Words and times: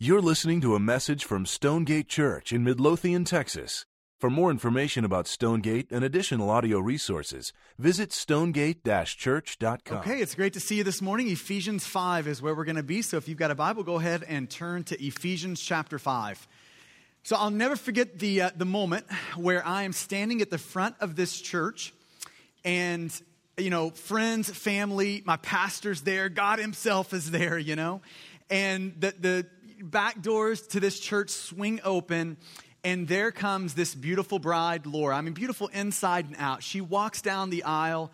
You're 0.00 0.22
listening 0.22 0.60
to 0.60 0.76
a 0.76 0.78
message 0.78 1.24
from 1.24 1.44
Stonegate 1.44 2.06
Church 2.06 2.52
in 2.52 2.62
Midlothian, 2.62 3.24
Texas. 3.24 3.84
For 4.20 4.30
more 4.30 4.48
information 4.48 5.04
about 5.04 5.26
Stonegate 5.26 5.90
and 5.90 6.04
additional 6.04 6.50
audio 6.50 6.78
resources, 6.78 7.52
visit 7.80 8.12
stonegate-church.com. 8.12 9.98
Okay, 9.98 10.20
it's 10.20 10.36
great 10.36 10.52
to 10.52 10.60
see 10.60 10.76
you 10.76 10.84
this 10.84 11.02
morning. 11.02 11.26
Ephesians 11.26 11.84
5 11.84 12.28
is 12.28 12.40
where 12.40 12.54
we're 12.54 12.64
going 12.64 12.76
to 12.76 12.84
be. 12.84 13.02
So 13.02 13.16
if 13.16 13.26
you've 13.26 13.38
got 13.38 13.50
a 13.50 13.56
Bible, 13.56 13.82
go 13.82 13.96
ahead 13.96 14.22
and 14.28 14.48
turn 14.48 14.84
to 14.84 15.04
Ephesians 15.04 15.60
chapter 15.60 15.98
5. 15.98 16.46
So 17.24 17.34
I'll 17.34 17.50
never 17.50 17.74
forget 17.74 18.20
the, 18.20 18.42
uh, 18.42 18.50
the 18.56 18.64
moment 18.64 19.04
where 19.34 19.66
I 19.66 19.82
am 19.82 19.92
standing 19.92 20.40
at 20.40 20.50
the 20.50 20.58
front 20.58 20.94
of 21.00 21.16
this 21.16 21.40
church 21.40 21.92
and, 22.64 23.12
you 23.56 23.70
know, 23.70 23.90
friends, 23.90 24.48
family, 24.48 25.24
my 25.26 25.38
pastor's 25.38 26.02
there, 26.02 26.28
God 26.28 26.60
himself 26.60 27.12
is 27.12 27.32
there, 27.32 27.58
you 27.58 27.74
know, 27.74 28.00
and 28.48 28.94
the, 29.00 29.12
the 29.18 29.46
back 29.82 30.22
doors 30.22 30.62
to 30.68 30.80
this 30.80 30.98
church 30.98 31.30
swing 31.30 31.80
open 31.84 32.36
and 32.84 33.08
there 33.08 33.32
comes 33.32 33.74
this 33.74 33.94
beautiful 33.94 34.38
bride, 34.38 34.86
Laura. 34.86 35.16
I 35.16 35.20
mean, 35.20 35.34
beautiful 35.34 35.68
inside 35.68 36.26
and 36.26 36.36
out. 36.38 36.62
She 36.62 36.80
walks 36.80 37.20
down 37.20 37.50
the 37.50 37.64
aisle. 37.64 38.12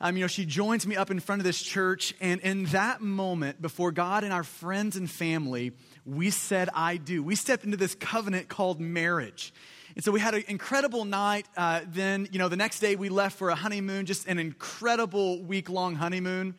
Um, 0.00 0.16
you 0.16 0.22
know, 0.22 0.28
she 0.28 0.46
joins 0.46 0.86
me 0.86 0.96
up 0.96 1.10
in 1.10 1.20
front 1.20 1.40
of 1.40 1.44
this 1.44 1.60
church. 1.60 2.14
And 2.20 2.40
in 2.40 2.64
that 2.66 3.02
moment, 3.02 3.60
before 3.60 3.92
God 3.92 4.24
and 4.24 4.32
our 4.32 4.42
friends 4.42 4.96
and 4.96 5.10
family, 5.10 5.72
we 6.06 6.30
said, 6.30 6.70
I 6.74 6.96
do. 6.96 7.22
We 7.22 7.36
stepped 7.36 7.64
into 7.64 7.76
this 7.76 7.94
covenant 7.94 8.48
called 8.48 8.80
marriage. 8.80 9.52
And 9.94 10.02
so 10.02 10.12
we 10.12 10.20
had 10.20 10.34
an 10.34 10.44
incredible 10.48 11.04
night. 11.04 11.46
Uh, 11.54 11.82
then, 11.86 12.26
you 12.32 12.38
know, 12.38 12.48
the 12.48 12.56
next 12.56 12.80
day 12.80 12.96
we 12.96 13.10
left 13.10 13.36
for 13.36 13.50
a 13.50 13.54
honeymoon, 13.54 14.06
just 14.06 14.26
an 14.26 14.38
incredible 14.38 15.42
week 15.42 15.68
long 15.68 15.94
honeymoon. 15.94 16.54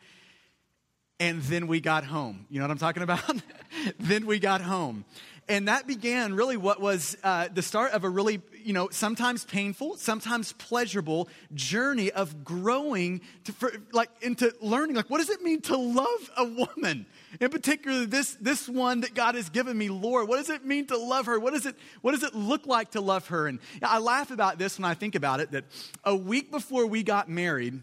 And 1.22 1.40
then 1.42 1.68
we 1.68 1.80
got 1.80 2.02
home. 2.02 2.46
You 2.50 2.58
know 2.58 2.64
what 2.64 2.72
I'm 2.72 2.78
talking 2.78 3.04
about? 3.04 3.22
then 4.00 4.26
we 4.26 4.40
got 4.40 4.60
home. 4.60 5.04
And 5.48 5.68
that 5.68 5.86
began 5.86 6.34
really 6.34 6.56
what 6.56 6.80
was 6.80 7.16
uh, 7.22 7.46
the 7.46 7.62
start 7.62 7.92
of 7.92 8.02
a 8.02 8.10
really, 8.10 8.42
you 8.64 8.72
know, 8.72 8.88
sometimes 8.90 9.44
painful, 9.44 9.98
sometimes 9.98 10.52
pleasurable 10.54 11.28
journey 11.54 12.10
of 12.10 12.42
growing 12.42 13.20
to, 13.44 13.52
for, 13.52 13.72
like, 13.92 14.10
into 14.20 14.52
learning, 14.60 14.96
like, 14.96 15.10
what 15.10 15.18
does 15.18 15.30
it 15.30 15.42
mean 15.42 15.60
to 15.60 15.76
love 15.76 16.30
a 16.36 16.44
woman? 16.44 17.06
In 17.40 17.50
particular, 17.50 18.04
this, 18.04 18.36
this 18.40 18.68
one 18.68 19.02
that 19.02 19.14
God 19.14 19.36
has 19.36 19.48
given 19.48 19.78
me, 19.78 19.90
Lord. 19.90 20.26
What 20.26 20.38
does 20.38 20.50
it 20.50 20.64
mean 20.64 20.88
to 20.88 20.98
love 20.98 21.26
her? 21.26 21.38
What, 21.38 21.54
is 21.54 21.66
it, 21.66 21.76
what 22.00 22.12
does 22.12 22.24
it 22.24 22.34
look 22.34 22.66
like 22.66 22.90
to 22.92 23.00
love 23.00 23.28
her? 23.28 23.46
And 23.46 23.60
I 23.80 23.98
laugh 24.00 24.32
about 24.32 24.58
this 24.58 24.76
when 24.76 24.86
I 24.86 24.94
think 24.94 25.14
about 25.14 25.38
it 25.38 25.52
that 25.52 25.66
a 26.02 26.16
week 26.16 26.50
before 26.50 26.84
we 26.84 27.04
got 27.04 27.28
married, 27.28 27.80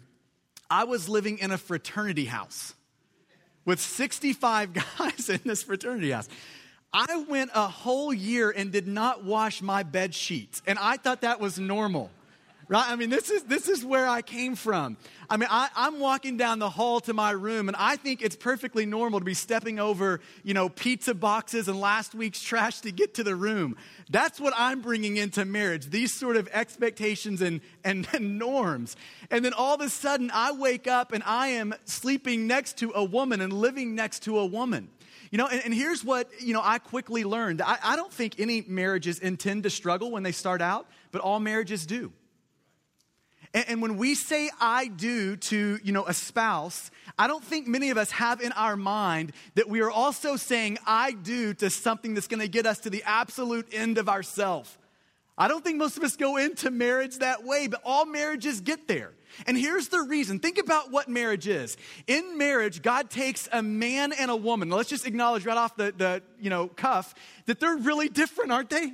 I 0.70 0.84
was 0.84 1.08
living 1.08 1.38
in 1.38 1.52
a 1.52 1.58
fraternity 1.58 2.26
house 2.26 2.74
with 3.70 3.80
65 3.80 4.74
guys 4.98 5.30
in 5.30 5.40
this 5.46 5.62
fraternity 5.62 6.10
house. 6.10 6.28
I 6.92 7.24
went 7.30 7.52
a 7.54 7.68
whole 7.68 8.12
year 8.12 8.50
and 8.50 8.72
did 8.72 8.88
not 8.88 9.24
wash 9.24 9.62
my 9.62 9.84
bed 9.84 10.16
sheets, 10.16 10.64
and 10.66 10.80
I 10.80 10.98
thought 10.98 11.22
that 11.22 11.40
was 11.40 11.60
normal. 11.60 12.10
Right? 12.70 12.86
I 12.88 12.96
mean, 12.98 13.10
this 13.10 13.32
is, 13.32 13.42
this 13.46 13.68
is 13.68 13.84
where 13.84 14.08
I 14.08 14.22
came 14.22 14.54
from. 14.54 14.96
I 15.28 15.38
mean, 15.38 15.50
I, 15.50 15.70
I'm 15.76 16.00
walking 16.00 16.38
down 16.38 16.60
the 16.60 16.70
hall 16.70 17.00
to 17.00 17.16
my 17.16 17.32
room, 17.32 17.68
and 17.68 17.76
I 17.76 17.96
think 17.96 18.22
it's 18.22 18.36
perfectly 18.36 18.86
normal 18.86 19.18
to 19.18 19.26
be 19.26 19.34
stepping 19.34 19.80
over, 19.80 20.22
you 20.44 20.54
know, 20.54 20.70
pizza 20.70 21.16
boxes 21.16 21.68
and 21.68 21.82
last 21.82 22.14
week's 22.14 22.40
trash 22.40 22.82
to 22.82 22.92
get 22.92 23.16
to 23.16 23.24
the 23.24 23.36
room. 23.36 23.76
That's 24.12 24.40
what 24.40 24.54
I'm 24.56 24.82
bringing 24.82 25.18
into 25.18 25.46
marriage, 25.46 25.88
these 25.88 26.14
sort 26.14 26.38
of 26.38 26.48
expectations 26.54 27.42
and, 27.42 27.62
and, 27.84 28.08
and 28.14 28.38
norms. 28.38 28.96
And 29.32 29.44
then 29.44 29.54
all 29.54 29.74
of 29.74 29.82
a 29.82 29.90
sudden, 29.90 30.30
I 30.32 30.52
wake 30.52 30.88
up 30.88 31.12
and 31.12 31.24
I 31.26 31.48
am 31.48 31.74
sleeping 31.86 32.46
next 32.46 32.78
to 32.78 32.92
a 32.94 33.04
woman 33.04 33.42
and 33.42 33.52
living 33.52 33.96
next 33.96 34.20
to 34.24 34.38
a 34.38 34.46
woman. 34.46 34.90
You 35.32 35.40
know, 35.40 35.48
and, 35.48 35.62
and, 35.66 35.74
here's 35.74 36.04
what, 36.04 36.30
you 36.40 36.54
know, 36.54 36.62
I 36.64 36.78
quickly 36.78 37.24
learned. 37.24 37.64
I, 37.64 37.78
I 37.84 37.96
don't 37.96 38.14
think 38.14 38.40
any 38.40 38.64
marriages 38.68 39.18
intend 39.18 39.64
to 39.64 39.72
struggle 39.72 40.12
when 40.12 40.22
they 40.22 40.32
start 40.32 40.62
out, 40.62 40.86
but 41.12 41.22
all 41.22 41.40
marriages 41.40 41.88
do. 41.88 42.12
And, 43.54 43.82
when 43.82 43.98
we 43.98 44.14
say 44.14 44.52
I 44.62 44.88
do 44.88 45.36
to, 45.36 45.80
you 45.84 45.92
know, 45.92 46.06
a 46.06 46.14
spouse, 46.14 46.92
I 47.18 47.26
don't 47.26 47.44
think 47.44 47.68
many 47.68 47.90
of 47.90 47.98
us 47.98 48.12
have 48.12 48.42
in 48.42 48.52
our 48.52 48.76
mind 48.76 49.32
that 49.56 49.68
we 49.68 49.82
are 49.82 49.90
also 49.90 50.36
saying 50.36 50.78
I 50.86 51.14
do 51.14 51.56
to 51.56 51.72
something 51.72 52.14
that's 52.14 52.28
going 52.28 52.42
to 52.42 52.48
get 52.48 52.68
us 52.68 52.80
to 52.80 52.92
the 52.92 53.02
absolute 53.06 53.68
end 53.72 53.98
of 53.98 54.08
ourself. 54.08 54.78
I 55.36 55.48
don't 55.48 55.64
think 55.64 55.78
most 55.78 55.98
of 55.98 56.04
us 56.04 56.16
go 56.16 56.38
into 56.38 56.70
marriage 56.70 57.20
that 57.20 57.44
way, 57.44 57.68
but 57.68 57.82
all 57.84 58.06
marriages 58.06 58.62
get 58.62 58.88
there. 58.88 59.14
And 59.48 59.58
here's 59.58 59.88
the 59.88 60.02
reason. 60.02 60.40
Think 60.40 60.58
about 60.58 60.92
what 60.92 61.08
marriage 61.08 61.48
is. 61.48 61.78
In 62.08 62.38
marriage, 62.38 62.82
God 62.82 63.10
takes 63.10 63.48
a 63.52 63.64
man 63.64 64.12
and 64.12 64.30
a 64.30 64.36
woman. 64.36 64.70
Let's 64.70 64.90
just 64.90 65.08
acknowledge 65.08 65.46
right 65.46 65.58
off 65.58 65.76
the, 65.76 65.94
the 65.96 66.22
you 66.40 66.50
know, 66.50 66.68
cuff 66.68 67.16
that 67.46 67.60
they're 67.60 67.78
really 67.78 68.10
different, 68.10 68.52
aren't 68.52 68.70
they? 68.70 68.94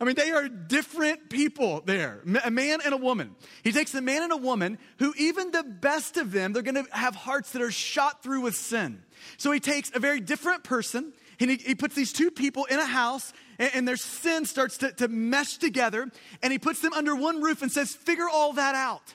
I 0.00 0.06
mean, 0.06 0.14
they 0.14 0.30
are 0.30 0.48
different 0.48 1.28
people 1.28 1.82
there, 1.84 2.22
a 2.42 2.50
man 2.50 2.80
and 2.82 2.94
a 2.94 2.96
woman. 2.96 3.36
He 3.62 3.70
takes 3.70 3.94
a 3.94 4.00
man 4.00 4.22
and 4.22 4.32
a 4.32 4.36
woman 4.36 4.78
who, 4.98 5.12
even 5.18 5.50
the 5.50 5.62
best 5.62 6.16
of 6.16 6.32
them, 6.32 6.54
they're 6.54 6.62
going 6.62 6.82
to 6.82 6.90
have 6.90 7.14
hearts 7.14 7.52
that 7.52 7.60
are 7.60 7.70
shot 7.70 8.22
through 8.22 8.40
with 8.40 8.56
sin. 8.56 9.02
So 9.36 9.52
he 9.52 9.60
takes 9.60 9.90
a 9.94 9.98
very 9.98 10.20
different 10.20 10.64
person 10.64 11.12
and 11.38 11.50
he, 11.50 11.56
he 11.58 11.74
puts 11.74 11.94
these 11.94 12.14
two 12.14 12.30
people 12.30 12.64
in 12.64 12.78
a 12.78 12.86
house 12.86 13.34
and, 13.58 13.70
and 13.74 13.88
their 13.88 13.98
sin 13.98 14.46
starts 14.46 14.78
to, 14.78 14.90
to 14.92 15.08
mesh 15.08 15.58
together 15.58 16.08
and 16.42 16.50
he 16.50 16.58
puts 16.58 16.80
them 16.80 16.94
under 16.94 17.14
one 17.14 17.42
roof 17.42 17.60
and 17.60 17.70
says, 17.70 17.94
figure 17.94 18.28
all 18.28 18.54
that 18.54 18.74
out. 18.74 19.14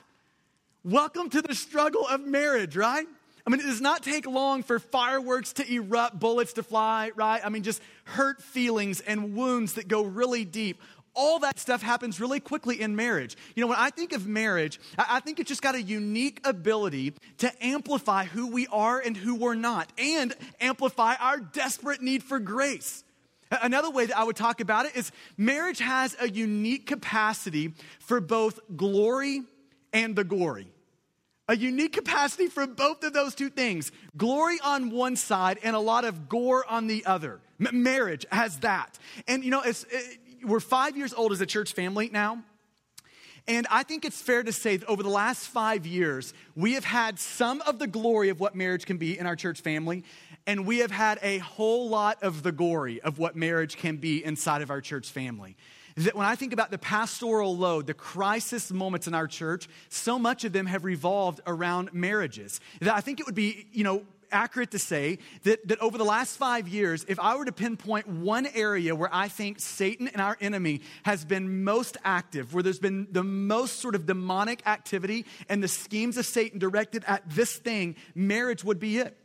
Welcome 0.84 1.30
to 1.30 1.42
the 1.42 1.56
struggle 1.56 2.06
of 2.06 2.20
marriage, 2.20 2.76
right? 2.76 3.06
I 3.46 3.50
mean, 3.50 3.60
it 3.60 3.66
does 3.66 3.80
not 3.80 4.02
take 4.02 4.26
long 4.26 4.64
for 4.64 4.80
fireworks 4.80 5.52
to 5.54 5.72
erupt, 5.72 6.18
bullets 6.18 6.54
to 6.54 6.64
fly, 6.64 7.12
right? 7.14 7.40
I 7.44 7.48
mean, 7.48 7.62
just 7.62 7.80
hurt 8.04 8.42
feelings 8.42 9.00
and 9.00 9.36
wounds 9.36 9.74
that 9.74 9.86
go 9.86 10.02
really 10.02 10.44
deep. 10.44 10.82
All 11.14 11.38
that 11.38 11.58
stuff 11.58 11.80
happens 11.80 12.20
really 12.20 12.40
quickly 12.40 12.80
in 12.80 12.96
marriage. 12.96 13.36
You 13.54 13.62
know, 13.62 13.68
when 13.68 13.78
I 13.78 13.90
think 13.90 14.12
of 14.12 14.26
marriage, 14.26 14.80
I 14.98 15.20
think 15.20 15.38
it's 15.38 15.48
just 15.48 15.62
got 15.62 15.76
a 15.76 15.80
unique 15.80 16.40
ability 16.44 17.14
to 17.38 17.64
amplify 17.64 18.24
who 18.24 18.48
we 18.48 18.66
are 18.66 18.98
and 18.98 19.16
who 19.16 19.36
we're 19.36 19.54
not, 19.54 19.92
and 19.96 20.34
amplify 20.60 21.14
our 21.14 21.38
desperate 21.38 22.02
need 22.02 22.24
for 22.24 22.40
grace. 22.40 23.04
Another 23.50 23.90
way 23.90 24.06
that 24.06 24.18
I 24.18 24.24
would 24.24 24.36
talk 24.36 24.60
about 24.60 24.86
it 24.86 24.96
is 24.96 25.12
marriage 25.38 25.78
has 25.78 26.16
a 26.20 26.28
unique 26.28 26.86
capacity 26.86 27.74
for 28.00 28.20
both 28.20 28.58
glory 28.76 29.42
and 29.92 30.16
the 30.16 30.24
gory 30.24 30.66
a 31.48 31.56
unique 31.56 31.92
capacity 31.92 32.48
for 32.48 32.66
both 32.66 33.04
of 33.04 33.12
those 33.12 33.34
two 33.34 33.48
things 33.48 33.92
glory 34.16 34.58
on 34.64 34.90
one 34.90 35.16
side 35.16 35.58
and 35.62 35.76
a 35.76 35.80
lot 35.80 36.04
of 36.04 36.28
gore 36.28 36.64
on 36.68 36.86
the 36.86 37.06
other. 37.06 37.40
M- 37.64 37.82
marriage 37.82 38.26
has 38.32 38.58
that. 38.58 38.98
And 39.28 39.44
you 39.44 39.50
know, 39.50 39.62
it, 39.62 39.84
we're 40.44 40.60
five 40.60 40.96
years 40.96 41.14
old 41.14 41.32
as 41.32 41.40
a 41.40 41.46
church 41.46 41.72
family 41.72 42.10
now. 42.12 42.42
And 43.48 43.66
I 43.70 43.84
think 43.84 44.04
it's 44.04 44.20
fair 44.20 44.42
to 44.42 44.52
say 44.52 44.76
that 44.76 44.88
over 44.88 45.04
the 45.04 45.08
last 45.08 45.46
five 45.46 45.86
years, 45.86 46.34
we 46.56 46.72
have 46.72 46.84
had 46.84 47.18
some 47.20 47.60
of 47.60 47.78
the 47.78 47.86
glory 47.86 48.28
of 48.28 48.40
what 48.40 48.56
marriage 48.56 48.86
can 48.86 48.96
be 48.96 49.16
in 49.16 49.24
our 49.24 49.36
church 49.36 49.60
family, 49.60 50.02
and 50.48 50.66
we 50.66 50.78
have 50.78 50.90
had 50.90 51.20
a 51.22 51.38
whole 51.38 51.88
lot 51.88 52.24
of 52.24 52.42
the 52.42 52.50
glory 52.50 53.00
of 53.02 53.20
what 53.20 53.36
marriage 53.36 53.76
can 53.76 53.98
be 53.98 54.24
inside 54.24 54.62
of 54.62 54.70
our 54.70 54.80
church 54.80 55.10
family 55.10 55.56
that 55.96 56.14
when 56.14 56.26
I 56.26 56.34
think 56.34 56.52
about 56.52 56.70
the 56.70 56.78
pastoral 56.78 57.56
load, 57.56 57.86
the 57.86 57.94
crisis 57.94 58.70
moments 58.70 59.06
in 59.06 59.14
our 59.14 59.26
church, 59.26 59.68
so 59.88 60.18
much 60.18 60.44
of 60.44 60.52
them 60.52 60.66
have 60.66 60.84
revolved 60.84 61.40
around 61.46 61.92
marriages. 61.92 62.60
That 62.80 62.94
I 62.94 63.00
think 63.00 63.20
it 63.20 63.26
would 63.26 63.34
be, 63.34 63.66
you 63.72 63.84
know, 63.84 64.04
accurate 64.30 64.72
to 64.72 64.78
say 64.78 65.18
that, 65.44 65.66
that 65.68 65.80
over 65.80 65.96
the 65.98 66.04
last 66.04 66.36
five 66.36 66.68
years, 66.68 67.04
if 67.08 67.18
I 67.18 67.36
were 67.36 67.44
to 67.44 67.52
pinpoint 67.52 68.08
one 68.08 68.46
area 68.54 68.94
where 68.94 69.08
I 69.12 69.28
think 69.28 69.60
Satan 69.60 70.08
and 70.08 70.20
our 70.20 70.36
enemy 70.40 70.82
has 71.04 71.24
been 71.24 71.64
most 71.64 71.96
active, 72.04 72.52
where 72.52 72.62
there's 72.62 72.78
been 72.78 73.06
the 73.10 73.24
most 73.24 73.80
sort 73.80 73.94
of 73.94 74.06
demonic 74.06 74.66
activity 74.66 75.24
and 75.48 75.62
the 75.62 75.68
schemes 75.68 76.16
of 76.16 76.26
Satan 76.26 76.58
directed 76.58 77.04
at 77.06 77.28
this 77.30 77.56
thing, 77.56 77.96
marriage 78.14 78.64
would 78.64 78.78
be 78.78 78.98
it. 78.98 79.16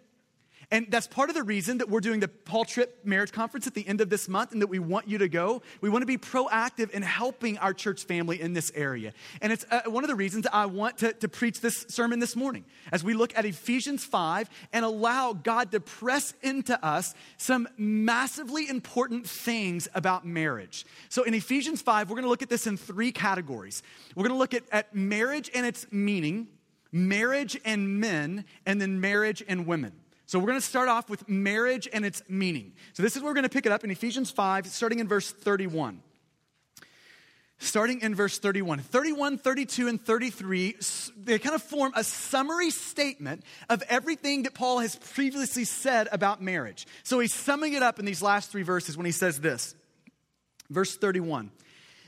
And 0.72 0.90
that's 0.90 1.08
part 1.08 1.30
of 1.30 1.36
the 1.36 1.44
reason 1.44 1.80
that 1.80 1.90
we're 1.90 2.00
doing 2.00 2.22
the 2.22 2.30
Paul 2.30 2.64
Tripp 2.64 3.06
Marriage 3.06 3.34
Conference 3.34 3.68
at 3.68 3.74
the 3.74 3.86
end 3.86 4.00
of 4.00 4.10
this 4.10 4.30
month 4.30 4.54
and 4.54 4.62
that 4.62 4.68
we 4.68 4.80
want 4.80 5.06
you 5.10 5.18
to 5.18 5.28
go. 5.28 5.62
We 5.82 5.90
want 5.90 6.02
to 6.02 6.06
be 6.06 6.18
proactive 6.18 6.92
in 6.92 7.02
helping 7.02 7.58
our 7.58 7.74
church 7.74 8.06
family 8.06 8.40
in 8.40 8.54
this 8.54 8.72
area. 8.74 9.12
And 9.42 9.52
it's 9.52 9.66
uh, 9.70 9.82
one 9.88 10.06
of 10.06 10.08
the 10.08 10.16
reasons 10.16 10.48
I 10.52 10.68
want 10.68 11.00
to, 11.00 11.12
to 11.12 11.28
preach 11.28 11.60
this 11.60 11.86
sermon 11.90 12.20
this 12.20 12.38
morning 12.38 12.64
as 12.94 13.04
we 13.04 13.14
look 13.14 13.38
at 13.38 13.44
Ephesians 13.44 14.06
5 14.06 14.50
and 14.72 14.86
allow 14.86 15.34
God 15.34 15.74
to 15.74 15.82
press 15.82 16.34
into 16.42 16.84
us 16.86 17.14
some 17.36 17.68
massively 17.78 18.70
important 18.70 19.28
things 19.28 19.90
about 19.94 20.26
marriage. 20.26 20.86
So 21.10 21.24
in 21.24 21.34
Ephesians 21.34 21.82
5, 21.82 22.10
we're 22.10 22.16
going 22.16 22.24
to 22.24 22.30
look 22.30 22.44
at 22.44 22.50
this 22.50 22.66
in 22.66 22.78
three 22.78 23.12
categories. 23.12 23.84
We're 24.16 24.24
going 24.24 24.36
to 24.36 24.40
look 24.40 24.54
at, 24.54 24.64
at 24.72 24.96
marriage 24.96 25.52
and 25.54 25.66
its 25.66 25.86
meaning, 25.92 26.48
marriage 26.94 27.60
and 27.66 28.00
men, 28.00 28.46
and 28.66 28.80
then 28.80 29.02
marriage 29.02 29.44
and 29.46 29.68
women. 29.68 30.01
So 30.32 30.40
we're 30.40 30.48
going 30.48 30.62
to 30.62 30.66
start 30.66 30.88
off 30.88 31.10
with 31.10 31.28
marriage 31.28 31.90
and 31.92 32.06
its 32.06 32.24
meaning. 32.30 32.72
So 32.94 33.04
this 33.04 33.18
is 33.18 33.22
where 33.22 33.32
we're 33.32 33.36
going 33.36 33.44
to 33.44 33.50
pick 33.50 33.66
it 33.66 33.74
up 33.74 33.84
in 33.84 33.92
Ephesians 33.92 34.32
5, 34.32 34.66
starting 34.68 35.00
in 35.00 35.08
verse 35.10 35.30
31. 35.30 36.02
starting 37.58 38.00
in 38.00 38.16
verse 38.16 38.40
31. 38.40 38.80
31, 38.80 39.38
32, 39.40 39.90
and 39.90 40.02
33, 40.02 40.78
they 41.18 41.38
kind 41.38 41.54
of 41.54 41.62
form 41.62 41.92
a 41.98 42.04
summary 42.06 42.70
statement 42.70 43.44
of 43.70 43.84
everything 43.90 44.44
that 44.44 44.54
Paul 44.54 44.80
has 44.80 44.96
previously 44.96 45.66
said 45.66 46.08
about 46.14 46.42
marriage. 46.42 46.88
So 47.04 47.20
he's 47.20 47.34
summing 47.34 47.74
it 47.74 47.84
up 47.84 48.00
in 48.00 48.06
these 48.06 48.22
last 48.22 48.52
three 48.52 48.64
verses 48.64 48.96
when 48.96 49.06
he 49.06 49.12
says 49.12 49.42
this. 49.42 49.76
Verse 50.70 50.96
31 50.96 51.52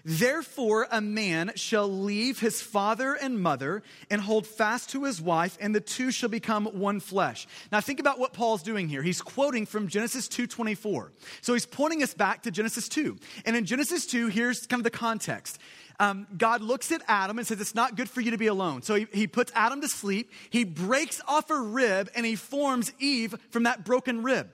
Therefore, 0.05 0.87
a 0.91 0.99
man 0.99 1.53
shall 1.55 1.87
leave 1.87 2.39
his 2.39 2.61
father 2.61 3.13
and 3.13 3.39
mother 3.39 3.83
and 4.09 4.19
hold 4.19 4.45
fast 4.45 4.89
to 4.89 5.05
his 5.05 5.21
wife, 5.21 5.57
and 5.61 5.73
the 5.73 5.79
two 5.79 6.11
shall 6.11 6.29
become 6.29 6.65
one 6.65 6.99
flesh. 6.99 7.47
Now, 7.71 7.79
think 7.79 8.01
about 8.01 8.19
what 8.19 8.33
Paul's 8.33 8.63
doing 8.63 8.89
here. 8.89 9.01
He's 9.01 9.21
quoting 9.21 9.65
from 9.65 9.87
Genesis 9.87 10.27
2:24. 10.27 11.11
So 11.41 11.53
he's 11.53 11.65
pointing 11.65 12.03
us 12.03 12.13
back 12.13 12.43
to 12.43 12.51
Genesis 12.51 12.89
2. 12.89 13.17
And 13.45 13.55
in 13.55 13.65
Genesis 13.65 14.05
2, 14.05 14.27
here's 14.27 14.67
kind 14.67 14.81
of 14.81 14.83
the 14.83 14.89
context. 14.89 15.57
Um, 15.99 16.27
God 16.37 16.61
looks 16.61 16.91
at 16.91 17.01
Adam 17.07 17.37
and 17.37 17.47
says, 17.47 17.61
It's 17.61 17.75
not 17.75 17.95
good 17.95 18.09
for 18.09 18.19
you 18.19 18.31
to 18.31 18.37
be 18.37 18.47
alone. 18.47 18.81
So 18.81 18.95
he, 18.95 19.07
he 19.13 19.27
puts 19.27 19.51
Adam 19.55 19.79
to 19.81 19.87
sleep. 19.87 20.31
He 20.49 20.65
breaks 20.65 21.21
off 21.27 21.49
a 21.49 21.59
rib 21.59 22.09
and 22.15 22.25
he 22.25 22.35
forms 22.35 22.91
Eve 22.99 23.35
from 23.51 23.63
that 23.63 23.85
broken 23.85 24.23
rib. 24.23 24.49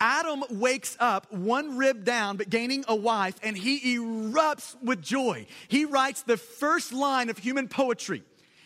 Adam 0.00 0.44
wakes 0.50 0.96
up 1.00 1.32
one 1.32 1.76
rib 1.76 2.04
down, 2.04 2.36
but 2.36 2.50
gaining 2.50 2.84
a 2.86 2.94
wife, 2.94 3.34
and 3.42 3.56
he 3.56 3.96
erupts 3.96 4.74
with 4.82 5.00
joy. 5.00 5.46
He 5.68 5.84
writes 5.84 6.22
the 6.22 6.36
first 6.36 6.92
line 6.92 7.30
of 7.30 7.38
human 7.38 7.68
poetry. 7.68 8.22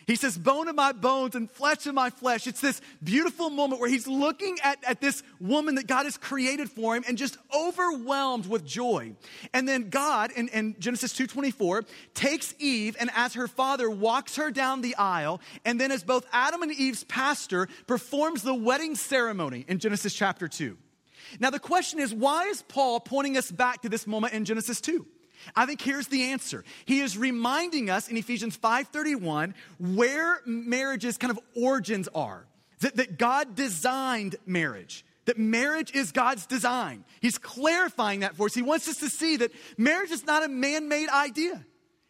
He 0.07 0.17
says, 0.17 0.37
Bone 0.37 0.67
of 0.67 0.75
my 0.75 0.91
bones 0.91 1.35
and 1.35 1.49
flesh 1.49 1.85
of 1.85 1.95
my 1.95 2.09
flesh. 2.09 2.47
It's 2.47 2.59
this 2.59 2.81
beautiful 3.01 3.49
moment 3.49 3.79
where 3.79 3.89
he's 3.89 4.07
looking 4.07 4.57
at, 4.61 4.83
at 4.85 4.99
this 4.99 5.23
woman 5.39 5.75
that 5.75 5.87
God 5.87 6.03
has 6.03 6.17
created 6.17 6.69
for 6.69 6.95
him 6.95 7.05
and 7.07 7.17
just 7.17 7.37
overwhelmed 7.55 8.47
with 8.47 8.65
joy. 8.65 9.13
And 9.53 9.69
then 9.69 9.89
God, 9.89 10.31
in, 10.31 10.49
in 10.49 10.75
Genesis 10.79 11.13
2.24, 11.13 11.87
takes 12.13 12.53
Eve 12.59 12.97
and 12.99 13.09
as 13.15 13.35
her 13.35 13.47
father 13.47 13.89
walks 13.89 14.35
her 14.35 14.51
down 14.51 14.81
the 14.81 14.95
aisle, 14.95 15.39
and 15.63 15.79
then 15.79 15.91
as 15.91 16.03
both 16.03 16.25
Adam 16.33 16.61
and 16.61 16.73
Eve's 16.73 17.05
pastor, 17.05 17.69
performs 17.87 18.41
the 18.41 18.53
wedding 18.53 18.95
ceremony 18.95 19.63
in 19.67 19.79
Genesis 19.79 20.13
chapter 20.13 20.49
2. 20.49 20.77
Now, 21.39 21.49
the 21.49 21.59
question 21.59 21.99
is 21.99 22.13
why 22.13 22.45
is 22.45 22.61
Paul 22.63 22.99
pointing 22.99 23.37
us 23.37 23.51
back 23.51 23.81
to 23.83 23.89
this 23.89 24.07
moment 24.07 24.33
in 24.33 24.45
Genesis 24.45 24.81
2? 24.81 25.05
I 25.55 25.65
think 25.65 25.81
here's 25.81 26.07
the 26.07 26.31
answer. 26.31 26.63
He 26.85 26.99
is 27.01 27.17
reminding 27.17 27.89
us 27.89 28.07
in 28.07 28.17
Ephesians 28.17 28.57
5:31 28.57 29.53
where 29.79 30.41
marriage's 30.45 31.17
kind 31.17 31.31
of 31.31 31.39
origins 31.55 32.07
are. 32.13 32.45
That, 32.79 32.95
that 32.95 33.17
God 33.17 33.55
designed 33.55 34.35
marriage. 34.45 35.05
That 35.25 35.37
marriage 35.37 35.93
is 35.93 36.11
God's 36.11 36.47
design. 36.47 37.05
He's 37.21 37.37
clarifying 37.37 38.21
that 38.21 38.35
for 38.35 38.47
us. 38.47 38.55
He 38.55 38.63
wants 38.63 38.87
us 38.87 38.97
to 38.97 39.09
see 39.09 39.37
that 39.37 39.51
marriage 39.77 40.09
is 40.09 40.25
not 40.25 40.43
a 40.43 40.47
man-made 40.47 41.09
idea. 41.09 41.63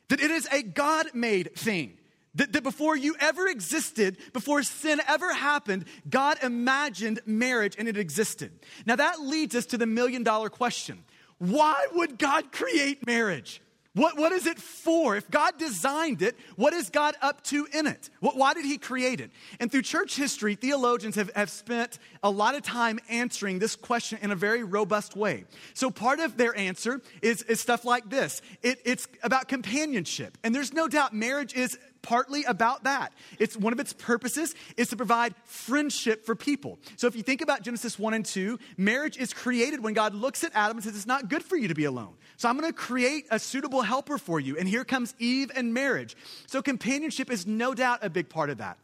That 0.08 0.22
it 0.22 0.32
is 0.32 0.48
a 0.52 0.64
God-made 0.64 1.56
thing. 1.56 1.98
That, 2.36 2.54
that, 2.54 2.64
before 2.64 2.96
you 2.96 3.16
ever 3.20 3.48
existed, 3.48 4.18
before 4.32 4.64
sin 4.64 5.02
ever 5.08 5.34
happened, 5.34 5.86
God 6.10 6.38
imagined 6.42 7.20
marriage 7.26 7.76
and 7.78 7.90
it 7.90 7.98
existed. 7.98 8.52
Now 8.86 8.96
that 8.96 9.20
leads 9.20 9.54
us 9.54 9.66
to 9.68 9.78
the 9.78 9.86
million 9.86 10.24
dollar 10.24 10.50
question 10.50 11.04
Why 11.40 11.88
would 11.94 12.18
God 12.18 12.52
create 12.52 13.06
marriage? 13.06 13.62
What, 13.94 14.18
what 14.18 14.32
is 14.32 14.46
it 14.46 14.58
for? 14.58 15.18
If 15.18 15.30
God 15.30 15.58
designed 15.58 16.22
it, 16.22 16.38
what 16.56 16.72
is 16.72 16.90
God 16.90 17.16
up 17.22 17.44
to 17.46 17.68
in 17.74 17.88
it? 17.88 18.10
What, 18.22 18.38
why 18.38 18.54
did 18.54 18.64
He 18.64 18.78
create 18.78 19.20
it? 19.20 19.32
And 19.60 19.70
through 19.70 19.82
church 19.82 20.16
history, 20.16 20.56
theologians 20.56 21.16
have, 21.16 21.30
have 21.36 21.50
spent 21.50 22.00
a 22.24 22.30
lot 22.30 22.56
of 22.56 22.62
time 22.62 23.00
answering 23.10 23.60
this 23.60 23.76
question 23.76 24.18
in 24.22 24.32
a 24.32 24.36
very 24.36 24.64
robust 24.64 25.18
way. 25.18 25.44
So 25.74 25.92
part 25.92 26.22
of 26.22 26.38
their 26.38 26.58
answer 26.58 27.02
is, 27.22 27.42
is 27.44 27.60
stuff 27.60 27.84
like 27.84 28.10
this 28.10 28.42
it, 28.62 28.80
it's 28.86 29.10
about 29.24 29.50
companionship. 29.50 30.38
And 30.42 30.56
there's 30.56 30.72
no 30.72 30.88
doubt 30.88 31.14
marriage 31.14 31.54
is 31.54 31.78
partly 32.02 32.44
about 32.44 32.84
that. 32.84 33.14
It's 33.40 33.56
one 33.56 33.74
of 33.74 33.80
its 33.80 33.94
purposes 33.94 34.56
is 34.78 34.90
to 34.90 34.96
provide 34.96 35.36
friendship 35.46 36.26
for 36.26 36.36
people. 36.36 36.80
So 36.98 37.08
if 37.08 37.16
you 37.16 37.24
think 37.24 37.42
about 37.42 37.62
Genesis 37.62 37.98
1 38.00 38.14
and 38.14 38.26
2, 38.26 38.60
marriage 38.78 39.18
is 39.18 39.34
created 39.34 39.84
when 39.84 39.94
God 39.94 40.14
looks 40.14 40.44
at 40.44 40.52
Adam 40.54 40.78
and 40.78 40.84
says, 40.84 40.96
It's 40.96 41.06
not 41.06 41.30
good 41.30 41.44
for 41.44 41.56
you 41.56 41.68
to 41.68 41.76
be 41.76 41.86
alone. 41.86 42.14
So 42.38 42.50
I'm 42.50 42.58
going 42.58 42.72
to 42.72 42.78
create 42.78 43.26
a 43.30 43.40
suitable 43.40 43.82
helper 43.82 44.18
for 44.18 44.40
you. 44.40 44.58
And 44.58 44.68
here 44.68 44.84
comes 44.84 45.14
Eve 45.20 45.52
and 45.56 45.74
marriage. 45.74 46.16
So 46.48 46.62
companionship 46.62 47.32
is 47.32 47.46
no 47.46 47.74
doubt 47.74 48.00
a 48.02 48.10
big 48.10 48.30
part 48.30 48.50
of 48.50 48.58
that. 48.58 48.78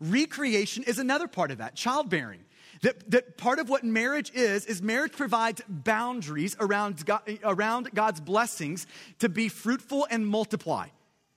Recreation 0.00 0.84
is 0.84 0.98
another 0.98 1.26
part 1.26 1.50
of 1.50 1.58
that, 1.58 1.74
childbearing. 1.74 2.40
That, 2.82 3.10
that 3.10 3.36
part 3.36 3.58
of 3.58 3.68
what 3.68 3.82
marriage 3.82 4.30
is, 4.34 4.64
is 4.66 4.80
marriage 4.80 5.12
provides 5.12 5.62
boundaries 5.68 6.56
around, 6.60 7.04
God, 7.04 7.22
around 7.42 7.90
God's 7.92 8.20
blessings 8.20 8.86
to 9.18 9.28
be 9.28 9.48
fruitful 9.48 10.06
and 10.10 10.26
multiply. 10.26 10.88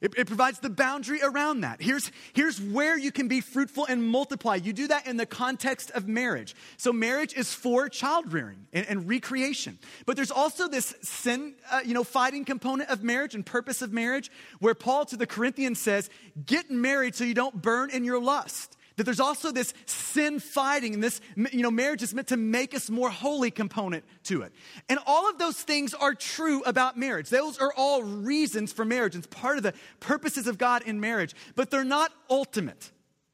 It, 0.01 0.15
it, 0.17 0.27
provides 0.27 0.57
the 0.57 0.69
boundary 0.69 1.21
around 1.21 1.61
that. 1.61 1.79
Here's, 1.79 2.11
here's 2.33 2.59
where 2.59 2.97
you 2.97 3.11
can 3.11 3.27
be 3.27 3.39
fruitful 3.39 3.85
and 3.85 4.03
multiply. 4.03 4.55
You 4.55 4.73
do 4.73 4.87
that 4.87 5.05
in 5.05 5.15
the 5.15 5.27
context 5.27 5.91
of 5.91 6.07
marriage. 6.07 6.55
So 6.77 6.91
marriage 6.91 7.35
is 7.35 7.53
for 7.53 7.87
child 7.87 8.33
rearing 8.33 8.65
and, 8.73 8.87
and, 8.87 9.07
recreation. 9.07 9.77
But 10.07 10.15
there's 10.15 10.31
also 10.31 10.67
this 10.67 10.95
sin, 11.03 11.53
uh, 11.71 11.81
you 11.85 11.93
know, 11.93 12.03
fighting 12.03 12.45
component 12.45 12.89
of 12.89 13.03
marriage 13.03 13.35
and 13.35 13.45
purpose 13.45 13.83
of 13.83 13.93
marriage 13.93 14.31
where 14.59 14.73
Paul 14.73 15.05
to 15.05 15.17
the 15.17 15.27
Corinthians 15.27 15.79
says, 15.79 16.09
get 16.47 16.71
married 16.71 17.13
so 17.13 17.23
you 17.23 17.35
don't 17.35 17.61
burn 17.61 17.91
in 17.91 18.03
your 18.03 18.19
lust. 18.19 18.77
That 19.01 19.05
there's 19.05 19.19
also 19.19 19.51
this 19.51 19.73
sin 19.87 20.39
fighting 20.39 20.93
and 20.93 21.01
this, 21.01 21.21
you 21.35 21.63
know, 21.63 21.71
marriage 21.71 22.03
is 22.03 22.13
meant 22.13 22.27
to 22.27 22.37
make 22.37 22.75
us 22.75 22.87
more 22.87 23.09
holy 23.09 23.49
component 23.49 24.05
to 24.25 24.43
it. 24.43 24.53
And 24.89 24.99
all 25.07 25.27
of 25.27 25.39
those 25.39 25.59
things 25.59 25.95
are 25.95 26.13
true 26.13 26.61
about 26.67 26.97
marriage. 26.97 27.27
Those 27.31 27.57
are 27.57 27.73
all 27.75 28.03
reasons 28.03 28.71
for 28.71 28.85
marriage. 28.85 29.15
It's 29.15 29.25
part 29.25 29.57
of 29.57 29.63
the 29.63 29.73
purposes 30.01 30.45
of 30.45 30.59
God 30.59 30.83
in 30.83 30.99
marriage, 30.99 31.33
but 31.55 31.71
they're 31.71 31.83
not 31.83 32.11
ultimate. 32.29 32.91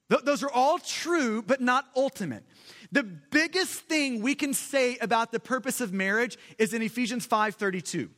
Th- 0.10 0.22
those 0.22 0.42
are 0.42 0.50
all 0.50 0.80
true, 0.80 1.42
but 1.42 1.60
not 1.60 1.84
ultimate. 1.98 2.46
The 2.94 3.04
biggest 3.04 3.81
thing 3.81 4.22
we 4.22 4.36
can 4.36 4.54
say 4.54 4.98
about 5.02 5.34
the 5.34 5.40
purpose 5.42 5.81
of 5.81 5.92
marriage 5.92 6.38
is 6.58 6.74
in 6.74 6.81
Ephesians 6.81 7.28
5:32. 7.28 8.10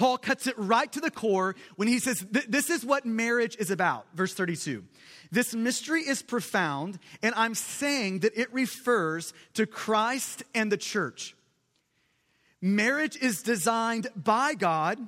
Paul 0.00 0.16
cuts 0.16 0.46
it 0.46 0.54
right 0.56 0.90
to 0.92 1.00
the 1.00 1.10
core 1.10 1.54
when 1.76 1.86
he 1.86 1.98
says, 1.98 2.24
This 2.30 2.70
is 2.70 2.86
what 2.86 3.04
marriage 3.04 3.54
is 3.58 3.70
about. 3.70 4.06
Verse 4.14 4.32
32. 4.32 4.82
This 5.30 5.54
mystery 5.54 6.00
is 6.00 6.22
profound, 6.22 6.98
and 7.22 7.34
I'm 7.36 7.54
saying 7.54 8.20
that 8.20 8.32
it 8.34 8.50
refers 8.50 9.34
to 9.52 9.66
Christ 9.66 10.42
and 10.54 10.72
the 10.72 10.78
church. 10.78 11.36
Marriage 12.62 13.18
is 13.18 13.42
designed 13.42 14.06
by 14.16 14.54
God 14.54 14.98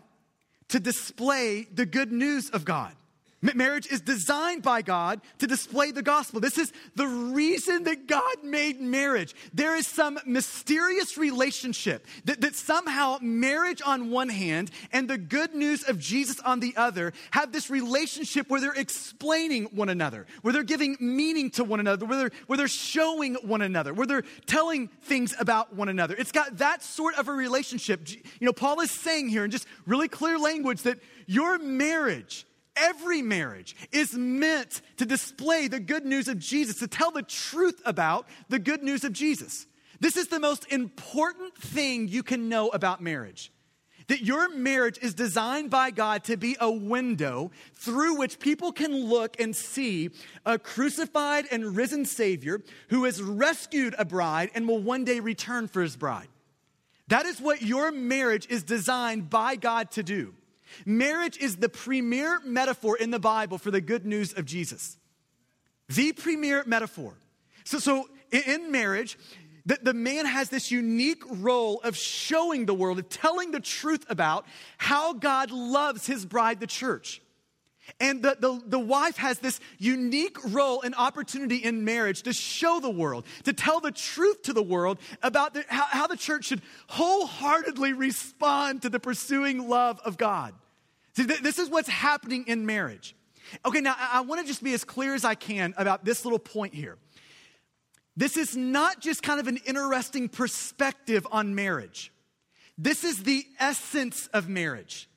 to 0.69 0.79
display 0.79 1.67
the 1.73 1.87
good 1.87 2.13
news 2.13 2.51
of 2.51 2.67
God. 2.67 2.95
Marriage 3.43 3.87
is 3.91 4.01
designed 4.01 4.63
by 4.63 4.83
God 4.83 5.21
to 5.39 5.47
display 5.49 5.91
the 5.91 6.03
gospel. 6.03 6.41
This 6.41 6.59
is 6.59 6.73
the 6.95 7.07
reason 7.07 7.85
that 7.85 8.07
God 8.07 8.45
made 8.45 8.81
marriage. 8.81 9.35
There 9.53 9.75
is 9.75 9.87
some 9.87 10.19
mysterious 10.25 11.19
relationship 11.19 12.07
that, 12.25 12.41
that 12.41 12.55
somehow 12.55 13.19
marriage 13.21 13.83
on 13.85 14.11
one 14.11 14.29
hand 14.29 14.71
and 14.93 15.09
the 15.09 15.19
good 15.19 15.55
news 15.55 15.89
of 15.89 15.99
Jesus 15.99 16.39
on 16.41 16.61
the 16.61 16.75
other 16.77 17.13
have 17.33 17.51
this 17.51 17.69
relationship 17.69 18.49
where 18.49 18.61
they're 18.61 18.73
explaining 18.75 19.65
one 19.65 19.89
another, 19.89 20.27
where 20.43 20.53
they're 20.53 20.63
giving 20.63 20.97
meaning 21.01 21.51
to 21.51 21.65
one 21.65 21.81
another, 21.81 22.07
where 22.07 22.19
they're, 22.19 22.33
where 22.47 22.57
they're 22.57 22.69
showing 22.69 23.35
one 23.43 23.63
another, 23.63 23.93
where 23.93 24.07
they're 24.07 24.25
telling 24.47 24.87
things 25.03 25.35
about 25.41 25.75
one 25.75 25.89
another. 25.89 26.15
It's 26.17 26.33
got 26.33 26.59
that 26.59 26.83
sort 26.83 27.17
of 27.17 27.27
a 27.27 27.33
relationship. 27.33 28.09
You 28.09 28.47
know, 28.47 28.53
Paul 28.53 28.81
is 28.81 28.93
saying 28.93 29.31
here 29.31 29.45
in 29.45 29.51
just 29.51 29.67
really 29.85 30.09
clear 30.09 30.39
language 30.39 30.83
that 30.83 31.01
your 31.27 31.59
marriage 31.59 32.47
Every 32.75 33.23
marriage 33.23 33.77
is 33.93 34.15
meant 34.15 34.81
to 34.97 35.05
display 35.05 35.69
the 35.69 35.81
good 35.81 36.07
news 36.07 36.29
of 36.29 36.39
Jesus, 36.39 36.79
to 36.79 36.87
tell 36.87 37.11
the 37.11 37.23
truth 37.23 37.81
about 37.85 38.27
the 38.49 38.59
good 38.59 38.83
news 38.83 39.05
of 39.05 39.13
Jesus. 39.13 39.67
This 40.01 40.17
is 40.17 40.29
the 40.29 40.41
most 40.41 40.71
important 40.73 41.57
thing 41.57 42.09
you 42.09 42.23
can 42.23 42.49
know 42.49 42.69
about 42.71 43.03
marriage. 43.03 43.53
That 44.09 44.23
your 44.23 44.49
marriage 44.55 44.99
is 45.01 45.15
designed 45.15 45.71
by 45.71 45.91
God 45.91 46.25
to 46.25 46.37
be 46.37 46.57
a 46.61 46.71
window 46.71 47.53
through 47.75 48.17
which 48.17 48.41
people 48.41 48.73
can 48.73 48.93
look 48.93 49.39
and 49.39 49.55
see 49.55 50.11
a 50.45 50.59
crucified 50.59 51.45
and 51.53 51.77
risen 51.77 52.05
Savior 52.05 52.63
who 52.89 53.05
has 53.05 53.23
rescued 53.23 53.95
a 53.99 54.05
bride 54.05 54.51
and 54.55 54.67
will 54.67 54.83
one 54.83 55.05
day 55.05 55.21
return 55.21 55.69
for 55.69 55.83
his 55.83 55.97
bride. 55.97 56.29
That 57.09 57.27
is 57.27 57.41
what 57.41 57.63
your 57.63 57.93
marriage 57.93 58.47
is 58.49 58.63
designed 58.63 59.31
by 59.31 59.57
God 59.57 59.91
to 59.93 60.03
do. 60.03 60.35
Marriage 60.85 61.39
is 61.39 61.57
the 61.57 61.69
premier 61.69 62.41
metaphor 62.45 62.97
in 62.97 63.11
the 63.11 63.19
Bible 63.19 63.59
for 63.59 63.71
the 63.71 63.81
good 63.81 64.05
news 64.05 64.33
of 64.33 64.45
Jesus. 64.45 64.97
The 65.89 66.13
premier 66.13 66.63
metaphor. 66.67 67.15
So, 67.65 67.79
so 67.79 68.09
in 68.31 68.73
marriage, 68.73 69.19
the, 69.67 69.79
the 69.81 69.95
man 69.95 70.27
has 70.27 70.49
this 70.49 70.71
unique 70.71 71.23
role 71.29 71.81
of 71.83 71.97
showing 71.97 72.67
the 72.67 72.75
world, 72.75 72.99
of 72.99 73.09
telling 73.09 73.53
the 73.53 73.61
truth 73.61 74.05
about 74.09 74.47
how 74.79 75.13
God 75.13 75.51
loves 75.51 76.07
his 76.07 76.25
bride, 76.25 76.61
the 76.61 76.67
church. 76.67 77.23
And 78.01 78.23
the, 78.23 78.37
the, 78.39 78.63
the, 78.65 78.79
wife 78.79 79.17
has 79.17 79.41
this 79.41 79.59
unique 79.79 80.37
role 80.53 80.83
and 80.83 80.95
opportunity 80.95 81.57
in 81.57 81.85
marriage 81.85 82.23
to 82.23 82.33
show 82.33 82.79
the 82.79 82.91
world, 82.91 83.27
to 83.45 83.53
tell 83.53 83.81
the 83.81 83.91
truth 83.91 84.43
to 84.43 84.53
the 84.53 84.63
world 84.63 84.99
about 85.23 85.55
the, 85.55 85.65
how, 85.69 85.87
how, 85.87 86.07
the 86.07 86.17
church 86.17 86.47
should 86.47 86.63
wholeheartedly 86.87 87.93
respond 87.93 88.83
to 88.83 88.89
the 88.89 89.01
pursuing 89.01 89.69
love 89.69 90.01
of 90.05 90.17
God. 90.17 90.55
See, 91.17 91.27
th- 91.27 91.41
this 91.41 91.59
is 91.59 91.69
what's 91.69 91.89
happening 91.89 92.45
in 92.47 92.67
marriage. 92.67 93.15
Okay, 93.65 93.81
now 93.81 93.95
I, 93.99 94.19
I 94.19 94.21
want 94.23 94.41
to 94.41 94.47
just 94.47 94.63
be 94.63 94.73
as 94.73 94.85
clear 94.85 95.15
as 95.15 95.25
I 95.25 95.35
can 95.35 95.75
about 95.77 96.05
this 96.05 96.25
little 96.25 96.39
point 96.39 96.75
here. 96.75 96.97
This 98.17 98.37
is 98.37 98.57
not 98.57 99.01
just 99.01 99.23
kind 99.23 99.41
of 99.41 99.47
an 99.47 99.59
interesting 99.67 100.29
perspective 100.29 101.27
on 101.31 101.55
marriage. 101.55 102.13
This 102.77 103.05
is 103.05 103.23
the 103.23 103.45
essence 103.59 104.27
of 104.29 104.49
marriage. 104.49 105.09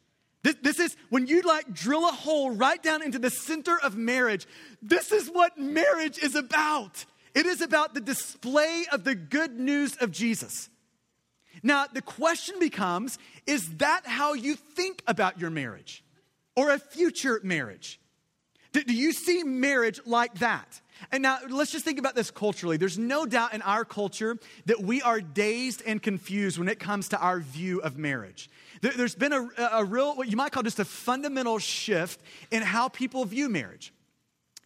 This, 0.43 0.55
this, 0.61 0.79
is 0.79 0.95
when 1.09 1.25
you 1.25 1.41
like 1.41 1.73
drill 1.73 2.07
a 2.07 2.11
hole 2.11 2.51
right 2.51 2.81
down 2.81 3.01
into 3.01 3.17
the 3.17 3.31
center 3.31 3.79
of 3.81 3.97
marriage. 3.97 4.45
This 4.81 5.11
is 5.11 5.27
what 5.27 5.57
marriage 5.57 6.19
is 6.19 6.35
about. 6.35 7.03
It 7.33 7.45
is 7.45 7.61
about 7.61 7.95
the 7.95 7.99
display 7.99 8.85
of 8.91 9.03
the 9.03 9.15
good 9.15 9.59
news 9.59 9.97
of 9.97 10.11
Jesus. 10.11 10.69
Now, 11.65 11.87
the 11.91 12.03
question 12.03 12.59
becomes 12.59 13.17
is 13.47 13.77
that 13.77 14.05
how 14.05 14.33
you 14.33 14.55
think 14.55 15.01
about 15.07 15.41
your 15.41 15.49
marriage 15.49 16.03
or 16.55 16.69
a 16.69 16.77
future 16.77 17.41
marriage? 17.43 17.99
Do, 18.71 18.93
you 18.93 19.11
see 19.13 19.43
marriage 19.43 19.99
like 20.05 20.35
that? 20.39 20.79
And 21.11 21.23
now 21.23 21.39
let's 21.49 21.71
just 21.71 21.83
think 21.83 21.97
about 21.97 22.13
this 22.13 22.29
culturally. 22.29 22.77
There's 22.77 22.99
no 22.99 23.25
doubt 23.25 23.55
in 23.55 23.63
our 23.63 23.83
culture 23.83 24.37
that 24.67 24.81
we 24.81 25.01
are 25.01 25.19
dazed 25.19 25.81
and 25.87 26.03
confused 26.03 26.59
when 26.59 26.67
it 26.67 26.79
comes 26.79 27.09
to 27.09 27.17
our 27.17 27.39
view 27.39 27.81
of 27.81 27.97
marriage. 27.97 28.47
There's 28.81 29.15
been 29.15 29.33
a, 29.33 29.49
a 29.71 29.83
real, 29.83 30.15
what 30.15 30.29
you 30.29 30.37
might 30.37 30.51
call 30.51 30.61
just 30.61 30.79
a 30.79 30.85
fundamental 30.85 31.57
shift 31.57 32.21
in 32.51 32.61
how 32.61 32.89
people 32.89 33.25
view 33.25 33.49
marriage. 33.49 33.91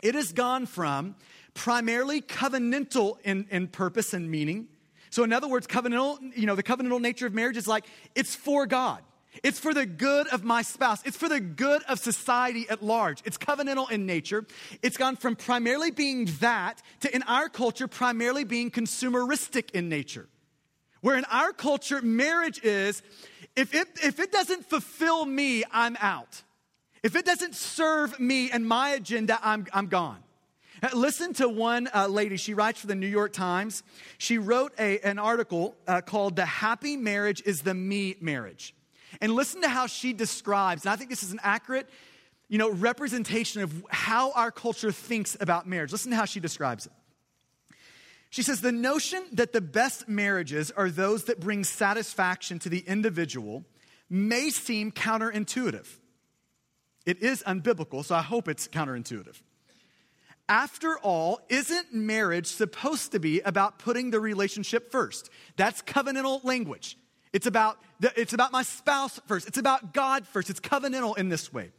It 0.01 0.15
has 0.15 0.33
gone 0.33 0.65
from 0.65 1.15
primarily 1.53 2.21
covenantal 2.21 3.19
in, 3.23 3.47
in 3.51 3.67
purpose 3.67 4.13
and 4.13 4.29
meaning. 4.29 4.67
So, 5.09 5.23
in 5.23 5.33
other 5.33 5.47
words, 5.47 5.67
covenantal, 5.67 6.19
you 6.37 6.45
know, 6.45 6.55
the 6.55 6.63
covenantal 6.63 7.01
nature 7.01 7.25
of 7.25 7.33
marriage 7.33 7.57
is 7.57 7.67
like 7.67 7.85
it's 8.15 8.35
for 8.35 8.65
God. 8.65 9.03
It's 9.43 9.59
for 9.59 9.73
the 9.73 9.85
good 9.85 10.27
of 10.27 10.43
my 10.43 10.63
spouse. 10.63 11.01
It's 11.05 11.15
for 11.15 11.29
the 11.29 11.39
good 11.39 11.83
of 11.83 11.99
society 11.99 12.67
at 12.69 12.83
large. 12.83 13.21
It's 13.25 13.37
covenantal 13.37 13.89
in 13.91 14.05
nature. 14.05 14.45
It's 14.81 14.97
gone 14.97 15.15
from 15.15 15.35
primarily 15.35 15.91
being 15.91 16.25
that 16.39 16.81
to, 17.01 17.15
in 17.15 17.23
our 17.23 17.47
culture, 17.47 17.87
primarily 17.87 18.43
being 18.43 18.71
consumeristic 18.71 19.71
in 19.71 19.87
nature. 19.87 20.27
Where 21.01 21.15
in 21.15 21.25
our 21.25 21.53
culture, 21.53 22.01
marriage 22.01 22.59
is 22.63 23.01
if 23.55 23.73
it, 23.73 23.87
if 24.03 24.19
it 24.19 24.31
doesn't 24.31 24.69
fulfill 24.69 25.25
me, 25.25 25.63
I'm 25.71 25.97
out. 25.99 26.41
If 27.03 27.15
it 27.15 27.25
doesn't 27.25 27.55
serve 27.55 28.19
me 28.19 28.51
and 28.51 28.67
my 28.67 28.89
agenda, 28.89 29.39
I'm, 29.41 29.65
I'm 29.73 29.87
gone. 29.87 30.19
Uh, 30.81 30.89
listen 30.93 31.33
to 31.33 31.49
one 31.49 31.89
uh, 31.93 32.07
lady. 32.07 32.37
She 32.37 32.53
writes 32.53 32.79
for 32.79 32.87
the 32.87 32.95
New 32.95 33.07
York 33.07 33.33
Times. 33.33 33.83
She 34.17 34.37
wrote 34.37 34.73
a, 34.79 34.99
an 34.99 35.19
article 35.19 35.75
uh, 35.87 36.01
called 36.01 36.35
The 36.35 36.45
Happy 36.45 36.95
Marriage 36.95 37.41
is 37.45 37.61
the 37.61 37.73
Me 37.73 38.15
Marriage. 38.21 38.73
And 39.19 39.33
listen 39.33 39.61
to 39.61 39.69
how 39.69 39.87
she 39.87 40.13
describes, 40.13 40.85
and 40.85 40.91
I 40.91 40.95
think 40.95 41.09
this 41.09 41.23
is 41.23 41.31
an 41.31 41.39
accurate 41.43 41.89
you 42.47 42.57
know, 42.57 42.69
representation 42.71 43.61
of 43.61 43.85
how 43.89 44.31
our 44.31 44.51
culture 44.51 44.91
thinks 44.91 45.37
about 45.39 45.67
marriage. 45.67 45.91
Listen 45.91 46.11
to 46.11 46.17
how 46.17 46.25
she 46.25 46.39
describes 46.39 46.87
it. 46.87 46.91
She 48.31 48.43
says 48.43 48.61
the 48.61 48.71
notion 48.71 49.23
that 49.33 49.53
the 49.53 49.61
best 49.61 50.07
marriages 50.07 50.71
are 50.71 50.89
those 50.89 51.25
that 51.25 51.39
bring 51.39 51.63
satisfaction 51.63 52.59
to 52.59 52.69
the 52.69 52.79
individual 52.79 53.65
may 54.09 54.49
seem 54.49 54.91
counterintuitive. 54.91 55.87
It 57.05 57.21
is 57.21 57.43
unbiblical, 57.43 58.03
so 58.05 58.15
I 58.15 58.21
hope 58.21 58.47
it's 58.47 58.67
counterintuitive. 58.67 59.41
After 60.49 60.97
all, 60.97 61.41
isn't 61.47 61.93
marriage 61.93 62.47
supposed 62.47 63.11
to 63.11 63.19
be 63.19 63.39
about 63.41 63.77
putting 63.77 64.09
the 64.09 64.19
relationship 64.19 64.91
first? 64.91 65.29
That's 65.57 65.83
covenantal 65.83 66.43
language. 66.43 66.97
It's 67.31 67.45
about, 67.45 67.77
the, 67.99 68.11
it's 68.19 68.33
about 68.33 68.51
my 68.51 68.63
spouse 68.63 69.19
first. 69.27 69.47
It's 69.47 69.59
about 69.59 69.93
God 69.93 70.27
first. 70.27 70.49
It's 70.49 70.59
covenantal 70.59 71.15
in 71.19 71.29
this 71.29 71.53
way. 71.53 71.69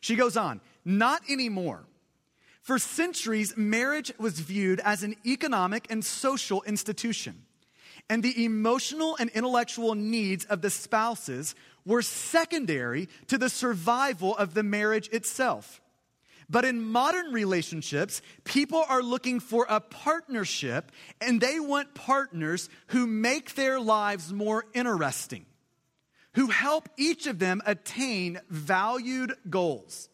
She 0.00 0.14
goes 0.14 0.36
on, 0.36 0.60
not 0.84 1.22
anymore. 1.30 1.84
For 2.60 2.78
centuries, 2.78 3.56
marriage 3.56 4.12
was 4.18 4.38
viewed 4.38 4.80
as 4.80 5.02
an 5.02 5.16
economic 5.24 5.86
and 5.88 6.04
social 6.04 6.62
institution, 6.64 7.46
and 8.10 8.22
the 8.22 8.44
emotional 8.44 9.16
and 9.18 9.30
intellectual 9.30 9.94
needs 9.94 10.44
of 10.44 10.60
the 10.60 10.68
spouses 10.68 11.54
were 11.86 12.02
secondary 12.02 13.08
to 13.28 13.38
the 13.38 13.48
survival 13.48 14.36
of 14.36 14.52
the 14.52 14.62
marriage 14.62 15.08
itself. 15.08 15.80
But 16.50 16.64
in 16.64 16.80
modern 16.80 17.32
relationships, 17.32 18.22
people 18.44 18.84
are 18.88 19.02
looking 19.02 19.38
for 19.38 19.66
a 19.68 19.80
partnership 19.80 20.90
and 21.20 21.40
they 21.40 21.60
want 21.60 21.94
partners 21.94 22.70
who 22.88 23.06
make 23.06 23.54
their 23.54 23.78
lives 23.78 24.32
more 24.32 24.64
interesting, 24.72 25.44
who 26.34 26.46
help 26.46 26.88
each 26.96 27.26
of 27.26 27.38
them 27.38 27.60
attain 27.66 28.40
valued 28.48 29.34
goals. 29.50 30.08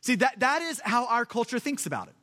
See, 0.00 0.14
that, 0.16 0.40
that 0.40 0.62
is 0.62 0.80
how 0.82 1.06
our 1.06 1.26
culture 1.26 1.58
thinks 1.58 1.84
about 1.84 2.08
it. 2.08 2.14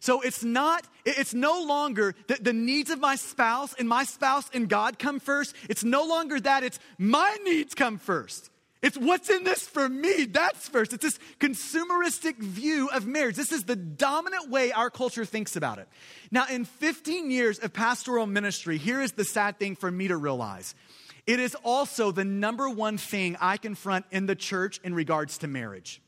So 0.00 0.20
it's 0.20 0.44
not, 0.44 0.86
it's 1.04 1.34
no 1.34 1.62
longer 1.62 2.14
that 2.28 2.44
the 2.44 2.52
needs 2.52 2.90
of 2.90 3.00
my 3.00 3.16
spouse 3.16 3.74
and 3.78 3.88
my 3.88 4.04
spouse 4.04 4.48
and 4.52 4.68
God 4.68 4.98
come 4.98 5.18
first. 5.18 5.54
It's 5.68 5.84
no 5.84 6.04
longer 6.04 6.38
that, 6.40 6.62
it's 6.62 6.78
my 6.98 7.36
needs 7.44 7.74
come 7.74 7.98
first. 7.98 8.50
It's 8.84 8.98
what's 8.98 9.30
in 9.30 9.44
this 9.44 9.66
for 9.66 9.88
me. 9.88 10.26
That's 10.26 10.68
first. 10.68 10.92
It's 10.92 11.02
this 11.02 11.18
consumeristic 11.40 12.36
view 12.36 12.90
of 12.90 13.06
marriage. 13.06 13.34
This 13.34 13.50
is 13.50 13.64
the 13.64 13.76
dominant 13.76 14.50
way 14.50 14.72
our 14.72 14.90
culture 14.90 15.24
thinks 15.24 15.56
about 15.56 15.78
it. 15.78 15.88
Now, 16.30 16.44
in 16.50 16.66
15 16.66 17.30
years 17.30 17.58
of 17.58 17.72
pastoral 17.72 18.26
ministry, 18.26 18.76
here 18.76 19.00
is 19.00 19.12
the 19.12 19.24
sad 19.24 19.58
thing 19.58 19.74
for 19.74 19.90
me 19.90 20.08
to 20.08 20.18
realize 20.18 20.74
it 21.26 21.40
is 21.40 21.54
also 21.64 22.12
the 22.12 22.26
number 22.26 22.68
one 22.68 22.98
thing 22.98 23.38
I 23.40 23.56
confront 23.56 24.04
in 24.10 24.26
the 24.26 24.34
church 24.34 24.80
in 24.84 24.92
regards 24.92 25.38
to 25.38 25.48
marriage. 25.48 26.02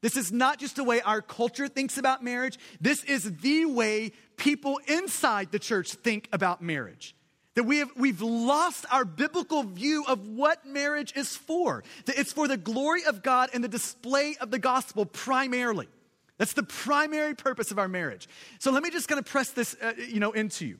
This 0.00 0.16
is 0.16 0.32
not 0.32 0.58
just 0.58 0.74
the 0.74 0.82
way 0.82 1.00
our 1.00 1.22
culture 1.22 1.68
thinks 1.68 1.96
about 1.96 2.24
marriage, 2.24 2.58
this 2.80 3.04
is 3.04 3.36
the 3.38 3.66
way 3.66 4.10
people 4.36 4.80
inside 4.88 5.52
the 5.52 5.60
church 5.60 5.92
think 5.92 6.28
about 6.32 6.60
marriage. 6.60 7.14
That 7.54 7.64
we 7.64 7.78
have, 7.78 7.90
we've 7.96 8.20
lost 8.20 8.84
our 8.90 9.04
biblical 9.04 9.62
view 9.62 10.04
of 10.08 10.26
what 10.26 10.66
marriage 10.66 11.12
is 11.14 11.36
for. 11.36 11.84
That 12.06 12.18
it's 12.18 12.32
for 12.32 12.48
the 12.48 12.56
glory 12.56 13.04
of 13.04 13.22
God 13.22 13.50
and 13.54 13.62
the 13.62 13.68
display 13.68 14.36
of 14.40 14.50
the 14.50 14.58
gospel 14.58 15.06
primarily. 15.06 15.88
That's 16.36 16.52
the 16.52 16.64
primary 16.64 17.34
purpose 17.34 17.70
of 17.70 17.78
our 17.78 17.86
marriage. 17.86 18.28
So 18.58 18.72
let 18.72 18.82
me 18.82 18.90
just 18.90 19.06
kind 19.06 19.20
of 19.20 19.24
press 19.24 19.50
this, 19.50 19.76
uh, 19.80 19.92
you 20.08 20.18
know, 20.18 20.32
into 20.32 20.66
you. 20.66 20.78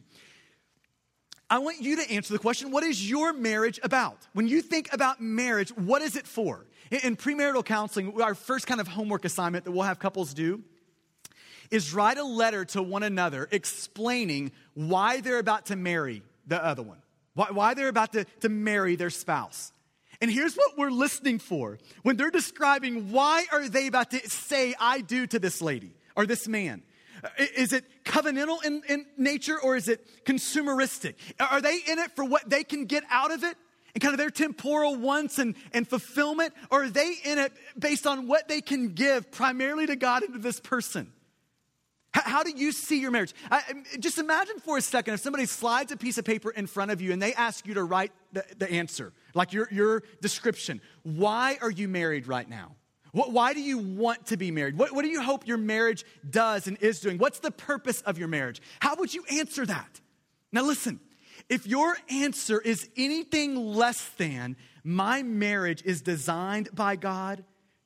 I 1.48 1.58
want 1.58 1.80
you 1.80 1.96
to 1.96 2.10
answer 2.10 2.32
the 2.32 2.38
question 2.38 2.72
what 2.72 2.82
is 2.82 3.08
your 3.08 3.32
marriage 3.32 3.78
about? 3.82 4.26
When 4.32 4.48
you 4.48 4.60
think 4.60 4.92
about 4.92 5.20
marriage, 5.20 5.70
what 5.70 6.02
is 6.02 6.16
it 6.16 6.26
for? 6.26 6.66
In, 6.90 7.00
in 7.04 7.16
premarital 7.16 7.64
counseling, 7.64 8.20
our 8.20 8.34
first 8.34 8.66
kind 8.66 8.80
of 8.80 8.88
homework 8.88 9.24
assignment 9.24 9.64
that 9.64 9.70
we'll 9.70 9.82
have 9.82 10.00
couples 10.00 10.34
do 10.34 10.62
is 11.70 11.94
write 11.94 12.18
a 12.18 12.24
letter 12.24 12.64
to 12.64 12.82
one 12.82 13.04
another 13.04 13.48
explaining 13.52 14.50
why 14.74 15.20
they're 15.20 15.38
about 15.38 15.66
to 15.66 15.76
marry 15.76 16.22
the 16.46 16.64
other 16.64 16.82
one, 16.82 16.98
why, 17.34 17.48
why 17.50 17.74
they're 17.74 17.88
about 17.88 18.12
to, 18.12 18.24
to 18.40 18.48
marry 18.48 18.96
their 18.96 19.10
spouse. 19.10 19.72
And 20.20 20.30
here's 20.30 20.54
what 20.54 20.78
we're 20.78 20.90
listening 20.90 21.38
for 21.38 21.78
when 22.02 22.16
they're 22.16 22.30
describing 22.30 23.10
why 23.10 23.44
are 23.52 23.68
they 23.68 23.86
about 23.86 24.10
to 24.12 24.30
say 24.30 24.74
I 24.78 25.00
do 25.00 25.26
to 25.26 25.38
this 25.38 25.60
lady 25.60 25.92
or 26.16 26.26
this 26.26 26.46
man. 26.46 26.82
Uh, 27.22 27.28
is 27.56 27.72
it 27.72 27.84
covenantal 28.04 28.64
in, 28.64 28.82
in 28.88 29.06
nature 29.16 29.58
or 29.60 29.76
is 29.76 29.88
it 29.88 30.24
consumeristic? 30.24 31.14
Are 31.40 31.60
they 31.60 31.78
in 31.88 31.98
it 31.98 32.14
for 32.14 32.24
what 32.24 32.48
they 32.48 32.64
can 32.64 32.84
get 32.86 33.04
out 33.10 33.32
of 33.32 33.44
it? 33.44 33.56
and 33.94 34.02
kind 34.02 34.12
of 34.12 34.18
their 34.18 34.30
temporal 34.30 34.96
wants 34.96 35.38
and, 35.38 35.54
and 35.72 35.88
fulfillment? 35.88 36.52
Or 36.70 36.84
are 36.84 36.88
they 36.88 37.14
in 37.24 37.38
it 37.38 37.52
based 37.78 38.06
on 38.06 38.26
what 38.26 38.48
they 38.48 38.60
can 38.60 38.88
give 38.94 39.30
primarily 39.30 39.86
to 39.86 39.96
God 39.96 40.22
and 40.24 40.34
to 40.34 40.40
this 40.40 40.60
person? 40.60 41.12
How 42.14 42.44
do 42.44 42.50
you 42.50 42.70
see 42.70 43.00
your 43.00 43.10
marriage? 43.10 43.34
I, 43.50 43.62
just 43.98 44.18
imagine 44.18 44.60
for 44.60 44.78
a 44.78 44.82
second 44.82 45.14
if 45.14 45.20
somebody 45.20 45.46
slides 45.46 45.90
a 45.90 45.96
piece 45.96 46.16
of 46.16 46.24
paper 46.24 46.50
in 46.50 46.68
front 46.68 46.92
of 46.92 47.00
you 47.00 47.12
and 47.12 47.20
they 47.20 47.34
ask 47.34 47.66
you 47.66 47.74
to 47.74 47.82
write 47.82 48.12
the, 48.32 48.44
the 48.56 48.70
answer, 48.70 49.12
like 49.34 49.52
your, 49.52 49.68
your 49.72 50.04
description. 50.20 50.80
Why 51.02 51.58
are 51.60 51.70
you 51.70 51.88
married 51.88 52.28
right 52.28 52.48
now? 52.48 52.76
What, 53.10 53.32
why 53.32 53.52
do 53.52 53.60
you 53.60 53.78
want 53.78 54.26
to 54.26 54.36
be 54.36 54.52
married? 54.52 54.78
What, 54.78 54.92
what 54.92 55.02
do 55.02 55.08
you 55.08 55.22
hope 55.22 55.46
your 55.46 55.56
marriage 55.56 56.04
does 56.28 56.68
and 56.68 56.76
is 56.80 57.00
doing? 57.00 57.18
What's 57.18 57.40
the 57.40 57.50
purpose 57.50 58.00
of 58.02 58.16
your 58.16 58.28
marriage? 58.28 58.62
How 58.80 58.94
would 58.96 59.12
you 59.12 59.24
answer 59.30 59.66
that? 59.66 60.00
Now, 60.52 60.62
listen, 60.62 61.00
if 61.48 61.66
your 61.66 61.96
answer 62.10 62.60
is 62.60 62.88
anything 62.96 63.56
less 63.56 64.08
than, 64.16 64.56
my 64.84 65.22
marriage 65.24 65.82
is 65.84 66.00
designed 66.00 66.68
by 66.74 66.94
God 66.94 67.44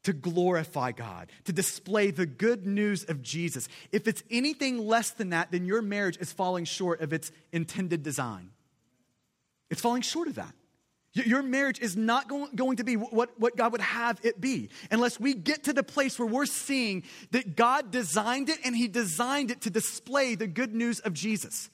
to 0.09 0.15
glorify 0.15 0.91
God, 0.91 1.31
to 1.45 1.53
display 1.53 2.11
the 2.11 2.25
good 2.25 2.67
news 2.67 3.05
of 3.05 3.21
Jesus. 3.21 3.69
If 3.93 4.09
it's 4.09 4.23
anything 4.31 4.79
less 4.79 5.11
than 5.11 5.31
that, 5.31 5.53
then 5.53 5.67
your 5.67 5.83
marriage 5.83 6.17
is 6.17 6.33
falling 6.33 6.65
short 6.65 7.03
of 7.03 7.13
its 7.13 7.31
intended 7.53 8.03
design. 8.03 8.53
It's 9.69 9.83
falling 9.83 10.01
short 10.01 10.29
of 10.29 10.37
that. 10.37 10.55
Your 11.13 11.43
marriage 11.43 11.79
is 11.81 11.95
not 11.95 12.27
going 12.27 12.77
to 12.77 12.85
be 12.85 12.95
what, 12.95 13.39
what 13.39 13.55
God 13.55 13.73
would 13.73 13.83
have 13.83 14.19
it 14.23 14.41
be 14.41 14.71
unless 14.91 15.21
we 15.21 15.35
get 15.35 15.65
to 15.65 15.75
the 15.75 15.83
place 15.83 16.19
where 16.19 16.29
we're 16.29 16.47
seeing 16.47 17.03
that 17.33 17.55
God 17.55 17.91
designed 17.91 18.49
it 18.49 18.61
and 18.65 18.75
He 18.75 18.89
designed 18.89 19.51
it 19.51 19.61
to 19.63 19.71
display 19.71 20.37
the 20.37 20.47
good 20.47 20.75
news 20.75 21.01
of 21.01 21.13
Jesus. 21.13 21.69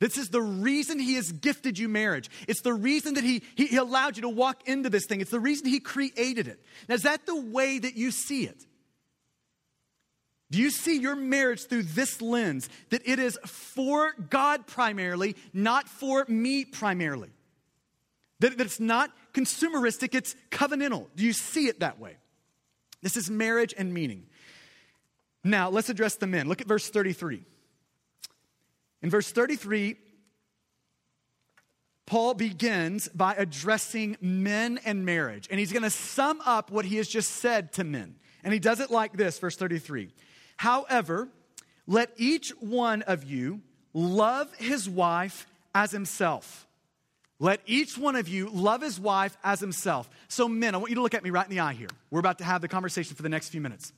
This 0.00 0.16
is 0.16 0.28
the 0.28 0.40
reason 0.40 0.98
He 0.98 1.14
has 1.14 1.32
gifted 1.32 1.78
you 1.78 1.88
marriage. 1.88 2.30
It's 2.46 2.60
the 2.60 2.72
reason 2.72 3.14
that 3.14 3.24
he, 3.24 3.42
he, 3.56 3.66
he 3.66 3.76
allowed 3.76 4.16
you 4.16 4.22
to 4.22 4.28
walk 4.28 4.68
into 4.68 4.90
this 4.90 5.06
thing. 5.06 5.20
It's 5.20 5.30
the 5.30 5.40
reason 5.40 5.66
He 5.66 5.80
created 5.80 6.46
it. 6.46 6.60
Now, 6.88 6.94
is 6.94 7.02
that 7.02 7.26
the 7.26 7.40
way 7.40 7.78
that 7.78 7.96
you 7.96 8.10
see 8.10 8.44
it? 8.44 8.64
Do 10.50 10.58
you 10.58 10.70
see 10.70 10.98
your 10.98 11.16
marriage 11.16 11.66
through 11.66 11.82
this 11.82 12.22
lens 12.22 12.70
that 12.90 13.06
it 13.06 13.18
is 13.18 13.38
for 13.44 14.12
God 14.30 14.66
primarily, 14.66 15.36
not 15.52 15.88
for 15.88 16.24
me 16.26 16.64
primarily? 16.64 17.28
That, 18.40 18.56
that 18.56 18.64
it's 18.64 18.80
not 18.80 19.10
consumeristic, 19.34 20.14
it's 20.14 20.36
covenantal. 20.50 21.06
Do 21.16 21.24
you 21.24 21.32
see 21.32 21.66
it 21.66 21.80
that 21.80 21.98
way? 21.98 22.16
This 23.02 23.16
is 23.16 23.28
marriage 23.28 23.74
and 23.76 23.92
meaning. 23.92 24.26
Now, 25.44 25.70
let's 25.70 25.88
address 25.88 26.16
the 26.16 26.26
men. 26.26 26.48
Look 26.48 26.60
at 26.60 26.66
verse 26.66 26.88
33. 26.88 27.44
In 29.02 29.10
verse 29.10 29.30
33, 29.30 29.96
Paul 32.06 32.34
begins 32.34 33.08
by 33.08 33.34
addressing 33.34 34.16
men 34.20 34.78
and 34.84 35.04
marriage, 35.04 35.46
and 35.50 35.60
he's 35.60 35.72
going 35.72 35.82
to 35.82 35.90
sum 35.90 36.40
up 36.44 36.70
what 36.70 36.84
he 36.84 36.96
has 36.96 37.08
just 37.08 37.32
said 37.32 37.72
to 37.74 37.84
men. 37.84 38.16
And 38.42 38.52
he 38.52 38.58
does 38.58 38.80
it 38.80 38.90
like 38.90 39.16
this, 39.16 39.38
verse 39.38 39.56
33. 39.56 40.10
However, 40.56 41.28
let 41.86 42.12
each 42.16 42.50
one 42.60 43.02
of 43.02 43.24
you 43.24 43.60
love 43.92 44.54
his 44.56 44.88
wife 44.88 45.46
as 45.74 45.90
himself 45.90 46.68
let 47.40 47.60
each 47.66 47.96
one 47.96 48.16
of 48.16 48.28
you 48.28 48.48
love 48.48 48.82
his 48.82 48.98
wife 48.98 49.36
as 49.44 49.60
himself. 49.60 50.10
So, 50.26 50.48
men, 50.48 50.74
I 50.74 50.78
want 50.78 50.90
you 50.90 50.96
to 50.96 51.02
look 51.02 51.14
at 51.14 51.22
me 51.22 51.30
right 51.30 51.46
in 51.46 51.50
the 51.50 51.60
eye 51.60 51.72
here. 51.72 51.88
We're 52.10 52.20
about 52.20 52.38
to 52.38 52.44
have 52.44 52.60
the 52.60 52.68
conversation 52.68 53.14
for 53.14 53.22
the 53.22 53.28
next 53.28 53.50
few 53.50 53.60
minutes. 53.60 53.92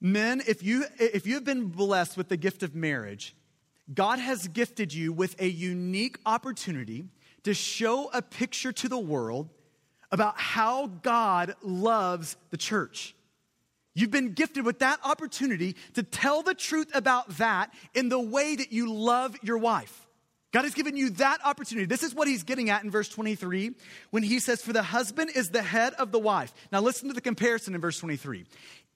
Men, 0.00 0.42
if 0.46 0.62
you, 0.62 0.84
if 0.98 1.26
you 1.26 1.34
have 1.34 1.44
been 1.44 1.66
blessed 1.66 2.16
with 2.16 2.28
the 2.28 2.36
gift 2.36 2.62
of 2.62 2.74
marriage, 2.74 3.34
God 3.92 4.18
has 4.18 4.46
gifted 4.48 4.92
you 4.92 5.12
with 5.12 5.40
a 5.40 5.48
unique 5.48 6.18
opportunity 6.24 7.08
to 7.44 7.54
show 7.54 8.10
a 8.12 8.22
picture 8.22 8.72
to 8.72 8.88
the 8.88 8.98
world 8.98 9.48
about 10.10 10.38
how 10.38 10.86
God 10.86 11.54
loves 11.62 12.36
the 12.50 12.56
church. 12.56 13.14
You've 13.94 14.10
been 14.10 14.32
gifted 14.32 14.64
with 14.64 14.78
that 14.78 15.00
opportunity 15.04 15.74
to 15.94 16.02
tell 16.02 16.42
the 16.42 16.54
truth 16.54 16.88
about 16.94 17.28
that 17.38 17.74
in 17.94 18.08
the 18.08 18.20
way 18.20 18.54
that 18.54 18.72
you 18.72 18.92
love 18.92 19.36
your 19.42 19.58
wife. 19.58 20.06
God 20.52 20.62
has 20.62 20.72
given 20.72 20.96
you 20.96 21.10
that 21.10 21.40
opportunity. 21.44 21.84
This 21.84 22.02
is 22.02 22.14
what 22.14 22.28
he's 22.28 22.42
getting 22.42 22.70
at 22.70 22.82
in 22.82 22.90
verse 22.90 23.08
23 23.08 23.72
when 24.10 24.22
he 24.22 24.38
says, 24.38 24.62
For 24.62 24.72
the 24.72 24.82
husband 24.82 25.32
is 25.34 25.50
the 25.50 25.62
head 25.62 25.94
of 25.94 26.10
the 26.10 26.18
wife. 26.18 26.54
Now 26.72 26.80
listen 26.80 27.08
to 27.08 27.14
the 27.14 27.20
comparison 27.20 27.74
in 27.74 27.80
verse 27.80 27.98
23. 27.98 28.46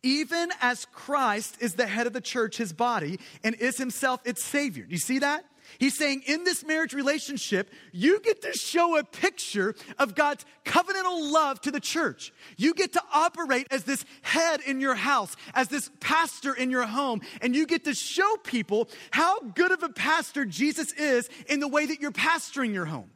Even 0.03 0.51
as 0.61 0.87
Christ 0.87 1.57
is 1.61 1.75
the 1.75 1.87
head 1.87 2.07
of 2.07 2.13
the 2.13 2.21
church, 2.21 2.57
his 2.57 2.73
body, 2.73 3.21
and 3.45 3.55
is 3.55 3.79
himself 3.79 4.21
its 4.25 4.45
Savior. 4.45 4.85
Do 4.85 4.93
you 4.93 4.99
see 4.99 5.21
that? 5.21 5.45
He's 5.79 5.97
saying 5.97 6.23
in 6.27 6.45
this 6.45 6.65
marriage 6.65 6.93
relationship, 6.93 7.71
you 7.93 8.21
get 8.21 8.43
to 8.43 8.53
show 8.53 8.99
a 8.99 9.05
picture 9.05 9.75
of 9.99 10.15
God's 10.15 10.45
covenantal 10.65 11.33
love 11.33 11.61
to 11.63 11.71
the 11.71 11.81
church. 11.81 12.33
You 12.57 12.75
get 12.75 12.93
to 12.95 13.03
operate 13.13 13.69
as 13.71 13.85
this 13.85 14.05
head 14.23 14.61
in 14.61 14.81
your 14.81 14.95
house, 14.95 15.35
as 15.55 15.69
this 15.69 15.91
pastor 16.01 16.53
in 16.53 16.71
your 16.71 16.87
home, 16.87 17.21
and 17.41 17.55
you 17.55 17.67
get 17.67 17.85
to 17.85 17.95
show 17.95 18.37
people 18.45 18.89
how 19.13 19.41
good 19.41 19.73
of 19.73 19.83
a 19.83 19.89
pastor 19.89 20.45
Jesus 20.45 20.93
is 20.93 21.31
in 21.49 21.61
the 21.61 21.69
way 21.69 21.87
that 21.87 22.01
you're 22.01 22.13
pastoring 22.13 22.75
your 22.75 22.87
home 22.87 23.11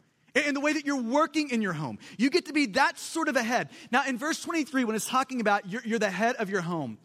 in 0.45 0.55
the 0.55 0.61
way 0.61 0.73
that 0.73 0.85
you're 0.85 1.03
working 1.03 1.51
in 1.51 1.63
your 1.63 1.73
home. 1.73 1.99
You 2.19 2.31
get 2.31 2.47
to 2.47 2.53
be 2.53 2.67
that 2.67 2.99
sort 2.99 3.29
of 3.29 3.37
a 3.37 3.43
head. 3.43 3.71
Now, 3.91 4.05
in 4.07 4.19
verse 4.19 4.43
23, 4.43 4.85
when 4.85 4.95
it's 4.95 5.09
talking 5.09 5.41
about 5.41 5.71
you're, 5.71 5.83
you're, 5.85 5.99
the 5.99 6.11
head 6.11 6.37
of 6.37 6.51
your 6.51 6.61
home, 6.61 6.99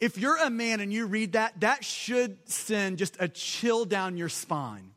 if 0.00 0.16
you're 0.16 0.36
a 0.36 0.50
man 0.50 0.80
and 0.80 0.92
you 0.92 1.06
read 1.06 1.32
that, 1.32 1.60
that 1.60 1.84
should 1.84 2.38
send 2.48 2.98
just 2.98 3.16
a 3.18 3.28
chill 3.28 3.84
down 3.84 4.16
your 4.16 4.28
spine. 4.28 4.92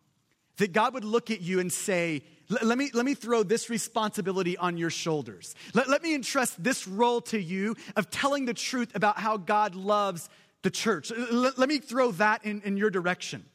That 0.58 0.74
God 0.74 0.94
would 0.94 1.04
look 1.04 1.32
at 1.32 1.42
you 1.42 1.60
and 1.60 1.74
say, 1.74 2.22
let 2.62 2.78
me, 2.78 2.92
let 2.94 3.06
me 3.06 3.16
throw 3.16 3.44
this 3.44 3.70
responsibility 3.70 4.58
on 4.58 4.78
your 4.78 4.90
shoulders. 4.90 5.56
Let, 5.74 5.90
let 5.90 6.04
me 6.04 6.14
entrust 6.14 6.62
this 6.62 6.88
role 6.88 7.22
to 7.22 7.42
you 7.42 7.76
of 7.96 8.12
telling 8.12 8.46
the 8.46 8.54
truth 8.54 8.96
about 8.96 9.18
how 9.18 9.38
God 9.38 9.74
loves 9.74 10.30
the 10.62 10.70
church. 10.70 11.12
Let, 11.32 11.58
let 11.58 11.70
me 11.70 11.80
throw 11.80 12.12
that 12.14 12.46
in, 12.46 12.62
in 12.62 12.78
your 12.78 12.90
direction. 12.90 13.46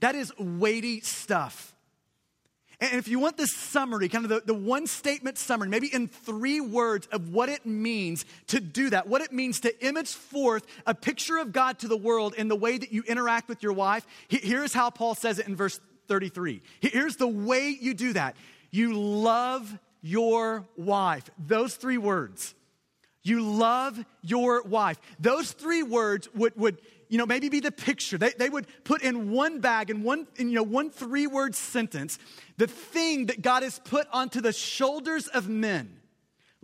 That 0.00 0.14
is 0.14 0.32
weighty 0.38 1.00
stuff. 1.00 1.73
And 2.90 2.98
if 2.98 3.08
you 3.08 3.18
want 3.18 3.36
this 3.36 3.54
summary, 3.54 4.08
kind 4.08 4.24
of 4.24 4.28
the, 4.28 4.42
the 4.44 4.54
one 4.54 4.86
statement 4.86 5.38
summary, 5.38 5.68
maybe 5.68 5.86
in 5.86 6.06
three 6.06 6.60
words 6.60 7.06
of 7.06 7.30
what 7.30 7.48
it 7.48 7.64
means 7.64 8.26
to 8.48 8.60
do 8.60 8.90
that, 8.90 9.06
what 9.06 9.22
it 9.22 9.32
means 9.32 9.60
to 9.60 9.86
image 9.86 10.12
forth 10.12 10.66
a 10.86 10.94
picture 10.94 11.38
of 11.38 11.52
God 11.52 11.78
to 11.78 11.88
the 11.88 11.96
world 11.96 12.34
in 12.34 12.48
the 12.48 12.56
way 12.56 12.76
that 12.76 12.92
you 12.92 13.02
interact 13.06 13.48
with 13.48 13.62
your 13.62 13.72
wife, 13.72 14.06
here's 14.28 14.74
how 14.74 14.90
Paul 14.90 15.14
says 15.14 15.38
it 15.38 15.48
in 15.48 15.56
verse 15.56 15.80
33. 16.08 16.60
Here's 16.80 17.16
the 17.16 17.28
way 17.28 17.76
you 17.80 17.94
do 17.94 18.12
that 18.12 18.36
you 18.70 18.92
love 18.92 19.78
your 20.02 20.66
wife. 20.76 21.30
Those 21.38 21.76
three 21.76 21.98
words. 21.98 22.54
You 23.22 23.40
love 23.40 24.04
your 24.20 24.62
wife. 24.64 25.00
Those 25.18 25.52
three 25.52 25.82
words 25.82 26.28
would, 26.34 26.54
would 26.56 26.78
you 27.08 27.18
know, 27.18 27.26
maybe 27.26 27.48
be 27.48 27.60
the 27.60 27.72
picture. 27.72 28.18
They, 28.18 28.30
they 28.30 28.48
would 28.48 28.66
put 28.84 29.02
in 29.02 29.30
one 29.30 29.60
bag, 29.60 29.90
in 29.90 30.02
one, 30.02 30.26
in, 30.36 30.48
you 30.48 30.56
know, 30.56 30.62
one 30.62 30.90
three 30.90 31.26
word 31.26 31.54
sentence, 31.54 32.18
the 32.56 32.66
thing 32.66 33.26
that 33.26 33.42
God 33.42 33.62
has 33.62 33.78
put 33.78 34.06
onto 34.12 34.40
the 34.40 34.52
shoulders 34.52 35.28
of 35.28 35.48
men. 35.48 36.00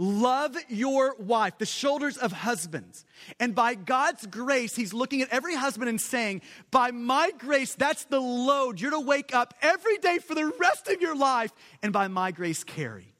Love 0.02 0.56
your 0.70 1.14
wife, 1.18 1.58
the 1.58 1.66
shoulders 1.66 2.16
of 2.16 2.32
husbands. 2.32 3.04
And 3.38 3.54
by 3.54 3.74
God's 3.74 4.26
grace, 4.26 4.74
He's 4.74 4.94
looking 4.94 5.20
at 5.20 5.28
every 5.28 5.54
husband 5.54 5.90
and 5.90 6.00
saying, 6.00 6.40
By 6.70 6.90
my 6.90 7.32
grace, 7.36 7.74
that's 7.74 8.04
the 8.04 8.18
load 8.18 8.80
you're 8.80 8.92
to 8.92 9.00
wake 9.00 9.34
up 9.34 9.52
every 9.60 9.98
day 9.98 10.16
for 10.16 10.34
the 10.34 10.50
rest 10.58 10.88
of 10.88 11.02
your 11.02 11.14
life, 11.14 11.52
and 11.82 11.92
by 11.92 12.08
my 12.08 12.30
grace, 12.30 12.64
carry. 12.64 13.12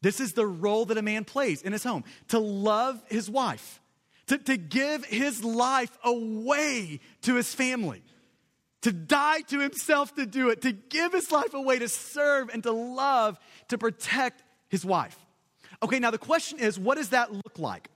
This 0.00 0.20
is 0.20 0.34
the 0.34 0.46
role 0.46 0.84
that 0.84 0.98
a 0.98 1.02
man 1.02 1.24
plays 1.24 1.62
in 1.62 1.72
his 1.72 1.82
home 1.82 2.04
to 2.28 2.38
love 2.38 3.02
his 3.08 3.28
wife, 3.28 3.80
to, 4.28 4.38
to 4.38 4.56
give 4.56 5.04
his 5.04 5.44
life 5.44 5.96
away 6.04 7.00
to 7.22 7.34
his 7.34 7.54
family, 7.54 8.02
to 8.82 8.92
die 8.92 9.40
to 9.42 9.60
himself 9.60 10.14
to 10.14 10.26
do 10.26 10.50
it, 10.50 10.62
to 10.62 10.72
give 10.72 11.12
his 11.12 11.30
life 11.30 11.54
away 11.54 11.78
to 11.78 11.88
serve 11.88 12.48
and 12.52 12.62
to 12.62 12.72
love, 12.72 13.38
to 13.68 13.78
protect 13.78 14.42
his 14.68 14.84
wife. 14.84 15.16
Okay, 15.82 15.98
now 15.98 16.10
the 16.10 16.18
question 16.18 16.58
is 16.58 16.78
what 16.78 16.96
does 16.96 17.10
that 17.10 17.32
look 17.32 17.58
like? 17.58 17.88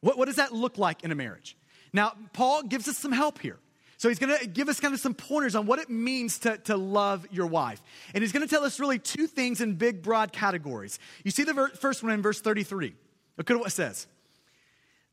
What, 0.00 0.18
what 0.18 0.26
does 0.26 0.36
that 0.36 0.52
look 0.52 0.78
like 0.78 1.04
in 1.04 1.12
a 1.12 1.14
marriage? 1.14 1.56
Now, 1.92 2.12
Paul 2.32 2.64
gives 2.64 2.88
us 2.88 2.98
some 2.98 3.12
help 3.12 3.38
here. 3.38 3.58
So 3.96 4.08
he's 4.08 4.18
going 4.18 4.36
to 4.36 4.46
give 4.46 4.68
us 4.68 4.80
kind 4.80 4.92
of 4.92 5.00
some 5.00 5.14
pointers 5.14 5.54
on 5.54 5.64
what 5.64 5.78
it 5.78 5.88
means 5.88 6.40
to, 6.40 6.58
to 6.58 6.76
love 6.76 7.26
your 7.30 7.46
wife. 7.46 7.80
And 8.12 8.22
he's 8.22 8.32
going 8.32 8.46
to 8.46 8.52
tell 8.52 8.64
us 8.64 8.80
really 8.80 8.98
two 8.98 9.26
things 9.26 9.60
in 9.60 9.76
big, 9.76 10.02
broad 10.02 10.32
categories. 10.32 10.98
You 11.22 11.30
see 11.30 11.44
the 11.44 11.54
ver- 11.54 11.68
first 11.68 12.02
one 12.02 12.12
in 12.12 12.20
verse 12.20 12.40
33. 12.40 12.94
Look 13.38 13.50
at 13.50 13.56
what 13.56 13.68
it 13.68 13.70
says. 13.70 14.06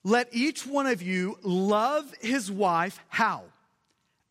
Let 0.03 0.29
each 0.31 0.65
one 0.65 0.87
of 0.87 1.01
you 1.01 1.37
love 1.43 2.11
his 2.21 2.51
wife, 2.51 2.99
how? 3.09 3.43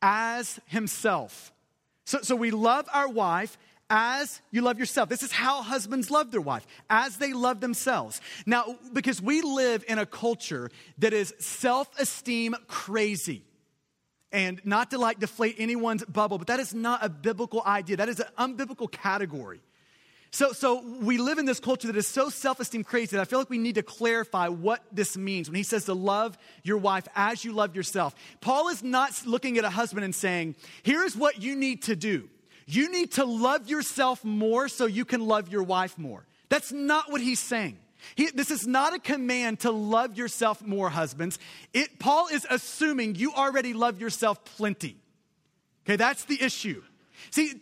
As 0.02 0.58
himself. 0.66 1.52
So, 2.04 2.22
so 2.22 2.34
we 2.34 2.50
love 2.50 2.88
our 2.92 3.08
wife 3.08 3.56
as 3.88 4.40
you 4.50 4.62
love 4.62 4.78
yourself. 4.78 5.08
This 5.08 5.22
is 5.22 5.32
how 5.32 5.62
husbands 5.62 6.10
love 6.10 6.30
their 6.30 6.40
wife, 6.40 6.66
as 6.88 7.18
they 7.18 7.32
love 7.32 7.60
themselves. 7.60 8.20
Now, 8.46 8.76
because 8.92 9.20
we 9.20 9.42
live 9.42 9.84
in 9.88 9.98
a 9.98 10.06
culture 10.06 10.70
that 10.98 11.12
is 11.12 11.34
self 11.38 11.88
esteem 11.98 12.54
crazy. 12.68 13.42
And 14.32 14.60
not 14.64 14.92
to 14.92 14.98
like 14.98 15.18
deflate 15.18 15.56
anyone's 15.58 16.04
bubble, 16.04 16.38
but 16.38 16.46
that 16.46 16.60
is 16.60 16.72
not 16.72 17.04
a 17.04 17.08
biblical 17.08 17.62
idea. 17.66 17.96
That 17.96 18.08
is 18.08 18.20
an 18.20 18.28
unbiblical 18.38 18.90
category. 18.90 19.60
So, 20.32 20.52
so 20.52 20.84
we 21.00 21.18
live 21.18 21.38
in 21.38 21.44
this 21.44 21.58
culture 21.58 21.88
that 21.88 21.96
is 21.96 22.06
so 22.06 22.28
self-esteem 22.28 22.84
crazy 22.84 23.16
that 23.16 23.22
I 23.22 23.24
feel 23.24 23.40
like 23.40 23.50
we 23.50 23.58
need 23.58 23.74
to 23.74 23.82
clarify 23.82 24.46
what 24.46 24.82
this 24.92 25.16
means 25.16 25.48
when 25.48 25.56
he 25.56 25.64
says 25.64 25.86
to 25.86 25.94
love 25.94 26.38
your 26.62 26.78
wife 26.78 27.08
as 27.16 27.44
you 27.44 27.52
love 27.52 27.74
yourself. 27.74 28.14
Paul 28.40 28.68
is 28.68 28.82
not 28.84 29.26
looking 29.26 29.58
at 29.58 29.64
a 29.64 29.70
husband 29.70 30.04
and 30.04 30.14
saying, 30.14 30.54
here's 30.84 31.16
what 31.16 31.42
you 31.42 31.56
need 31.56 31.82
to 31.84 31.96
do. 31.96 32.28
You 32.66 32.92
need 32.92 33.12
to 33.12 33.24
love 33.24 33.68
yourself 33.68 34.24
more 34.24 34.68
so 34.68 34.86
you 34.86 35.04
can 35.04 35.26
love 35.26 35.48
your 35.48 35.64
wife 35.64 35.98
more. 35.98 36.24
That's 36.48 36.70
not 36.70 37.10
what 37.10 37.20
he's 37.20 37.40
saying. 37.40 37.78
He, 38.14 38.30
this 38.30 38.52
is 38.52 38.66
not 38.66 38.94
a 38.94 39.00
command 39.00 39.60
to 39.60 39.72
love 39.72 40.16
yourself 40.16 40.62
more, 40.62 40.90
husbands. 40.90 41.38
It, 41.74 41.98
Paul 41.98 42.28
is 42.28 42.46
assuming 42.48 43.16
you 43.16 43.32
already 43.32 43.72
love 43.72 44.00
yourself 44.00 44.44
plenty. 44.44 44.96
Okay, 45.84 45.96
that's 45.96 46.24
the 46.24 46.40
issue. 46.40 46.82
See, 47.30 47.52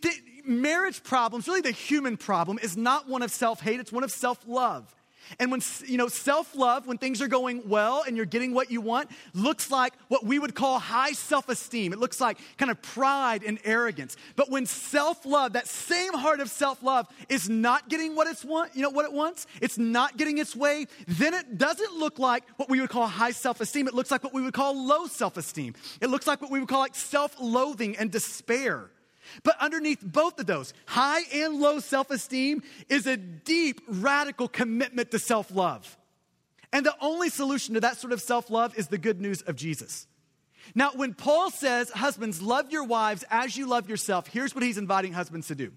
marriage 0.49 1.03
problems, 1.03 1.47
really 1.47 1.61
the 1.61 1.71
human 1.71 2.17
problem, 2.17 2.59
is 2.61 2.75
not 2.75 3.07
one 3.07 3.21
of 3.21 3.31
self 3.31 3.61
hate, 3.61 3.79
it's 3.79 3.91
one 3.91 4.03
of 4.03 4.11
self 4.11 4.39
love. 4.47 4.93
And 5.37 5.51
when, 5.51 5.61
you 5.85 5.97
know, 5.97 6.07
self 6.07 6.55
love, 6.55 6.87
when 6.87 6.97
things 6.97 7.21
are 7.21 7.27
going 7.27 7.67
well 7.67 8.03
and 8.07 8.17
you're 8.17 8.25
getting 8.25 8.53
what 8.53 8.71
you 8.71 8.81
want, 8.81 9.11
looks 9.33 9.69
like 9.69 9.93
what 10.07 10.25
we 10.25 10.39
would 10.39 10.55
call 10.55 10.79
high 10.79 11.11
self 11.11 11.49
esteem. 11.49 11.93
It 11.93 11.99
looks 11.99 12.19
like 12.19 12.39
kind 12.57 12.71
of 12.71 12.81
pride 12.81 13.43
and 13.43 13.59
arrogance. 13.63 14.17
But 14.35 14.49
when 14.49 14.65
self 14.65 15.25
love, 15.25 15.53
that 15.53 15.67
same 15.67 16.13
heart 16.13 16.39
of 16.39 16.49
self 16.49 16.81
love, 16.81 17.07
is 17.27 17.47
not 17.49 17.89
getting 17.89 18.15
what 18.15 18.27
it's 18.27 18.43
want, 18.43 18.75
you 18.75 18.81
know, 18.81 18.89
what 18.89 19.05
it 19.05 19.13
wants, 19.13 19.45
it's 19.61 19.77
not 19.77 20.17
getting 20.17 20.39
its 20.39 20.55
way, 20.55 20.87
then 21.07 21.33
it 21.33 21.57
doesn't 21.57 21.93
look 21.93 22.17
like 22.17 22.43
what 22.57 22.69
we 22.69 22.81
would 22.81 22.89
call 22.89 23.07
high 23.07 23.31
self 23.31 23.61
esteem. 23.61 23.87
It 23.87 23.93
looks 23.93 24.09
like 24.09 24.23
what 24.23 24.33
we 24.33 24.41
would 24.41 24.53
call 24.53 24.85
low 24.85 25.05
self 25.05 25.37
esteem. 25.37 25.75
It 26.01 26.09
looks 26.09 26.25
like 26.25 26.41
what 26.41 26.49
we 26.49 26.59
would 26.59 26.69
call 26.69 26.79
like 26.79 26.95
self 26.95 27.35
loathing 27.39 27.97
and 27.97 28.11
despair. 28.11 28.89
But 29.43 29.55
underneath 29.59 30.01
both 30.01 30.39
of 30.39 30.45
those, 30.45 30.73
high 30.85 31.21
and 31.33 31.59
low 31.59 31.79
self 31.79 32.11
esteem, 32.11 32.63
is 32.89 33.07
a 33.07 33.17
deep, 33.17 33.81
radical 33.87 34.47
commitment 34.47 35.11
to 35.11 35.19
self 35.19 35.51
love. 35.51 35.97
And 36.71 36.85
the 36.85 36.95
only 37.01 37.29
solution 37.29 37.73
to 37.73 37.81
that 37.81 37.97
sort 37.97 38.13
of 38.13 38.21
self 38.21 38.49
love 38.49 38.77
is 38.77 38.87
the 38.87 38.97
good 38.97 39.21
news 39.21 39.41
of 39.41 39.55
Jesus. 39.55 40.07
Now, 40.75 40.91
when 40.95 41.13
Paul 41.13 41.49
says, 41.49 41.89
Husbands, 41.89 42.41
love 42.41 42.71
your 42.71 42.83
wives 42.83 43.23
as 43.29 43.57
you 43.57 43.67
love 43.67 43.89
yourself, 43.89 44.27
here's 44.27 44.53
what 44.53 44.63
he's 44.63 44.77
inviting 44.77 45.13
husbands 45.13 45.47
to 45.47 45.55
do. 45.55 45.71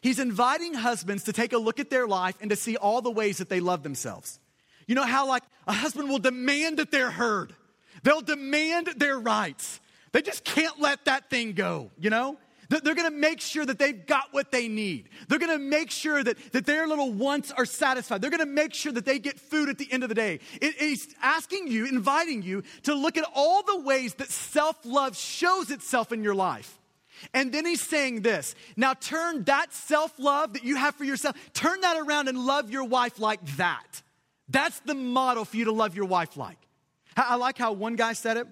He's 0.00 0.18
inviting 0.18 0.74
husbands 0.74 1.24
to 1.24 1.32
take 1.32 1.52
a 1.54 1.58
look 1.58 1.80
at 1.80 1.88
their 1.90 2.06
life 2.06 2.36
and 2.40 2.50
to 2.50 2.56
see 2.56 2.76
all 2.76 3.00
the 3.00 3.10
ways 3.10 3.38
that 3.38 3.48
they 3.48 3.60
love 3.60 3.82
themselves. 3.82 4.38
You 4.86 4.94
know 4.94 5.04
how, 5.04 5.26
like, 5.26 5.44
a 5.66 5.72
husband 5.72 6.10
will 6.10 6.18
demand 6.18 6.76
that 6.78 6.90
they're 6.90 7.10
heard, 7.10 7.54
they'll 8.02 8.20
demand 8.20 8.88
their 8.96 9.18
rights. 9.18 9.80
They 10.14 10.22
just 10.22 10.44
can't 10.44 10.80
let 10.80 11.06
that 11.06 11.28
thing 11.28 11.54
go, 11.54 11.90
you 11.98 12.08
know? 12.08 12.38
They're 12.68 12.94
going 12.94 13.10
to 13.10 13.16
make 13.16 13.40
sure 13.40 13.66
that 13.66 13.80
they've 13.80 14.06
got 14.06 14.26
what 14.30 14.52
they 14.52 14.68
need. 14.68 15.08
They're 15.28 15.40
going 15.40 15.50
to 15.50 15.58
make 15.58 15.90
sure 15.90 16.22
that, 16.22 16.38
that 16.52 16.66
their 16.66 16.86
little 16.86 17.12
wants 17.12 17.50
are 17.50 17.66
satisfied. 17.66 18.22
They're 18.22 18.30
going 18.30 18.38
to 18.38 18.46
make 18.46 18.74
sure 18.74 18.92
that 18.92 19.04
they 19.04 19.18
get 19.18 19.40
food 19.40 19.68
at 19.68 19.76
the 19.76 19.92
end 19.92 20.04
of 20.04 20.08
the 20.08 20.14
day. 20.14 20.38
It, 20.62 20.76
it's 20.78 21.08
asking 21.20 21.66
you, 21.66 21.86
inviting 21.86 22.42
you 22.42 22.62
to 22.84 22.94
look 22.94 23.16
at 23.16 23.24
all 23.34 23.64
the 23.64 23.80
ways 23.80 24.14
that 24.14 24.30
self 24.30 24.76
love 24.84 25.16
shows 25.16 25.72
itself 25.72 26.12
in 26.12 26.22
your 26.22 26.36
life. 26.36 26.78
And 27.32 27.50
then 27.52 27.66
he's 27.66 27.82
saying 27.82 28.22
this 28.22 28.54
now 28.76 28.94
turn 28.94 29.42
that 29.44 29.72
self 29.72 30.16
love 30.20 30.52
that 30.52 30.62
you 30.62 30.76
have 30.76 30.94
for 30.94 31.04
yourself, 31.04 31.36
turn 31.54 31.80
that 31.80 31.96
around 31.96 32.28
and 32.28 32.38
love 32.38 32.70
your 32.70 32.84
wife 32.84 33.18
like 33.18 33.44
that. 33.56 34.02
That's 34.48 34.78
the 34.80 34.94
model 34.94 35.44
for 35.44 35.56
you 35.56 35.64
to 35.64 35.72
love 35.72 35.96
your 35.96 36.06
wife 36.06 36.36
like. 36.36 36.58
I 37.16 37.34
like 37.34 37.58
how 37.58 37.72
one 37.72 37.96
guy 37.96 38.12
said 38.12 38.36
it. 38.36 38.46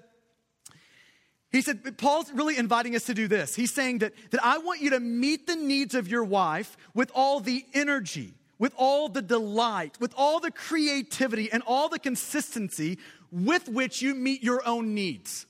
He 1.53 1.61
said, 1.61 1.99
Paul's 1.99 2.33
really 2.33 2.57
inviting 2.57 2.97
us 2.97 3.05
to 3.05 3.15
do 3.15 3.29
this. 3.29 3.55
He's 3.55 3.73
saying 3.73 3.99
that, 3.99 4.15
that 4.31 4.43
I 4.43 4.57
want 4.59 4.81
you 4.81 4.91
to 4.91 5.01
meet 5.01 5.47
the 5.47 5.55
needs 5.55 5.95
of 5.95 6.09
your 6.09 6.25
wife 6.25 6.79
with 6.95 7.13
all 7.15 7.41
the 7.41 7.67
energy, 7.75 8.33
with 8.59 8.73
all 8.77 9.11
the 9.11 9.21
delight, 9.21 9.99
with 10.01 10.15
all 10.17 10.41
the 10.41 10.51
creativity, 10.51 11.53
and 11.53 11.63
all 11.67 11.91
the 11.91 11.99
consistency 11.99 12.99
with 13.31 13.69
which 13.69 14.01
you 14.01 14.15
meet 14.15 14.43
your 14.43 14.67
own 14.67 14.95
needs. 14.95 15.47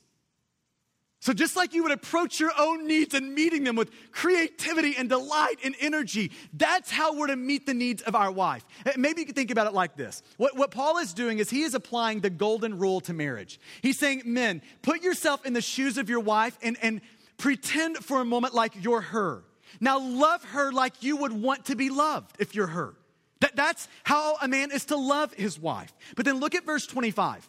So, 1.23 1.31
just 1.31 1.55
like 1.55 1.73
you 1.73 1.83
would 1.83 1.93
approach 1.93 2.41
your 2.41 2.51
own 2.59 2.85
needs 2.85 3.13
and 3.13 3.33
meeting 3.33 3.63
them 3.63 3.77
with 3.77 3.91
creativity 4.11 4.95
and 4.97 5.07
delight 5.07 5.55
and 5.63 5.73
energy, 5.79 6.31
that's 6.51 6.91
how 6.91 7.17
we're 7.17 7.27
to 7.27 7.37
meet 7.37 7.65
the 7.65 7.73
needs 7.73 8.01
of 8.01 8.13
our 8.13 8.29
wife. 8.29 8.65
Maybe 8.97 9.21
you 9.21 9.27
can 9.27 9.33
think 9.33 9.49
about 9.49 9.65
it 9.67 9.73
like 9.73 9.95
this. 9.95 10.21
What, 10.35 10.57
what 10.57 10.71
Paul 10.71 10.97
is 10.97 11.13
doing 11.13 11.39
is 11.39 11.49
he 11.49 11.61
is 11.61 11.75
applying 11.75 12.19
the 12.19 12.29
golden 12.29 12.77
rule 12.77 12.99
to 12.99 13.13
marriage. 13.13 13.57
He's 13.81 13.97
saying, 13.97 14.23
Men, 14.25 14.61
put 14.81 15.01
yourself 15.01 15.45
in 15.45 15.53
the 15.53 15.61
shoes 15.61 15.97
of 15.97 16.09
your 16.09 16.19
wife 16.19 16.57
and, 16.61 16.75
and 16.81 16.99
pretend 17.37 17.99
for 17.99 18.19
a 18.19 18.25
moment 18.25 18.53
like 18.53 18.83
you're 18.83 18.99
her. 18.99 19.45
Now, 19.79 19.99
love 19.99 20.43
her 20.43 20.73
like 20.73 21.03
you 21.03 21.15
would 21.15 21.31
want 21.31 21.67
to 21.67 21.77
be 21.77 21.89
loved 21.89 22.35
if 22.39 22.53
you're 22.53 22.67
her. 22.67 22.95
That, 23.39 23.55
that's 23.55 23.87
how 24.03 24.35
a 24.41 24.49
man 24.49 24.71
is 24.71 24.83
to 24.87 24.97
love 24.97 25.33
his 25.35 25.57
wife. 25.57 25.93
But 26.17 26.25
then 26.25 26.41
look 26.41 26.53
at 26.53 26.65
verse 26.65 26.85
25. 26.85 27.47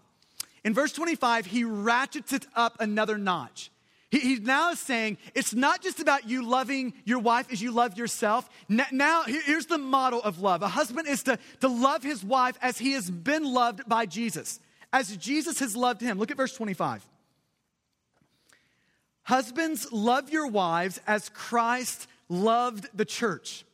In 0.64 0.72
verse 0.72 0.92
25, 0.92 1.46
he 1.46 1.64
ratchets 1.64 2.32
it 2.32 2.46
up 2.54 2.76
another 2.80 3.18
notch. 3.18 3.70
He, 4.10 4.18
he 4.20 4.36
now 4.36 4.70
is 4.70 4.78
saying 4.78 5.18
it's 5.34 5.52
not 5.52 5.82
just 5.82 6.00
about 6.00 6.28
you 6.28 6.46
loving 6.46 6.94
your 7.04 7.18
wife 7.18 7.52
as 7.52 7.60
you 7.60 7.70
love 7.70 7.98
yourself. 7.98 8.48
Now, 8.68 9.24
here's 9.24 9.66
the 9.66 9.78
model 9.78 10.22
of 10.22 10.40
love 10.40 10.62
a 10.62 10.68
husband 10.68 11.08
is 11.08 11.22
to, 11.24 11.38
to 11.60 11.68
love 11.68 12.02
his 12.02 12.24
wife 12.24 12.56
as 12.62 12.78
he 12.78 12.92
has 12.92 13.10
been 13.10 13.44
loved 13.44 13.86
by 13.88 14.06
Jesus, 14.06 14.58
as 14.92 15.14
Jesus 15.16 15.58
has 15.58 15.76
loved 15.76 16.00
him. 16.00 16.18
Look 16.18 16.30
at 16.30 16.36
verse 16.36 16.54
25. 16.54 17.04
Husbands, 19.24 19.90
love 19.90 20.30
your 20.30 20.46
wives 20.46 21.00
as 21.06 21.28
Christ 21.30 22.06
loved 22.28 22.88
the 22.94 23.04
church 23.04 23.64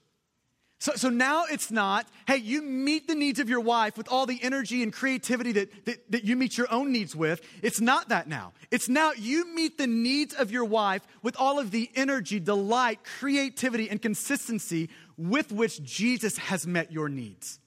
so, 0.80 0.92
so 0.94 1.10
now 1.10 1.44
it's 1.44 1.70
not, 1.70 2.08
hey, 2.26 2.38
you 2.38 2.62
meet 2.62 3.06
the 3.06 3.14
needs 3.14 3.38
of 3.38 3.50
your 3.50 3.60
wife 3.60 3.98
with 3.98 4.10
all 4.10 4.24
the 4.24 4.42
energy 4.42 4.82
and 4.82 4.90
creativity 4.90 5.52
that, 5.52 5.84
that, 5.84 6.10
that, 6.10 6.24
you 6.24 6.36
meet 6.36 6.56
your 6.56 6.72
own 6.72 6.90
needs 6.90 7.14
with. 7.14 7.42
It's 7.62 7.82
not 7.82 8.08
that 8.08 8.28
now. 8.28 8.54
It's 8.70 8.88
now 8.88 9.12
you 9.12 9.54
meet 9.54 9.76
the 9.76 9.86
needs 9.86 10.32
of 10.34 10.50
your 10.50 10.64
wife 10.64 11.06
with 11.22 11.36
all 11.38 11.58
of 11.58 11.70
the 11.70 11.90
energy, 11.94 12.40
delight, 12.40 13.00
creativity, 13.04 13.90
and 13.90 14.00
consistency 14.00 14.88
with 15.18 15.52
which 15.52 15.82
Jesus 15.82 16.38
has 16.38 16.66
met 16.66 16.90
your 16.90 17.10
needs. 17.10 17.60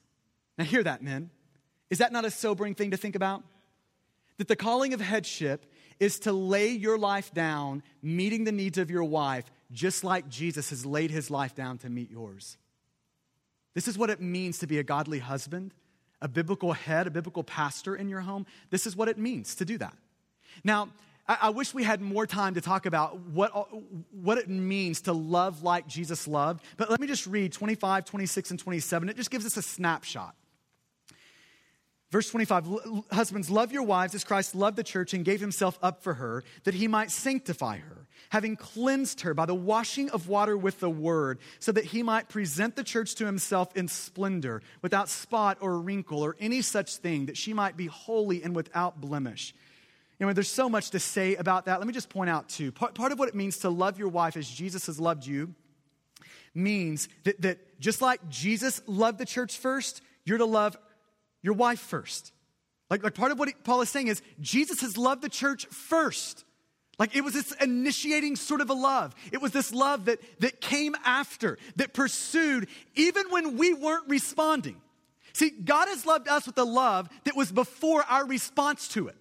Now, 0.58 0.64
hear 0.64 0.82
that, 0.82 1.00
men. 1.00 1.30
Is 1.90 1.98
that 1.98 2.10
not 2.10 2.24
a 2.24 2.32
sobering 2.32 2.74
thing 2.74 2.90
to 2.90 2.96
think 2.96 3.14
about? 3.14 3.44
That 4.38 4.48
the 4.48 4.56
calling 4.56 4.92
of 4.92 5.00
headship 5.00 5.72
is 6.00 6.18
to 6.20 6.32
lay 6.32 6.70
your 6.70 6.98
life 6.98 7.32
down, 7.32 7.84
meeting 8.02 8.42
the 8.42 8.50
needs 8.50 8.76
of 8.76 8.90
your 8.90 9.04
wife, 9.04 9.44
just 9.70 10.02
like 10.02 10.28
Jesus 10.28 10.70
has 10.70 10.84
laid 10.84 11.12
his 11.12 11.30
life 11.30 11.54
down 11.54 11.78
to 11.78 11.88
meet 11.88 12.10
yours. 12.10 12.58
This 13.74 13.88
is 13.88 13.98
what 13.98 14.10
it 14.10 14.20
means 14.20 14.58
to 14.58 14.66
be 14.66 14.78
a 14.78 14.82
godly 14.84 15.18
husband, 15.18 15.74
a 16.22 16.28
biblical 16.28 16.72
head, 16.72 17.06
a 17.06 17.10
biblical 17.10 17.42
pastor 17.42 17.96
in 17.96 18.08
your 18.08 18.20
home. 18.20 18.46
This 18.70 18.86
is 18.86 18.96
what 18.96 19.08
it 19.08 19.18
means 19.18 19.54
to 19.56 19.64
do 19.64 19.78
that. 19.78 19.96
Now, 20.62 20.90
I, 21.26 21.38
I 21.42 21.50
wish 21.50 21.74
we 21.74 21.82
had 21.82 22.00
more 22.00 22.26
time 22.26 22.54
to 22.54 22.60
talk 22.60 22.86
about 22.86 23.18
what, 23.18 23.50
uh, 23.54 23.64
what 24.12 24.38
it 24.38 24.48
means 24.48 25.02
to 25.02 25.12
love 25.12 25.62
like 25.62 25.86
Jesus 25.86 26.28
loved, 26.28 26.64
but 26.76 26.90
let 26.90 27.00
me 27.00 27.06
just 27.06 27.26
read 27.26 27.52
25, 27.52 28.04
26, 28.04 28.50
and 28.50 28.60
27. 28.60 29.08
It 29.08 29.16
just 29.16 29.30
gives 29.30 29.44
us 29.44 29.56
a 29.56 29.62
snapshot. 29.62 30.34
Verse 32.14 32.30
25 32.30 32.68
Husbands, 33.10 33.50
love 33.50 33.72
your 33.72 33.82
wives 33.82 34.14
as 34.14 34.22
Christ 34.22 34.54
loved 34.54 34.76
the 34.76 34.84
church 34.84 35.14
and 35.14 35.24
gave 35.24 35.40
himself 35.40 35.76
up 35.82 36.04
for 36.04 36.14
her, 36.14 36.44
that 36.62 36.72
he 36.72 36.86
might 36.86 37.10
sanctify 37.10 37.78
her 37.78 38.06
having 38.28 38.54
cleansed 38.56 39.22
her 39.22 39.34
by 39.34 39.46
the 39.46 39.54
washing 39.54 40.10
of 40.10 40.28
water 40.28 40.56
with 40.56 40.78
the 40.80 40.90
word, 40.90 41.38
so 41.58 41.72
that 41.72 41.84
he 41.84 42.02
might 42.02 42.28
present 42.28 42.76
the 42.76 42.84
church 42.84 43.16
to 43.16 43.26
himself 43.26 43.76
in 43.76 43.88
splendor, 43.88 44.62
without 44.80 45.08
spot 45.08 45.58
or 45.60 45.78
wrinkle 45.78 46.24
or 46.24 46.36
any 46.40 46.62
such 46.62 46.96
thing, 46.96 47.26
that 47.26 47.36
she 47.36 47.52
might 47.52 47.76
be 47.76 47.86
holy 47.86 48.42
and 48.42 48.54
without 48.54 49.00
blemish. 49.00 49.52
You 50.18 50.26
know, 50.26 50.32
there's 50.32 50.48
so 50.48 50.68
much 50.68 50.90
to 50.90 51.00
say 51.00 51.34
about 51.34 51.66
that. 51.66 51.78
Let 51.78 51.86
me 51.86 51.92
just 51.92 52.08
point 52.08 52.30
out 52.30 52.48
too, 52.48 52.70
Part, 52.70 52.94
part 52.94 53.12
of 53.12 53.18
what 53.18 53.28
it 53.28 53.34
means 53.34 53.58
to 53.58 53.70
love 53.70 53.98
your 53.98 54.08
wife 54.08 54.36
as 54.36 54.48
Jesus 54.48 54.86
has 54.86 55.00
loved 55.00 55.26
you 55.26 55.54
means 56.54 57.08
that, 57.24 57.40
that 57.42 57.80
just 57.80 58.00
like 58.00 58.28
Jesus 58.28 58.80
loved 58.86 59.18
the 59.18 59.26
church 59.26 59.58
first, 59.58 60.00
you're 60.24 60.38
to 60.38 60.44
love 60.44 60.76
your 61.44 61.54
wife 61.54 61.78
first. 61.78 62.32
Like, 62.90 63.04
like 63.04 63.14
part 63.14 63.30
of 63.30 63.38
what 63.38 63.52
Paul 63.62 63.82
is 63.82 63.90
saying 63.90 64.08
is 64.08 64.22
Jesus 64.40 64.80
has 64.80 64.96
loved 64.96 65.22
the 65.22 65.28
church 65.28 65.66
first. 65.66 66.44
Like 66.98 67.14
it 67.14 67.22
was 67.22 67.34
this 67.34 67.52
initiating 67.60 68.36
sort 68.36 68.60
of 68.60 68.70
a 68.70 68.74
love. 68.74 69.14
It 69.30 69.42
was 69.42 69.52
this 69.52 69.72
love 69.72 70.06
that, 70.06 70.20
that 70.40 70.60
came 70.60 70.94
after, 71.04 71.58
that 71.76 71.92
pursued, 71.92 72.68
even 72.94 73.26
when 73.30 73.58
we 73.58 73.74
weren't 73.74 74.08
responding. 74.08 74.80
See, 75.34 75.50
God 75.50 75.88
has 75.88 76.06
loved 76.06 76.28
us 76.28 76.46
with 76.46 76.56
a 76.56 76.64
love 76.64 77.08
that 77.24 77.36
was 77.36 77.52
before 77.52 78.04
our 78.04 78.26
response 78.26 78.88
to 78.88 79.08
it. 79.08 79.16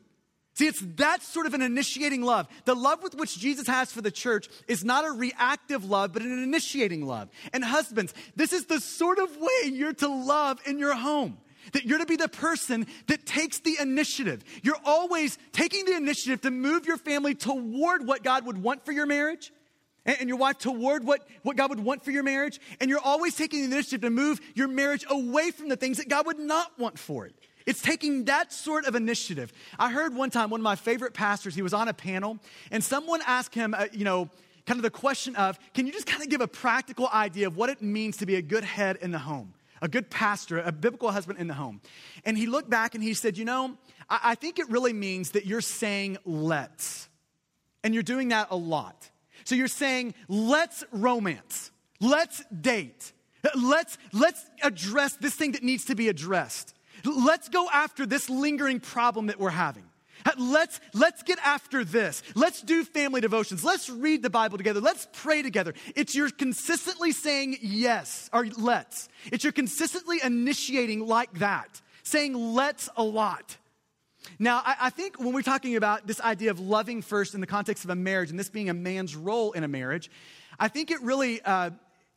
See, 0.56 0.68
it's 0.68 0.82
that 0.98 1.24
sort 1.24 1.48
of 1.48 1.56
an 1.56 1.64
initiating 1.64 2.22
love. 2.22 2.48
The 2.66 2.76
love 2.76 3.02
with 3.02 3.16
which 3.16 3.40
Jesus 3.40 3.66
has 3.66 3.92
for 3.92 4.02
the 4.02 4.12
church 4.12 4.48
is 4.68 4.86
not 4.86 5.04
a 5.04 5.12
reactive 5.12 5.84
love, 5.84 6.14
but 6.14 6.22
an 6.22 6.44
initiating 6.44 7.08
love. 7.08 7.30
And 7.52 7.66
husbands, 7.66 8.14
this 8.36 8.54
is 8.54 8.68
the 8.68 8.80
sort 8.80 9.18
of 9.18 9.36
way 9.36 9.72
you're 9.72 9.94
to 9.94 10.08
love 10.08 10.60
in 10.68 10.78
your 10.78 10.94
home. 10.94 11.40
That 11.72 11.86
you're 11.86 12.00
to 12.00 12.06
be 12.06 12.18
the 12.18 12.28
person 12.28 12.86
that 13.08 13.26
takes 13.26 13.60
the 13.60 13.78
initiative. 13.80 14.44
You're 14.62 14.82
always 14.86 15.38
taking 15.54 15.86
the 15.86 15.96
initiative 15.96 16.42
to 16.42 16.52
move 16.52 16.86
your 16.86 16.98
family 16.98 17.36
toward 17.36 18.06
what 18.06 18.24
God 18.24 18.46
would 18.46 18.62
want 18.62 18.86
for 18.86 18.92
your 18.92 19.06
marriage 19.06 19.52
and 20.06 20.28
your 20.28 20.38
wife 20.38 20.58
toward 20.58 21.06
what, 21.06 21.26
what 21.44 21.56
God 21.56 21.70
would 21.70 21.80
want 21.80 22.04
for 22.04 22.12
your 22.12 22.24
marriage. 22.24 22.60
And 22.80 22.90
you're 22.90 23.00
always 23.00 23.36
taking 23.36 23.62
the 23.62 23.76
initiative 23.76 24.02
to 24.02 24.10
move 24.10 24.42
your 24.54 24.68
marriage 24.68 25.06
away 25.10 25.52
from 25.52 25.70
the 25.70 25.78
things 25.78 25.98
that 25.98 26.10
God 26.10 26.26
would 26.26 26.40
not 26.40 26.78
want 26.78 27.00
for 27.00 27.26
it. 27.26 27.34
It's 27.66 27.82
taking 27.82 28.26
that 28.26 28.52
sort 28.52 28.86
of 28.86 28.96
initiative. 28.96 29.54
I 29.80 29.90
heard 29.90 30.14
one 30.14 30.30
time 30.30 30.50
one 30.50 30.60
of 30.60 30.64
my 30.64 30.76
favorite 30.76 31.14
pastors, 31.14 31.56
he 31.56 31.62
was 31.62 31.74
on 31.74 31.88
a 31.88 31.94
panel, 31.94 32.38
and 32.72 32.84
someone 32.84 33.22
asked 33.26 33.56
him, 33.56 33.74
uh, 33.74 33.86
you 33.94 34.04
know, 34.04 34.30
kind 34.66 34.78
of 34.78 34.84
the 34.84 34.90
question 34.90 35.36
of, 35.36 35.58
can 35.74 35.86
you 35.86 35.94
just 35.94 36.06
kind 36.06 36.22
of 36.22 36.30
give 36.30 36.42
a 36.42 36.48
practical 36.48 37.08
idea 37.14 37.48
of 37.48 37.56
what 37.56 37.70
it 37.70 37.82
means 37.82 38.18
to 38.18 38.26
be 38.26 38.36
a 38.36 38.42
good 38.42 38.64
head 38.64 38.98
in 39.02 39.12
the 39.12 39.20
home? 39.20 39.54
A 39.84 39.88
good 39.90 40.10
pastor, 40.10 40.60
a 40.60 40.72
biblical 40.72 41.12
husband 41.12 41.38
in 41.38 41.48
the 41.48 41.54
home. 41.54 41.82
And 42.24 42.38
he 42.38 42.48
looked 42.48 42.70
back 42.70 42.96
and 42.96 43.04
he 43.04 43.14
said, 43.14 43.38
You 43.38 43.46
know, 43.46 43.78
I, 44.10 44.20
I 44.24 44.36
think 44.36 44.58
it 44.58 44.70
really 44.70 44.94
means 44.94 45.32
that 45.32 45.46
you're 45.46 45.62
saying 45.62 46.18
let's. 46.26 47.10
And 47.84 47.94
you're 47.94 48.02
doing 48.02 48.30
that 48.30 48.48
a 48.50 48.56
lot. 48.56 49.10
So 49.44 49.56
you're 49.56 49.68
saying, 49.68 50.16
let's 50.30 50.86
romance, 50.92 51.72
let's 52.00 52.42
date. 52.50 53.12
Let's, 53.62 53.98
let's 54.14 54.46
address 54.62 55.18
this 55.18 55.36
thing 55.36 55.52
that 55.52 55.64
needs 55.64 55.84
to 55.86 55.96
be 55.96 56.08
addressed. 56.08 56.74
Let's 57.04 57.50
go 57.50 57.68
after 57.74 58.06
this 58.06 58.30
lingering 58.30 58.80
problem 58.80 59.28
that 59.28 59.38
we're 59.38 59.50
having. 59.50 59.84
Let's, 60.38 60.80
let's 60.94 61.24
get 61.24 61.40
after 61.44 61.84
this. 61.84 62.24
Let's 62.36 62.62
do 62.62 62.84
family 62.84 63.22
devotions. 63.22 63.64
Let's 63.64 63.90
read 63.90 64.22
the 64.22 64.30
Bible 64.30 64.58
together. 64.58 64.80
Let's 64.80 65.08
pray 65.14 65.42
together. 65.42 65.74
It's 65.96 66.16
you're 66.16 66.30
consistently 66.30 67.12
saying 67.12 67.58
yes, 67.62 68.30
or 68.34 68.46
let's. 68.58 69.10
It's 69.32 69.44
you're 69.44 69.54
consistently 69.54 70.20
initiating 70.24 71.06
like 71.06 71.40
that, 71.40 71.82
saying 72.04 72.34
let's 72.34 72.90
a 72.96 73.04
lot. 73.04 73.58
Now, 74.40 74.62
I, 74.66 74.76
I, 74.82 74.90
think 74.90 75.20
when 75.20 75.34
we're 75.34 75.42
talking 75.42 75.76
about 75.76 76.08
this 76.08 76.22
idea 76.22 76.52
of 76.52 76.60
loving 76.60 77.02
first 77.02 77.36
in 77.36 77.42
the 77.42 77.48
context 77.48 77.84
of 77.84 77.90
a 77.90 77.96
marriage 77.96 78.30
and 78.30 78.40
this 78.40 78.50
being 78.50 78.70
a 78.70 78.74
man's 78.74 79.16
role 79.16 79.52
in 79.52 79.64
a 79.64 79.68
marriage, 79.68 80.10
I 80.58 80.70
think 80.70 80.92
it 80.92 81.02
really 81.02 81.42
uh, 81.42 81.72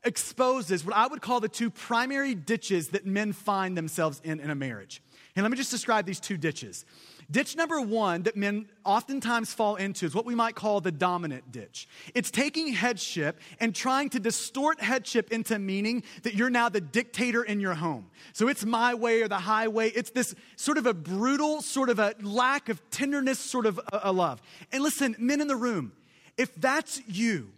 exposes 0.05 0.85
what 0.85 0.95
I 0.95 1.09
would 1.09 1.21
call 1.21 1.41
the 1.41 1.49
two 1.49 1.69
primary 1.69 2.35
ditches 2.35 2.91
that 2.91 3.07
men 3.07 3.33
find 3.33 3.77
themselves 3.77 4.21
in 4.23 4.41
in 4.41 4.51
a 4.51 4.55
marriage. 4.55 5.03
And 5.35 5.43
let 5.43 5.51
me 5.51 5.57
just 5.57 5.71
describe 5.71 6.07
these 6.07 6.21
two 6.21 6.37
ditches. 6.37 6.85
Ditch 7.29 7.57
number 7.57 7.81
one 7.81 8.23
that 8.23 8.37
men 8.37 8.69
oftentimes 8.85 9.53
fall 9.53 9.75
into 9.77 10.07
is 10.07 10.15
what 10.15 10.25
we 10.25 10.35
might 10.35 10.55
call 10.55 10.81
the 10.81 10.93
dominant 10.93 11.51
ditch. 11.51 11.89
It's 12.15 12.31
taking 12.31 12.73
headship 12.73 13.41
and 13.59 13.75
trying 13.75 14.11
to 14.11 14.21
distort 14.21 14.81
headship 14.81 15.33
into 15.33 15.59
meaning 15.59 16.05
that 16.23 16.35
you're 16.35 16.51
now 16.51 16.69
the 16.69 16.81
dictator 16.81 17.43
in 17.43 17.59
your 17.59 17.75
home. 17.75 18.11
So 18.33 18.47
it's 18.47 18.65
my 18.65 18.95
way 18.95 19.23
or 19.23 19.29
the 19.29 19.39
highway. 19.39 19.89
It's 19.91 20.11
this 20.11 20.37
sort 20.55 20.79
of 20.79 20.87
a 20.87 20.95
brutal, 20.95 21.63
sort 21.63 21.91
of 21.91 21.99
a 21.99 22.15
lack 22.23 22.69
of 22.69 22.81
tenderness, 22.91 23.41
sort 23.41 23.67
of 23.67 23.81
a, 23.93 24.01
a 24.05 24.13
love. 24.13 24.41
And 24.71 24.85
listen, 24.85 25.17
men 25.19 25.41
in 25.41 25.49
the 25.49 25.57
room, 25.57 25.93
if 26.37 26.55
that's 26.55 27.03
you, 27.09 27.51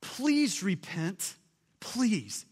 please 0.00 0.62
repent. 0.62 1.36
Please. 1.78 2.44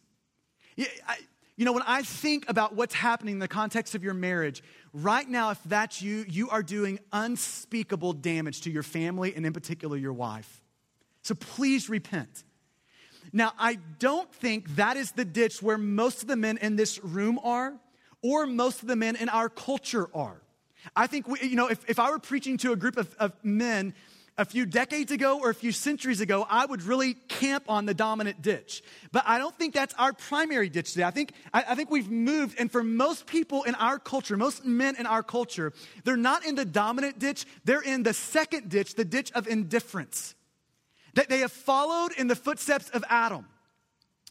You 0.76 1.64
know, 1.64 1.72
when 1.72 1.82
I 1.86 2.02
think 2.02 2.48
about 2.48 2.74
what's 2.74 2.94
happening 2.94 3.36
in 3.36 3.38
the 3.38 3.48
context 3.48 3.94
of 3.94 4.04
your 4.04 4.12
marriage, 4.12 4.62
right 5.02 5.28
now, 5.28 5.50
if 5.50 5.62
that's 5.64 6.00
you, 6.00 6.24
you 6.28 6.48
are 6.48 6.62
doing 6.62 6.98
unspeakable 7.12 8.14
damage 8.14 8.62
to 8.62 8.70
your 8.70 8.82
family 8.82 9.34
and, 9.34 9.44
in 9.44 9.52
particular, 9.52 9.96
your 9.96 10.12
wife. 10.12 10.62
So 11.22 11.34
please 11.34 11.90
repent. 11.90 12.44
Now, 13.32 13.52
I 13.58 13.78
don't 13.98 14.32
think 14.32 14.76
that 14.76 14.96
is 14.96 15.12
the 15.12 15.24
ditch 15.24 15.60
where 15.60 15.76
most 15.76 16.22
of 16.22 16.28
the 16.28 16.36
men 16.36 16.58
in 16.58 16.76
this 16.76 17.02
room 17.02 17.38
are, 17.42 17.74
or 18.22 18.46
most 18.46 18.82
of 18.82 18.88
the 18.88 18.96
men 18.96 19.16
in 19.16 19.28
our 19.28 19.48
culture 19.48 20.08
are. 20.14 20.40
I 20.94 21.06
think, 21.06 21.28
we, 21.28 21.40
you 21.42 21.56
know, 21.56 21.68
if, 21.68 21.84
if 21.88 21.98
I 21.98 22.10
were 22.10 22.18
preaching 22.18 22.56
to 22.58 22.72
a 22.72 22.76
group 22.76 22.96
of, 22.96 23.14
of 23.18 23.32
men 23.42 23.92
a 24.38 24.44
few 24.44 24.66
decades 24.66 25.10
ago 25.12 25.40
or 25.40 25.50
a 25.50 25.54
few 25.54 25.72
centuries 25.72 26.20
ago, 26.20 26.46
I 26.48 26.66
would 26.66 26.82
really 26.82 27.14
camp 27.14 27.64
on 27.68 27.86
the 27.86 27.94
dominant 27.94 28.42
ditch. 28.42 28.82
But 29.12 29.24
I 29.26 29.38
don't 29.38 29.56
think 29.56 29.72
that's 29.72 29.94
our 29.94 30.12
primary 30.12 30.68
ditch 30.68 30.92
today. 30.92 31.04
I 31.04 31.10
think, 31.10 31.32
I, 31.54 31.64
I, 31.68 31.74
think 31.74 31.90
we've 31.90 32.10
moved, 32.10 32.58
and 32.58 32.70
for 32.70 32.82
most 32.82 33.26
people 33.26 33.62
in 33.62 33.74
our 33.76 33.98
culture, 33.98 34.36
most 34.36 34.64
men 34.64 34.96
in 34.96 35.06
our 35.06 35.22
culture, 35.22 35.72
they're 36.04 36.16
not 36.16 36.44
in 36.44 36.54
the 36.54 36.64
dominant 36.64 37.18
ditch, 37.18 37.46
they're 37.64 37.80
in 37.80 38.02
the 38.02 38.12
second 38.12 38.68
ditch, 38.68 38.94
the 38.94 39.04
ditch 39.04 39.32
of 39.32 39.46
indifference. 39.46 40.34
That 41.14 41.30
they 41.30 41.38
have 41.38 41.52
followed 41.52 42.12
in 42.12 42.26
the 42.26 42.36
footsteps 42.36 42.90
of 42.90 43.02
Adam. 43.08 43.46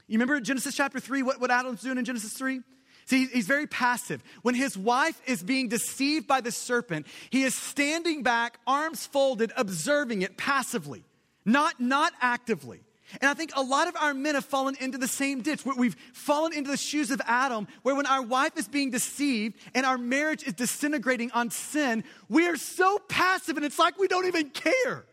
You 0.07 0.19
remember 0.19 0.39
Genesis 0.39 0.75
chapter 0.75 0.99
3, 0.99 1.23
what, 1.23 1.41
what 1.41 1.49
Adam's 1.49 1.81
doing 1.81 1.97
in 1.97 2.05
Genesis 2.05 2.33
3? 2.33 2.61
See, 3.05 3.27
he's 3.27 3.45
very 3.45 3.67
passive. 3.67 4.23
When 4.41 4.55
his 4.55 4.77
wife 4.77 5.21
is 5.27 5.43
being 5.43 5.67
deceived 5.67 6.27
by 6.27 6.41
the 6.41 6.51
serpent, 6.51 7.05
he 7.29 7.43
is 7.43 7.53
standing 7.53 8.23
back, 8.23 8.59
arms 8.65 9.05
folded, 9.05 9.51
observing 9.55 10.23
it 10.23 10.37
passively, 10.37 11.03
not, 11.45 11.79
not 11.79 12.13
actively. 12.19 12.81
And 13.21 13.29
I 13.29 13.35
think 13.35 13.51
a 13.55 13.61
lot 13.61 13.87
of 13.87 13.95
our 13.95 14.15
men 14.15 14.33
have 14.33 14.45
fallen 14.45 14.75
into 14.79 14.97
the 14.97 15.07
same 15.07 15.41
ditch. 15.41 15.63
We've 15.63 15.95
fallen 16.13 16.53
into 16.53 16.71
the 16.71 16.77
shoes 16.77 17.11
of 17.11 17.21
Adam, 17.27 17.67
where 17.83 17.95
when 17.95 18.07
our 18.07 18.23
wife 18.23 18.57
is 18.57 18.67
being 18.67 18.89
deceived 18.89 19.55
and 19.75 19.85
our 19.85 19.99
marriage 19.99 20.43
is 20.43 20.53
disintegrating 20.53 21.31
on 21.31 21.51
sin, 21.51 22.03
we 22.27 22.47
are 22.47 22.57
so 22.57 22.97
passive 23.07 23.57
and 23.57 23.65
it's 23.65 23.77
like 23.77 23.99
we 23.99 24.07
don't 24.07 24.25
even 24.25 24.49
care. 24.49 25.05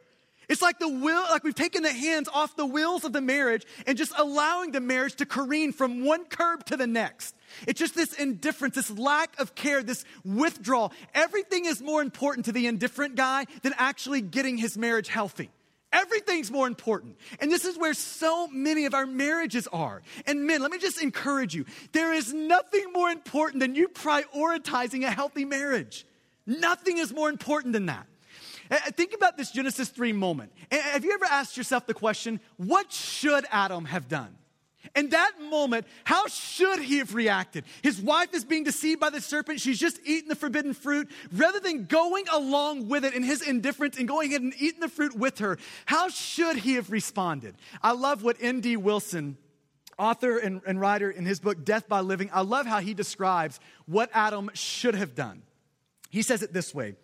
It's 0.53 0.61
like 0.61 0.79
the 0.79 0.87
will, 0.87 1.23
like 1.31 1.45
we've 1.45 1.55
taken 1.55 1.83
the 1.83 1.91
hands 1.91 2.29
off 2.31 2.57
the 2.57 2.67
wheels 2.67 3.07
of 3.07 3.15
the 3.15 3.23
marriage 3.23 3.65
and 3.87 3.97
just 3.97 4.13
allowing 4.19 4.73
the 4.73 4.83
marriage 4.83 5.15
to 5.15 5.25
careen 5.25 5.73
from 5.73 6.05
one 6.05 6.27
curb 6.27 6.67
to 6.67 6.77
the 6.77 6.87
next. 6.87 7.35
It's 7.67 7.79
just 7.79 7.95
this 7.95 8.13
indifference, 8.13 8.75
this 8.75 8.91
lack 8.91 9.41
of 9.41 9.55
care, 9.55 9.83
this 9.83 10.05
withdrawal. 10.27 10.93
Everything 11.15 11.65
is 11.65 11.81
more 11.81 12.03
important 12.03 12.45
to 12.45 12.53
the 12.53 12.67
indifferent 12.67 13.15
guy 13.15 13.47
than 13.63 13.73
actually 13.79 14.21
getting 14.21 14.59
his 14.59 14.77
marriage 14.77 15.09
healthy. 15.09 15.49
Everything's 15.91 16.51
more 16.51 16.67
important. 16.67 17.17
And 17.41 17.51
this 17.51 17.65
is 17.65 17.79
where 17.79 17.95
so 17.95 18.47
many 18.49 18.85
of 18.85 18.93
our 18.93 19.07
marriages 19.07 19.67
are. 19.73 20.03
And 20.27 20.47
men, 20.47 20.61
let 20.61 20.71
me 20.71 20.79
just 20.79 21.03
encourage 21.03 21.55
you 21.55 21.65
there 21.93 22.13
is 22.13 22.35
nothing 22.35 22.93
more 22.93 23.09
important 23.09 23.61
than 23.61 23.75
you 23.75 23.89
prioritizing 23.89 25.03
a 25.03 25.11
healthy 25.11 25.47
marriage. 25.47 26.05
Nothing 26.45 26.99
is 26.99 27.11
more 27.11 27.31
important 27.31 27.73
than 27.73 27.87
that. 27.87 28.07
Uh, 28.71 28.75
uh, 28.75 28.91
think 28.93 29.15
about 29.15 29.37
this 29.37 29.51
Genesis 29.51 29.89
3 29.89 30.13
moment. 30.13 30.53
Uh, 30.71 30.79
have 30.79 31.05
you 31.05 31.13
ever 31.13 31.25
asked 31.25 31.57
yourself 31.57 31.87
the 31.87 31.95
question, 31.95 32.41
what 32.57 32.93
should 32.93 33.45
Adam 33.51 33.85
have 33.87 34.09
done? 34.09 34.37
In 34.95 35.11
that 35.11 35.33
moment, 35.41 35.87
how 36.05 36.27
should 36.27 36.81
he 36.81 36.99
have 36.99 37.15
reacted? 37.15 37.65
His 37.83 38.01
wife 38.01 38.35
is 38.35 38.45
being 38.45 38.65
deceived 38.65 39.01
by 39.01 39.11
the 39.11 39.21
serpent. 39.21 39.61
She's 39.61 39.79
just 39.79 39.99
eating 40.05 40.29
the 40.29 40.35
forbidden 40.35 40.75
fruit. 40.75 41.11
Rather 41.33 41.61
than 41.61 41.87
going 41.87 42.27
along 42.31 42.89
with 42.89 43.05
it 43.05 43.15
in 43.15 43.23
his 43.23 43.43
indifference 43.43 43.97
and 43.97 44.07
going 44.07 44.31
ahead 44.31 44.43
and 44.43 44.53
eating 44.59 44.81
the 44.81 44.89
fruit 44.89 45.17
with 45.17 45.39
her, 45.39 45.57
how 45.87 46.09
should 46.09 46.57
he 46.57 46.75
have 46.75 46.91
responded? 46.91 47.55
I 47.83 47.93
love 47.93 48.23
what 48.23 48.37
N.D. 48.41 48.77
Wilson, 48.77 49.39
author 49.99 50.37
and, 50.37 50.61
and 50.67 50.81
writer 50.81 51.11
in 51.11 51.25
his 51.25 51.41
book, 51.41 51.65
Death 51.65 51.89
by 51.89 52.01
Living, 52.01 52.29
I 52.33 52.43
love 52.43 52.67
how 52.67 52.81
he 52.81 52.93
describes 52.93 53.61
what 53.87 54.11
Adam 54.13 54.51
should 54.53 54.95
have 54.95 55.15
done. 55.15 55.43
He 56.11 56.23
says 56.23 56.43
it 56.43 56.53
this 56.53 56.75
way. 56.75 56.97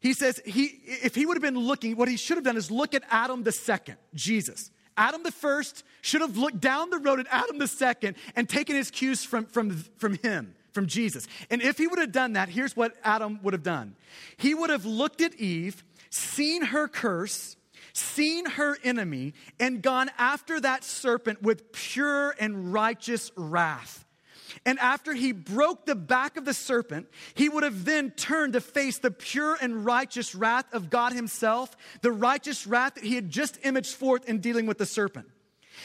He 0.00 0.12
says 0.12 0.40
he, 0.44 0.80
if 0.84 1.14
he 1.14 1.26
would 1.26 1.36
have 1.36 1.42
been 1.42 1.58
looking, 1.58 1.96
what 1.96 2.08
he 2.08 2.16
should 2.16 2.36
have 2.36 2.44
done 2.44 2.56
is 2.56 2.70
look 2.70 2.94
at 2.94 3.02
Adam 3.10 3.42
the 3.42 3.52
second, 3.52 3.96
Jesus. 4.14 4.70
Adam 4.96 5.22
the 5.22 5.32
first 5.32 5.84
should 6.00 6.20
have 6.20 6.36
looked 6.36 6.60
down 6.60 6.90
the 6.90 6.98
road 6.98 7.20
at 7.20 7.26
Adam 7.30 7.58
the 7.58 7.68
second 7.68 8.16
and 8.34 8.48
taken 8.48 8.76
his 8.76 8.90
cues 8.90 9.24
from, 9.24 9.44
from, 9.46 9.70
from 9.98 10.14
him, 10.18 10.54
from 10.72 10.86
Jesus. 10.86 11.28
And 11.50 11.60
if 11.60 11.78
he 11.78 11.86
would 11.86 11.98
have 11.98 12.12
done 12.12 12.34
that, 12.34 12.48
here's 12.48 12.76
what 12.76 12.94
Adam 13.04 13.40
would 13.42 13.52
have 13.52 13.62
done. 13.62 13.94
He 14.36 14.54
would 14.54 14.70
have 14.70 14.86
looked 14.86 15.20
at 15.20 15.34
Eve, 15.34 15.84
seen 16.08 16.66
her 16.66 16.88
curse, 16.88 17.56
seen 17.92 18.46
her 18.46 18.78
enemy, 18.82 19.34
and 19.60 19.82
gone 19.82 20.10
after 20.16 20.60
that 20.60 20.84
serpent 20.84 21.42
with 21.42 21.72
pure 21.72 22.34
and 22.38 22.72
righteous 22.72 23.32
wrath. 23.36 24.05
And 24.66 24.80
after 24.80 25.14
he 25.14 25.30
broke 25.30 25.86
the 25.86 25.94
back 25.94 26.36
of 26.36 26.44
the 26.44 26.52
serpent, 26.52 27.06
he 27.34 27.48
would 27.48 27.62
have 27.62 27.84
then 27.84 28.10
turned 28.10 28.54
to 28.54 28.60
face 28.60 28.98
the 28.98 29.12
pure 29.12 29.56
and 29.60 29.86
righteous 29.86 30.34
wrath 30.34 30.66
of 30.74 30.90
God 30.90 31.12
himself, 31.12 31.76
the 32.02 32.10
righteous 32.10 32.66
wrath 32.66 32.96
that 32.96 33.04
he 33.04 33.14
had 33.14 33.30
just 33.30 33.58
imaged 33.64 33.94
forth 33.94 34.28
in 34.28 34.40
dealing 34.40 34.66
with 34.66 34.78
the 34.78 34.84
serpent. 34.84 35.28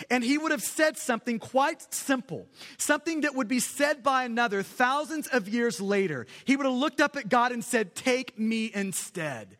And 0.10 0.24
he 0.24 0.38
would 0.38 0.52
have 0.52 0.64
said 0.64 0.98
something 0.98 1.38
quite 1.38 1.94
simple, 1.94 2.48
something 2.78 3.22
that 3.22 3.36
would 3.36 3.48
be 3.48 3.60
said 3.60 4.02
by 4.02 4.24
another 4.24 4.64
thousands 4.64 5.28
of 5.28 5.48
years 5.48 5.80
later. 5.80 6.26
He 6.46 6.56
would 6.56 6.66
have 6.66 6.74
looked 6.74 7.02
up 7.02 7.16
at 7.16 7.30
God 7.30 7.52
and 7.52 7.64
said, 7.64 7.94
Take 7.94 8.40
me 8.40 8.72
instead. 8.74 9.58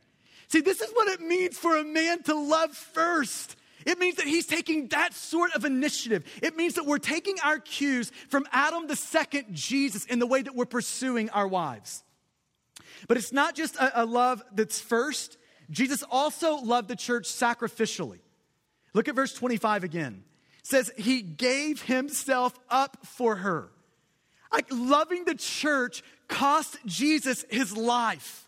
See, 0.48 0.62
this 0.62 0.82
is 0.82 0.90
what 0.94 1.08
it 1.10 1.22
means 1.22 1.58
for 1.58 1.78
a 1.78 1.84
man 1.84 2.24
to 2.24 2.34
love 2.34 2.72
first. 2.72 3.56
It 3.86 4.00
means 4.00 4.16
that 4.16 4.28
he's 4.28 4.46
taking 4.46 4.88
that 4.90 5.14
sort 5.14 5.54
of 5.54 5.66
initiative. 5.66 6.26
It 6.42 6.56
means 6.56 6.76
that 6.76 6.86
we're 6.86 6.98
taking 6.98 7.36
our 7.44 7.60
cues 7.60 8.12
from 8.30 8.48
Adam 8.52 8.88
the 8.88 8.96
second 8.96 9.48
Jesus 9.52 10.06
in 10.06 10.20
the 10.20 10.28
way 10.28 10.42
that 10.42 10.56
we're 10.56 10.66
pursuing 10.66 11.30
our 11.30 11.48
wives. 11.48 12.04
But 13.08 13.18
it's 13.18 13.32
not 13.32 13.56
just 13.56 13.76
a, 13.76 14.04
a 14.04 14.06
love 14.06 14.44
that's 14.54 14.80
first. 14.80 15.38
Jesus 15.70 16.04
also 16.10 16.58
loved 16.58 16.88
the 16.88 16.96
church 16.96 17.26
sacrificially. 17.26 18.20
Look 18.94 19.08
at 19.08 19.16
verse 19.16 19.34
25 19.34 19.84
again. 19.84 20.24
It 20.60 20.68
says, 20.68 20.92
He 20.98 21.22
gave 21.22 21.82
Himself 21.84 22.60
up 22.70 23.06
for 23.06 23.38
her. 23.38 23.72
Like 24.52 24.68
loving 24.70 25.26
the 25.26 25.36
church 25.36 26.04
cost 26.28 26.78
Jesus 26.86 27.46
his 27.50 27.76
life. 27.76 28.48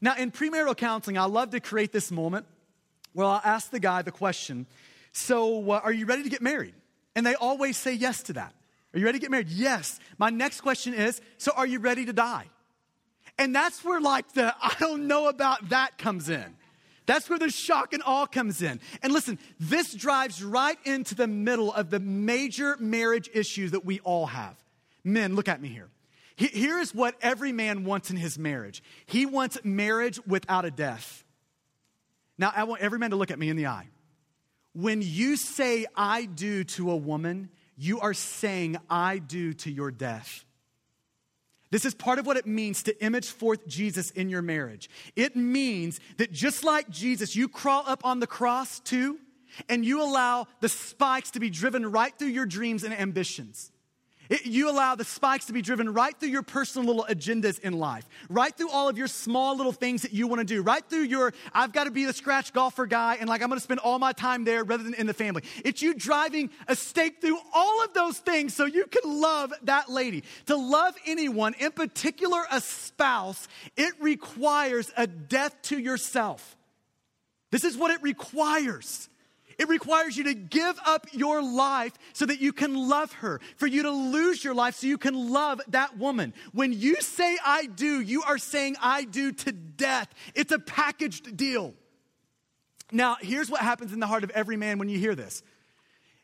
Now, 0.00 0.16
in 0.16 0.30
premarital 0.30 0.76
counseling, 0.76 1.16
I 1.16 1.24
love 1.24 1.50
to 1.50 1.60
create 1.60 1.92
this 1.92 2.10
moment 2.10 2.46
well, 3.14 3.30
I'll 3.30 3.42
ask 3.44 3.70
the 3.70 3.80
guy 3.80 4.02
the 4.02 4.12
question 4.12 4.66
So, 5.12 5.70
uh, 5.70 5.80
are 5.82 5.92
you 5.92 6.06
ready 6.06 6.22
to 6.24 6.28
get 6.28 6.42
married? 6.42 6.74
And 7.14 7.24
they 7.24 7.34
always 7.34 7.76
say 7.76 7.94
yes 7.94 8.24
to 8.24 8.34
that. 8.34 8.52
Are 8.92 8.98
you 8.98 9.04
ready 9.04 9.18
to 9.18 9.22
get 9.22 9.30
married? 9.30 9.48
Yes. 9.48 9.98
My 10.18 10.30
next 10.30 10.60
question 10.60 10.94
is 10.94 11.20
So, 11.38 11.52
are 11.56 11.66
you 11.66 11.78
ready 11.78 12.04
to 12.06 12.12
die? 12.12 12.46
And 13.38 13.54
that's 13.54 13.84
where, 13.84 14.00
like, 14.00 14.32
the 14.32 14.54
I 14.60 14.74
don't 14.78 15.06
know 15.06 15.28
about 15.28 15.70
that 15.70 15.98
comes 15.98 16.28
in. 16.28 16.56
That's 17.06 17.28
where 17.28 17.38
the 17.38 17.50
shock 17.50 17.92
and 17.92 18.02
awe 18.06 18.26
comes 18.26 18.62
in. 18.62 18.80
And 19.02 19.12
listen, 19.12 19.38
this 19.60 19.92
drives 19.92 20.42
right 20.42 20.78
into 20.84 21.14
the 21.14 21.26
middle 21.26 21.72
of 21.72 21.90
the 21.90 22.00
major 22.00 22.76
marriage 22.80 23.28
issues 23.34 23.72
that 23.72 23.84
we 23.84 24.00
all 24.00 24.26
have. 24.26 24.56
Men, 25.02 25.34
look 25.34 25.48
at 25.48 25.60
me 25.60 25.68
here. 25.68 25.88
Here 26.36 26.78
is 26.78 26.94
what 26.94 27.14
every 27.20 27.52
man 27.52 27.84
wants 27.84 28.10
in 28.10 28.16
his 28.16 28.38
marriage 28.38 28.82
he 29.06 29.24
wants 29.26 29.58
marriage 29.62 30.18
without 30.26 30.64
a 30.64 30.70
death. 30.70 31.23
Now, 32.38 32.52
I 32.54 32.64
want 32.64 32.82
every 32.82 32.98
man 32.98 33.10
to 33.10 33.16
look 33.16 33.30
at 33.30 33.38
me 33.38 33.48
in 33.48 33.56
the 33.56 33.66
eye. 33.66 33.88
When 34.72 35.02
you 35.02 35.36
say 35.36 35.86
I 35.94 36.24
do 36.24 36.64
to 36.64 36.90
a 36.90 36.96
woman, 36.96 37.48
you 37.76 38.00
are 38.00 38.14
saying, 38.14 38.76
I 38.90 39.18
do 39.18 39.52
to 39.54 39.70
your 39.70 39.90
death. 39.90 40.44
This 41.70 41.84
is 41.84 41.94
part 41.94 42.18
of 42.18 42.26
what 42.26 42.36
it 42.36 42.46
means 42.46 42.84
to 42.84 43.04
image 43.04 43.28
forth 43.28 43.66
Jesus 43.66 44.10
in 44.10 44.28
your 44.28 44.42
marriage. 44.42 44.88
It 45.16 45.34
means 45.34 45.98
that 46.18 46.30
just 46.30 46.62
like 46.62 46.88
Jesus, 46.88 47.34
you 47.34 47.48
crawl 47.48 47.82
up 47.86 48.04
on 48.04 48.20
the 48.20 48.26
cross 48.26 48.78
too, 48.80 49.18
and 49.68 49.84
you 49.84 50.02
allow 50.02 50.46
the 50.60 50.68
spikes 50.68 51.32
to 51.32 51.40
be 51.40 51.50
driven 51.50 51.90
right 51.90 52.16
through 52.16 52.28
your 52.28 52.46
dreams 52.46 52.84
and 52.84 52.92
ambitions. 52.94 53.72
It, 54.28 54.46
you 54.46 54.70
allow 54.70 54.94
the 54.94 55.04
spikes 55.04 55.46
to 55.46 55.52
be 55.52 55.62
driven 55.62 55.92
right 55.92 56.18
through 56.18 56.30
your 56.30 56.42
personal 56.42 56.86
little 56.86 57.06
agendas 57.08 57.58
in 57.60 57.74
life, 57.74 58.08
right 58.28 58.56
through 58.56 58.70
all 58.70 58.88
of 58.88 58.96
your 58.96 59.06
small 59.06 59.56
little 59.56 59.72
things 59.72 60.02
that 60.02 60.12
you 60.12 60.26
want 60.26 60.40
to 60.40 60.44
do, 60.44 60.62
right 60.62 60.82
through 60.88 61.02
your, 61.02 61.32
I've 61.52 61.72
got 61.72 61.84
to 61.84 61.90
be 61.90 62.04
the 62.04 62.12
scratch 62.12 62.52
golfer 62.52 62.86
guy, 62.86 63.16
and 63.20 63.28
like 63.28 63.42
I'm 63.42 63.48
going 63.48 63.58
to 63.58 63.64
spend 63.64 63.80
all 63.80 63.98
my 63.98 64.12
time 64.12 64.44
there 64.44 64.64
rather 64.64 64.82
than 64.82 64.94
in 64.94 65.06
the 65.06 65.14
family. 65.14 65.42
It's 65.64 65.82
you 65.82 65.94
driving 65.94 66.50
a 66.68 66.76
stake 66.76 67.20
through 67.20 67.38
all 67.54 67.84
of 67.84 67.92
those 67.92 68.18
things 68.18 68.54
so 68.54 68.64
you 68.64 68.86
can 68.86 69.20
love 69.20 69.52
that 69.64 69.90
lady. 69.90 70.24
To 70.46 70.56
love 70.56 70.94
anyone, 71.06 71.54
in 71.58 71.72
particular 71.72 72.42
a 72.50 72.60
spouse, 72.60 73.46
it 73.76 73.92
requires 74.00 74.90
a 74.96 75.06
death 75.06 75.54
to 75.62 75.78
yourself. 75.78 76.56
This 77.50 77.64
is 77.64 77.76
what 77.76 77.90
it 77.90 78.02
requires. 78.02 79.08
It 79.58 79.68
requires 79.68 80.16
you 80.16 80.24
to 80.24 80.34
give 80.34 80.78
up 80.84 81.06
your 81.12 81.42
life 81.42 81.92
so 82.12 82.26
that 82.26 82.40
you 82.40 82.52
can 82.52 82.74
love 82.74 83.12
her, 83.14 83.40
for 83.56 83.66
you 83.66 83.82
to 83.82 83.90
lose 83.90 84.42
your 84.42 84.54
life 84.54 84.76
so 84.76 84.86
you 84.86 84.98
can 84.98 85.30
love 85.30 85.60
that 85.68 85.96
woman. 85.98 86.34
When 86.52 86.72
you 86.72 86.96
say 87.00 87.38
I 87.44 87.66
do, 87.66 88.00
you 88.00 88.22
are 88.22 88.38
saying 88.38 88.76
I 88.80 89.04
do 89.04 89.32
to 89.32 89.52
death. 89.52 90.08
It's 90.34 90.52
a 90.52 90.58
packaged 90.58 91.36
deal. 91.36 91.74
Now, 92.92 93.16
here's 93.20 93.50
what 93.50 93.60
happens 93.60 93.92
in 93.92 94.00
the 94.00 94.06
heart 94.06 94.24
of 94.24 94.30
every 94.30 94.56
man 94.56 94.78
when 94.78 94.88
you 94.88 94.98
hear 94.98 95.14
this. 95.14 95.42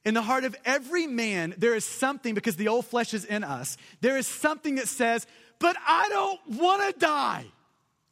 In 0.04 0.14
the 0.14 0.22
heart 0.22 0.44
of 0.44 0.56
every 0.64 1.06
man, 1.06 1.54
there 1.58 1.74
is 1.74 1.84
something, 1.84 2.34
because 2.34 2.56
the 2.56 2.68
old 2.68 2.86
flesh 2.86 3.12
is 3.12 3.24
in 3.24 3.44
us, 3.44 3.76
there 4.00 4.16
is 4.16 4.26
something 4.26 4.76
that 4.76 4.88
says, 4.88 5.26
but 5.58 5.76
I 5.86 6.08
don't 6.08 6.40
want 6.58 6.94
to 6.94 6.98
die. 6.98 7.44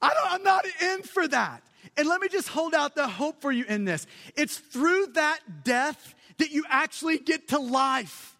I 0.00 0.14
don't, 0.14 0.32
I'm 0.32 0.42
not 0.42 0.64
in 0.82 1.02
for 1.02 1.26
that. 1.28 1.62
And 1.96 2.08
let 2.08 2.20
me 2.20 2.28
just 2.28 2.48
hold 2.48 2.74
out 2.74 2.94
the 2.94 3.08
hope 3.08 3.40
for 3.40 3.52
you 3.52 3.64
in 3.64 3.84
this. 3.84 4.06
It's 4.36 4.58
through 4.58 5.08
that 5.14 5.64
death 5.64 6.14
that 6.38 6.50
you 6.50 6.64
actually 6.68 7.18
get 7.18 7.48
to 7.48 7.58
life. 7.58 8.36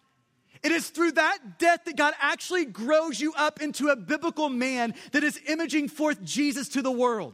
It 0.61 0.71
is 0.71 0.89
through 0.89 1.13
that 1.13 1.57
death 1.57 1.85
that 1.85 1.95
God 1.95 2.13
actually 2.19 2.65
grows 2.65 3.19
you 3.19 3.33
up 3.33 3.61
into 3.61 3.89
a 3.89 3.95
biblical 3.95 4.49
man 4.49 4.93
that 5.11 5.23
is 5.23 5.39
imaging 5.47 5.87
forth 5.87 6.21
Jesus 6.23 6.69
to 6.69 6.81
the 6.81 6.91
world. 6.91 7.33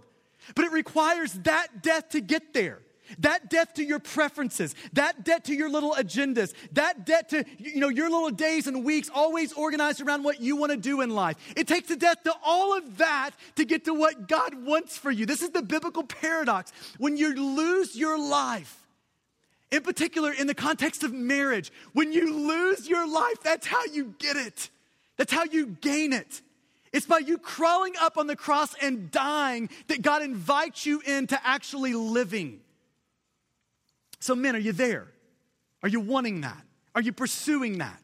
But 0.54 0.66
it 0.66 0.72
requires 0.72 1.34
that 1.34 1.82
death 1.82 2.10
to 2.10 2.22
get 2.22 2.54
there. 2.54 2.82
That 3.20 3.50
debt 3.50 3.76
to 3.76 3.84
your 3.84 4.00
preferences, 4.00 4.76
that 4.94 5.24
debt 5.24 5.46
to 5.46 5.56
your 5.56 5.70
little 5.70 5.94
agendas, 5.94 6.54
that 6.74 7.06
debt 7.06 7.30
to 7.30 7.46
you 7.58 7.80
know 7.80 7.90
your 7.90 8.10
little 8.10 8.32
days 8.32 8.68
and 8.68 8.84
weeks 8.84 9.10
always 9.14 9.54
organized 9.54 10.02
around 10.02 10.24
what 10.24 10.42
you 10.42 10.56
want 10.56 10.72
to 10.72 10.78
do 10.78 11.02
in 11.02 11.10
life. 11.10 11.36
It 11.56 11.68
takes 11.68 11.90
a 11.92 11.96
death 11.96 12.24
to 12.24 12.34
all 12.44 12.78
of 12.78 12.98
that 12.98 13.32
to 13.56 13.66
get 13.66 13.86
to 13.86 13.94
what 13.94 14.28
God 14.28 14.66
wants 14.66 14.98
for 14.98 15.12
you. 15.12 15.26
This 15.26 15.42
is 15.42 15.52
the 15.52 15.62
biblical 15.62 16.04
paradox. 16.04 16.72
When 16.98 17.18
you 17.18 17.34
lose 17.36 17.96
your 17.96 18.20
life, 18.20 18.86
in 19.72 19.82
particular 19.82 20.32
in 20.32 20.48
the 20.48 20.56
context 20.56 21.04
of 21.04 21.14
marriage, 21.14 21.72
when 21.94 22.14
you 22.14 22.48
lose 22.48 22.88
your 22.88 23.08
life, 23.08 23.42
that's 23.44 23.68
how 23.68 23.84
you 23.86 24.16
get 24.20 24.36
it. 24.36 24.70
That's 25.18 25.32
how 25.32 25.46
you 25.46 25.78
gain 25.82 26.14
it. 26.14 26.42
It's 26.92 27.06
by 27.06 27.20
you 27.20 27.38
crawling 27.38 27.94
up 28.00 28.18
on 28.18 28.28
the 28.28 28.38
cross 28.38 28.74
and 28.82 29.12
dying 29.12 29.70
that 29.88 30.02
God 30.02 30.22
invites 30.22 30.86
you 30.86 31.02
into 31.02 31.38
actually 31.46 31.94
living. 31.94 32.62
So, 34.26 34.34
men, 34.34 34.56
are 34.56 34.60
you 34.60 34.72
there? 34.72 35.06
Are 35.84 35.88
you 35.88 36.00
wanting 36.00 36.42
that? 36.42 36.66
Are 36.96 37.02
you 37.02 37.14
pursuing 37.14 37.78
that? 37.78 38.02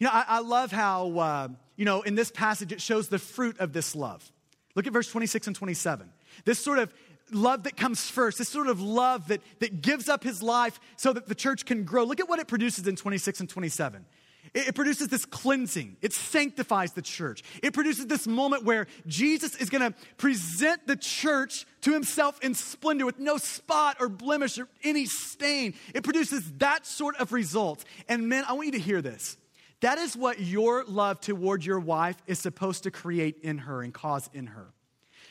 You 0.00 0.08
know, 0.08 0.12
I, 0.12 0.24
I 0.26 0.40
love 0.40 0.72
how, 0.72 1.18
uh, 1.20 1.48
you 1.76 1.84
know, 1.84 2.02
in 2.02 2.16
this 2.16 2.32
passage 2.32 2.72
it 2.72 2.80
shows 2.80 3.06
the 3.06 3.20
fruit 3.20 3.60
of 3.60 3.72
this 3.72 3.94
love. 3.94 4.28
Look 4.74 4.88
at 4.88 4.92
verse 4.92 5.08
26 5.08 5.46
and 5.46 5.54
27. 5.54 6.10
This 6.44 6.58
sort 6.58 6.80
of 6.80 6.92
love 7.30 7.62
that 7.62 7.76
comes 7.76 8.10
first, 8.10 8.38
this 8.38 8.48
sort 8.48 8.66
of 8.66 8.80
love 8.80 9.28
that, 9.28 9.40
that 9.60 9.82
gives 9.82 10.08
up 10.08 10.24
his 10.24 10.42
life 10.42 10.80
so 10.96 11.12
that 11.12 11.28
the 11.28 11.36
church 11.36 11.64
can 11.64 11.84
grow. 11.84 12.02
Look 12.02 12.18
at 12.18 12.28
what 12.28 12.40
it 12.40 12.48
produces 12.48 12.88
in 12.88 12.96
26 12.96 13.38
and 13.38 13.48
27. 13.48 14.04
It 14.52 14.74
produces 14.74 15.08
this 15.08 15.24
cleansing. 15.24 15.96
It 16.02 16.12
sanctifies 16.12 16.92
the 16.92 17.02
church. 17.02 17.42
It 17.62 17.72
produces 17.72 18.06
this 18.06 18.26
moment 18.26 18.64
where 18.64 18.88
Jesus 19.06 19.54
is 19.56 19.70
going 19.70 19.92
to 19.92 19.98
present 20.16 20.86
the 20.86 20.96
church 20.96 21.66
to 21.82 21.92
himself 21.92 22.42
in 22.42 22.54
splendor 22.54 23.06
with 23.06 23.20
no 23.20 23.36
spot 23.36 23.98
or 24.00 24.08
blemish 24.08 24.58
or 24.58 24.66
any 24.82 25.06
stain. 25.06 25.74
It 25.94 26.02
produces 26.02 26.50
that 26.58 26.84
sort 26.84 27.16
of 27.16 27.32
result. 27.32 27.84
And 28.08 28.28
men, 28.28 28.44
I 28.48 28.54
want 28.54 28.66
you 28.66 28.72
to 28.72 28.80
hear 28.80 29.00
this. 29.00 29.36
That 29.80 29.98
is 29.98 30.16
what 30.16 30.40
your 30.40 30.84
love 30.84 31.20
toward 31.20 31.64
your 31.64 31.80
wife 31.80 32.16
is 32.26 32.38
supposed 32.38 32.82
to 32.82 32.90
create 32.90 33.38
in 33.42 33.58
her 33.58 33.82
and 33.82 33.94
cause 33.94 34.28
in 34.32 34.48
her. 34.48 34.72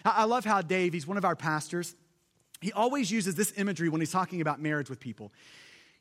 I 0.06 0.24
love 0.24 0.46
how 0.46 0.62
Dave, 0.62 0.94
he's 0.94 1.06
one 1.06 1.18
of 1.18 1.26
our 1.26 1.36
pastors, 1.36 1.94
he 2.62 2.72
always 2.72 3.12
uses 3.12 3.36
this 3.36 3.54
imagery 3.58 3.90
when 3.90 4.02
he's 4.02 4.12
talking 4.12 4.42
about 4.42 4.62
marriage 4.62 4.90
with 4.90 5.00
people. 5.00 5.32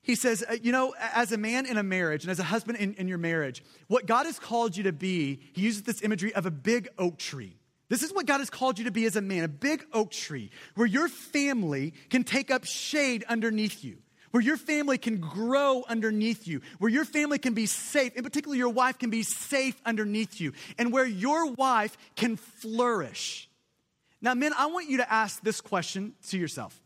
He 0.02 0.14
says, 0.14 0.44
uh, 0.48 0.56
you 0.62 0.72
know, 0.72 0.94
as 0.98 1.32
a 1.32 1.36
man 1.36 1.66
in 1.66 1.76
a 1.76 1.82
marriage 1.82 2.24
and 2.24 2.30
as 2.30 2.38
a 2.38 2.44
husband 2.44 2.78
in, 2.78 2.94
in 2.94 3.08
your 3.08 3.18
marriage, 3.18 3.62
what 3.88 4.06
God 4.06 4.26
has 4.26 4.38
called 4.38 4.76
you 4.76 4.84
to 4.84 4.92
be, 4.92 5.40
he 5.52 5.62
uses 5.62 5.82
this 5.82 6.02
imagery 6.02 6.34
of 6.34 6.46
a 6.46 6.50
big 6.50 6.88
oak 6.98 7.18
tree. 7.18 7.58
This 7.88 8.02
is 8.02 8.12
what 8.12 8.26
God 8.26 8.38
has 8.38 8.50
called 8.50 8.78
you 8.78 8.84
to 8.84 8.90
be 8.90 9.06
as 9.06 9.16
a 9.16 9.22
man, 9.22 9.44
a 9.44 9.48
big 9.48 9.84
oak 9.92 10.10
tree, 10.10 10.50
where 10.74 10.86
your 10.86 11.08
family 11.08 11.94
can 12.10 12.22
take 12.22 12.50
up 12.50 12.64
shade 12.64 13.24
underneath 13.28 13.82
you, 13.82 13.98
where 14.30 14.42
your 14.42 14.58
family 14.58 14.98
can 14.98 15.20
grow 15.20 15.84
underneath 15.88 16.46
you, 16.46 16.60
where 16.78 16.90
your 16.90 17.06
family 17.06 17.38
can 17.38 17.54
be 17.54 17.64
safe, 17.66 18.14
in 18.14 18.22
particular, 18.22 18.56
your 18.56 18.68
wife 18.68 18.98
can 18.98 19.08
be 19.08 19.22
safe 19.22 19.80
underneath 19.86 20.40
you, 20.40 20.52
and 20.76 20.92
where 20.92 21.06
your 21.06 21.52
wife 21.52 21.96
can 22.14 22.36
flourish. 22.36 23.48
Now, 24.20 24.34
men, 24.34 24.52
I 24.56 24.66
want 24.66 24.88
you 24.88 24.98
to 24.98 25.10
ask 25.10 25.42
this 25.42 25.60
question 25.60 26.14
to 26.28 26.38
yourself 26.38 26.78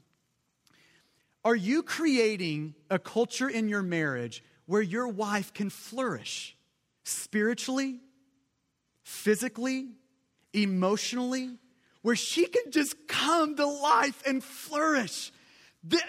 are 1.45 1.57
you 1.57 1.83
creating 1.83 2.75
a 2.91 2.99
culture 2.99 3.49
in 3.49 3.69
your 3.69 3.83
marriage 3.83 4.45
where 4.67 4.83
your 4.83 5.09
wife 5.09 5.53
can 5.53 5.71
flourish 5.71 6.57
spiritually, 7.05 8.01
physically, 9.03 9.89
emotionally, 10.53 11.51
where 12.03 12.17
she 12.17 12.47
can 12.47 12.71
just 12.71 13.09
come 13.09 13.57
to 13.57 13.67
life 13.67 14.23
and 14.27 14.43
flourish? 14.43 15.33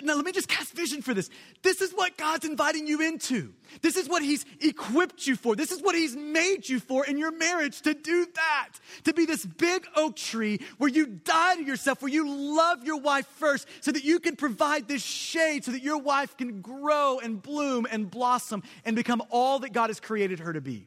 Now, 0.04 0.16
let 0.16 0.24
me 0.24 0.32
just 0.32 0.48
cast 0.48 0.74
vision 0.74 1.02
for 1.02 1.16
this. 1.16 1.32
This 1.64 1.82
is 1.82 1.94
what 1.94 2.16
God's 2.16 2.46
inviting 2.46 2.86
you 2.86 3.02
into. 3.02 3.54
This 3.82 3.98
is 3.98 4.08
what 4.08 4.22
He's 4.22 4.46
equipped 4.62 5.26
you 5.26 5.36
for. 5.36 5.56
This 5.56 5.72
is 5.72 5.82
what 5.82 5.96
He's 5.96 6.16
made 6.16 6.70
you 6.70 6.80
for 6.80 7.04
in 7.06 7.18
your 7.18 7.32
marriage 7.32 7.82
to 7.82 7.96
do 7.96 8.28
that. 8.36 8.70
To 9.06 9.14
be 9.14 9.26
this 9.26 9.44
big 9.44 9.88
oak 9.96 10.16
tree 10.16 10.60
where 10.78 10.90
you 10.90 11.08
die 11.08 11.56
to 11.56 11.64
yourself, 11.64 12.04
where 12.04 12.12
you 12.12 12.56
love 12.56 12.84
your 12.84 13.00
wife 13.00 13.26
first, 13.26 13.68
so 13.82 13.92
that 13.92 14.04
you 14.04 14.20
can 14.20 14.36
provide 14.36 14.88
this 14.88 15.02
shade 15.02 15.66
so 15.66 15.72
that 15.72 15.82
your 15.82 15.98
wife 15.98 16.38
can 16.38 16.62
grow 16.62 17.18
and 17.20 17.42
bloom 17.42 17.88
and 17.90 18.12
blossom 18.12 18.62
and 18.86 18.96
become 18.96 19.24
all 19.32 19.60
that 19.60 19.74
God 19.74 19.90
has 19.90 20.00
created 20.00 20.40
her 20.40 20.54
to 20.54 20.62
be. 20.62 20.86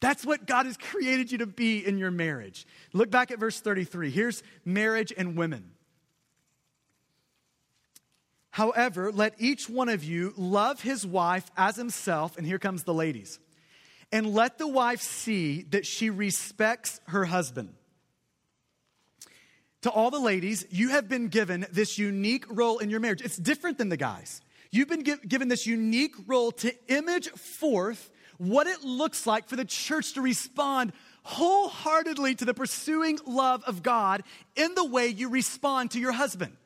That's 0.00 0.26
what 0.26 0.44
God 0.44 0.66
has 0.66 0.76
created 0.76 1.30
you 1.30 1.38
to 1.38 1.46
be 1.46 1.86
in 1.86 1.98
your 1.98 2.10
marriage. 2.10 2.66
Look 2.92 3.10
back 3.10 3.30
at 3.30 3.38
verse 3.38 3.60
33. 3.60 4.10
Here's 4.10 4.42
marriage 4.64 5.12
and 5.16 5.36
women. 5.36 5.73
However, 8.54 9.10
let 9.10 9.34
each 9.38 9.68
one 9.68 9.88
of 9.88 10.04
you 10.04 10.32
love 10.36 10.80
his 10.80 11.04
wife 11.04 11.50
as 11.56 11.74
himself. 11.74 12.38
And 12.38 12.46
here 12.46 12.60
comes 12.60 12.84
the 12.84 12.94
ladies. 12.94 13.40
And 14.12 14.32
let 14.32 14.58
the 14.58 14.68
wife 14.68 15.00
see 15.00 15.62
that 15.70 15.84
she 15.84 16.08
respects 16.08 17.00
her 17.08 17.24
husband. 17.24 17.74
To 19.82 19.90
all 19.90 20.12
the 20.12 20.20
ladies, 20.20 20.64
you 20.70 20.90
have 20.90 21.08
been 21.08 21.26
given 21.26 21.66
this 21.72 21.98
unique 21.98 22.44
role 22.48 22.78
in 22.78 22.90
your 22.90 23.00
marriage. 23.00 23.22
It's 23.22 23.36
different 23.36 23.76
than 23.76 23.88
the 23.88 23.96
guys. 23.96 24.40
You've 24.70 24.88
been 24.88 25.02
given 25.02 25.48
this 25.48 25.66
unique 25.66 26.14
role 26.28 26.52
to 26.52 26.72
image 26.86 27.30
forth 27.30 28.12
what 28.38 28.68
it 28.68 28.84
looks 28.84 29.26
like 29.26 29.48
for 29.48 29.56
the 29.56 29.64
church 29.64 30.12
to 30.12 30.20
respond 30.20 30.92
wholeheartedly 31.24 32.36
to 32.36 32.44
the 32.44 32.54
pursuing 32.54 33.18
love 33.26 33.64
of 33.64 33.82
God 33.82 34.22
in 34.54 34.76
the 34.76 34.84
way 34.84 35.08
you 35.08 35.28
respond 35.28 35.90
to 35.90 35.98
your 35.98 36.12
husband. 36.12 36.56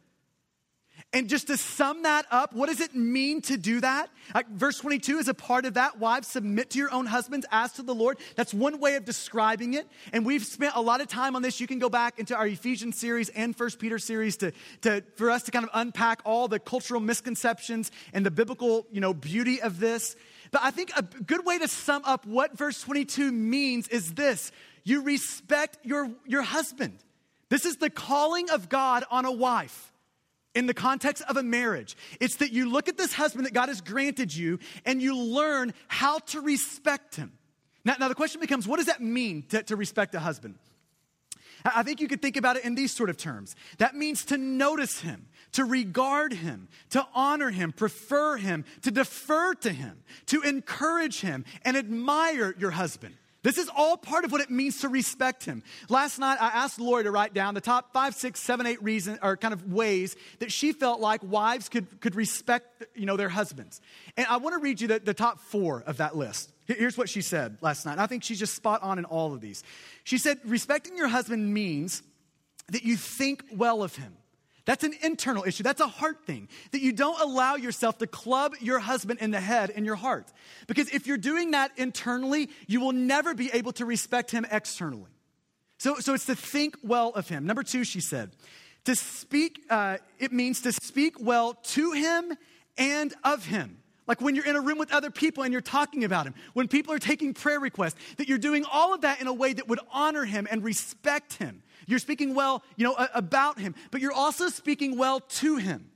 And 1.14 1.26
just 1.26 1.46
to 1.46 1.56
sum 1.56 2.02
that 2.02 2.26
up, 2.30 2.52
what 2.52 2.68
does 2.68 2.80
it 2.80 2.94
mean 2.94 3.40
to 3.42 3.56
do 3.56 3.80
that? 3.80 4.10
Uh, 4.34 4.42
verse 4.52 4.78
22 4.78 5.16
is 5.16 5.28
a 5.28 5.32
part 5.32 5.64
of 5.64 5.74
that. 5.74 5.98
Wives, 5.98 6.28
submit 6.28 6.68
to 6.70 6.78
your 6.78 6.92
own 6.92 7.06
husbands 7.06 7.46
as 7.50 7.72
to 7.72 7.82
the 7.82 7.94
Lord. 7.94 8.18
That's 8.36 8.52
one 8.52 8.78
way 8.78 8.94
of 8.96 9.06
describing 9.06 9.72
it. 9.72 9.88
And 10.12 10.26
we've 10.26 10.44
spent 10.44 10.74
a 10.76 10.82
lot 10.82 11.00
of 11.00 11.08
time 11.08 11.34
on 11.34 11.40
this. 11.40 11.60
You 11.60 11.66
can 11.66 11.78
go 11.78 11.88
back 11.88 12.18
into 12.18 12.36
our 12.36 12.46
Ephesians 12.46 12.98
series 12.98 13.30
and 13.30 13.56
First 13.56 13.78
Peter 13.78 13.98
series 13.98 14.36
to, 14.38 14.52
to, 14.82 15.02
for 15.16 15.30
us 15.30 15.44
to 15.44 15.50
kind 15.50 15.64
of 15.64 15.70
unpack 15.72 16.20
all 16.26 16.46
the 16.46 16.58
cultural 16.58 17.00
misconceptions 17.00 17.90
and 18.12 18.26
the 18.26 18.30
biblical 18.30 18.86
you 18.92 19.00
know, 19.00 19.14
beauty 19.14 19.62
of 19.62 19.80
this. 19.80 20.14
But 20.50 20.60
I 20.62 20.70
think 20.70 20.92
a 20.94 21.02
good 21.02 21.46
way 21.46 21.58
to 21.58 21.68
sum 21.68 22.02
up 22.04 22.26
what 22.26 22.58
verse 22.58 22.82
22 22.82 23.32
means 23.32 23.88
is 23.88 24.12
this 24.12 24.52
you 24.84 25.02
respect 25.02 25.78
your, 25.84 26.10
your 26.26 26.42
husband. 26.42 26.98
This 27.48 27.64
is 27.64 27.78
the 27.78 27.88
calling 27.88 28.50
of 28.50 28.68
God 28.68 29.04
on 29.10 29.24
a 29.24 29.32
wife. 29.32 29.90
In 30.58 30.66
the 30.66 30.74
context 30.74 31.22
of 31.28 31.36
a 31.36 31.42
marriage. 31.42 31.96
It's 32.18 32.36
that 32.36 32.52
you 32.52 32.68
look 32.68 32.88
at 32.88 32.98
this 32.98 33.12
husband 33.12 33.46
that 33.46 33.54
God 33.54 33.68
has 33.68 33.80
granted 33.80 34.34
you 34.34 34.58
and 34.84 35.00
you 35.00 35.16
learn 35.16 35.72
how 35.86 36.18
to 36.18 36.40
respect 36.40 37.14
him. 37.14 37.32
Now, 37.84 37.94
now 38.00 38.08
the 38.08 38.16
question 38.16 38.40
becomes 38.40 38.66
what 38.66 38.78
does 38.78 38.86
that 38.86 39.00
mean 39.00 39.44
to, 39.50 39.62
to 39.62 39.76
respect 39.76 40.16
a 40.16 40.18
husband? 40.18 40.56
I 41.64 41.84
think 41.84 42.00
you 42.00 42.08
could 42.08 42.20
think 42.20 42.36
about 42.36 42.56
it 42.56 42.64
in 42.64 42.74
these 42.74 42.90
sort 42.90 43.08
of 43.08 43.16
terms. 43.16 43.54
That 43.78 43.94
means 43.94 44.24
to 44.26 44.36
notice 44.36 45.00
him, 45.00 45.26
to 45.52 45.64
regard 45.64 46.32
him, 46.32 46.66
to 46.90 47.06
honor 47.14 47.50
him, 47.50 47.70
prefer 47.70 48.36
him, 48.36 48.64
to 48.82 48.90
defer 48.90 49.54
to 49.54 49.70
him, 49.70 50.02
to 50.26 50.42
encourage 50.42 51.20
him, 51.20 51.44
and 51.62 51.76
admire 51.76 52.52
your 52.58 52.72
husband. 52.72 53.14
This 53.42 53.56
is 53.56 53.70
all 53.74 53.96
part 53.96 54.24
of 54.24 54.32
what 54.32 54.40
it 54.40 54.50
means 54.50 54.80
to 54.80 54.88
respect 54.88 55.44
him. 55.44 55.62
Last 55.88 56.18
night, 56.18 56.38
I 56.40 56.48
asked 56.48 56.80
Lori 56.80 57.04
to 57.04 57.10
write 57.10 57.34
down 57.34 57.54
the 57.54 57.60
top 57.60 57.92
five, 57.92 58.14
six, 58.14 58.40
seven, 58.40 58.66
eight 58.66 58.82
reasons 58.82 59.18
or 59.22 59.36
kind 59.36 59.54
of 59.54 59.72
ways 59.72 60.16
that 60.40 60.50
she 60.50 60.72
felt 60.72 61.00
like 61.00 61.22
wives 61.22 61.68
could, 61.68 62.00
could 62.00 62.16
respect 62.16 62.84
you 62.96 63.06
know, 63.06 63.16
their 63.16 63.28
husbands. 63.28 63.80
And 64.16 64.26
I 64.26 64.38
want 64.38 64.54
to 64.54 64.60
read 64.60 64.80
you 64.80 64.88
the, 64.88 64.98
the 64.98 65.14
top 65.14 65.38
four 65.38 65.84
of 65.86 65.98
that 65.98 66.16
list. 66.16 66.52
Here's 66.66 66.98
what 66.98 67.08
she 67.08 67.22
said 67.22 67.58
last 67.60 67.86
night. 67.86 67.98
I 67.98 68.06
think 68.06 68.24
she's 68.24 68.40
just 68.40 68.54
spot 68.54 68.82
on 68.82 68.98
in 68.98 69.04
all 69.04 69.32
of 69.32 69.40
these. 69.40 69.62
She 70.02 70.18
said, 70.18 70.38
Respecting 70.44 70.96
your 70.96 71.08
husband 71.08 71.54
means 71.54 72.02
that 72.70 72.82
you 72.82 72.96
think 72.96 73.44
well 73.52 73.82
of 73.82 73.94
him. 73.96 74.16
That's 74.68 74.84
an 74.84 74.92
internal 75.02 75.44
issue. 75.44 75.62
That's 75.62 75.80
a 75.80 75.86
heart 75.86 76.26
thing. 76.26 76.46
That 76.72 76.82
you 76.82 76.92
don't 76.92 77.18
allow 77.18 77.56
yourself 77.56 77.96
to 77.98 78.06
club 78.06 78.52
your 78.60 78.78
husband 78.78 79.18
in 79.22 79.30
the 79.30 79.40
head 79.40 79.70
in 79.70 79.86
your 79.86 79.94
heart. 79.94 80.30
Because 80.66 80.90
if 80.90 81.06
you're 81.06 81.16
doing 81.16 81.52
that 81.52 81.70
internally, 81.78 82.50
you 82.66 82.82
will 82.82 82.92
never 82.92 83.32
be 83.32 83.50
able 83.54 83.72
to 83.72 83.86
respect 83.86 84.30
him 84.30 84.44
externally. 84.50 85.10
So, 85.78 86.00
so 86.00 86.12
it's 86.12 86.26
to 86.26 86.36
think 86.36 86.76
well 86.82 87.12
of 87.14 87.30
him. 87.30 87.46
Number 87.46 87.62
two, 87.62 87.82
she 87.82 88.02
said, 88.02 88.32
to 88.84 88.94
speak, 88.94 89.62
uh, 89.70 89.96
it 90.18 90.32
means 90.32 90.60
to 90.60 90.72
speak 90.72 91.14
well 91.18 91.54
to 91.54 91.92
him 91.92 92.34
and 92.76 93.14
of 93.24 93.46
him. 93.46 93.78
Like 94.06 94.20
when 94.20 94.34
you're 94.34 94.44
in 94.44 94.56
a 94.56 94.60
room 94.60 94.76
with 94.76 94.92
other 94.92 95.10
people 95.10 95.44
and 95.44 95.52
you're 95.52 95.62
talking 95.62 96.04
about 96.04 96.26
him, 96.26 96.34
when 96.52 96.68
people 96.68 96.92
are 96.92 96.98
taking 96.98 97.32
prayer 97.32 97.58
requests, 97.58 97.98
that 98.18 98.28
you're 98.28 98.36
doing 98.36 98.66
all 98.70 98.92
of 98.92 99.00
that 99.00 99.22
in 99.22 99.28
a 99.28 99.32
way 99.32 99.54
that 99.54 99.66
would 99.66 99.80
honor 99.90 100.26
him 100.26 100.46
and 100.50 100.62
respect 100.62 101.32
him. 101.34 101.62
You're 101.88 101.98
speaking 101.98 102.34
well, 102.34 102.62
you 102.76 102.84
know, 102.84 102.94
about 103.14 103.58
him, 103.58 103.74
but 103.90 104.00
you're 104.00 104.12
also 104.12 104.48
speaking 104.48 104.98
well 104.98 105.20
to 105.20 105.56
him. 105.56 105.90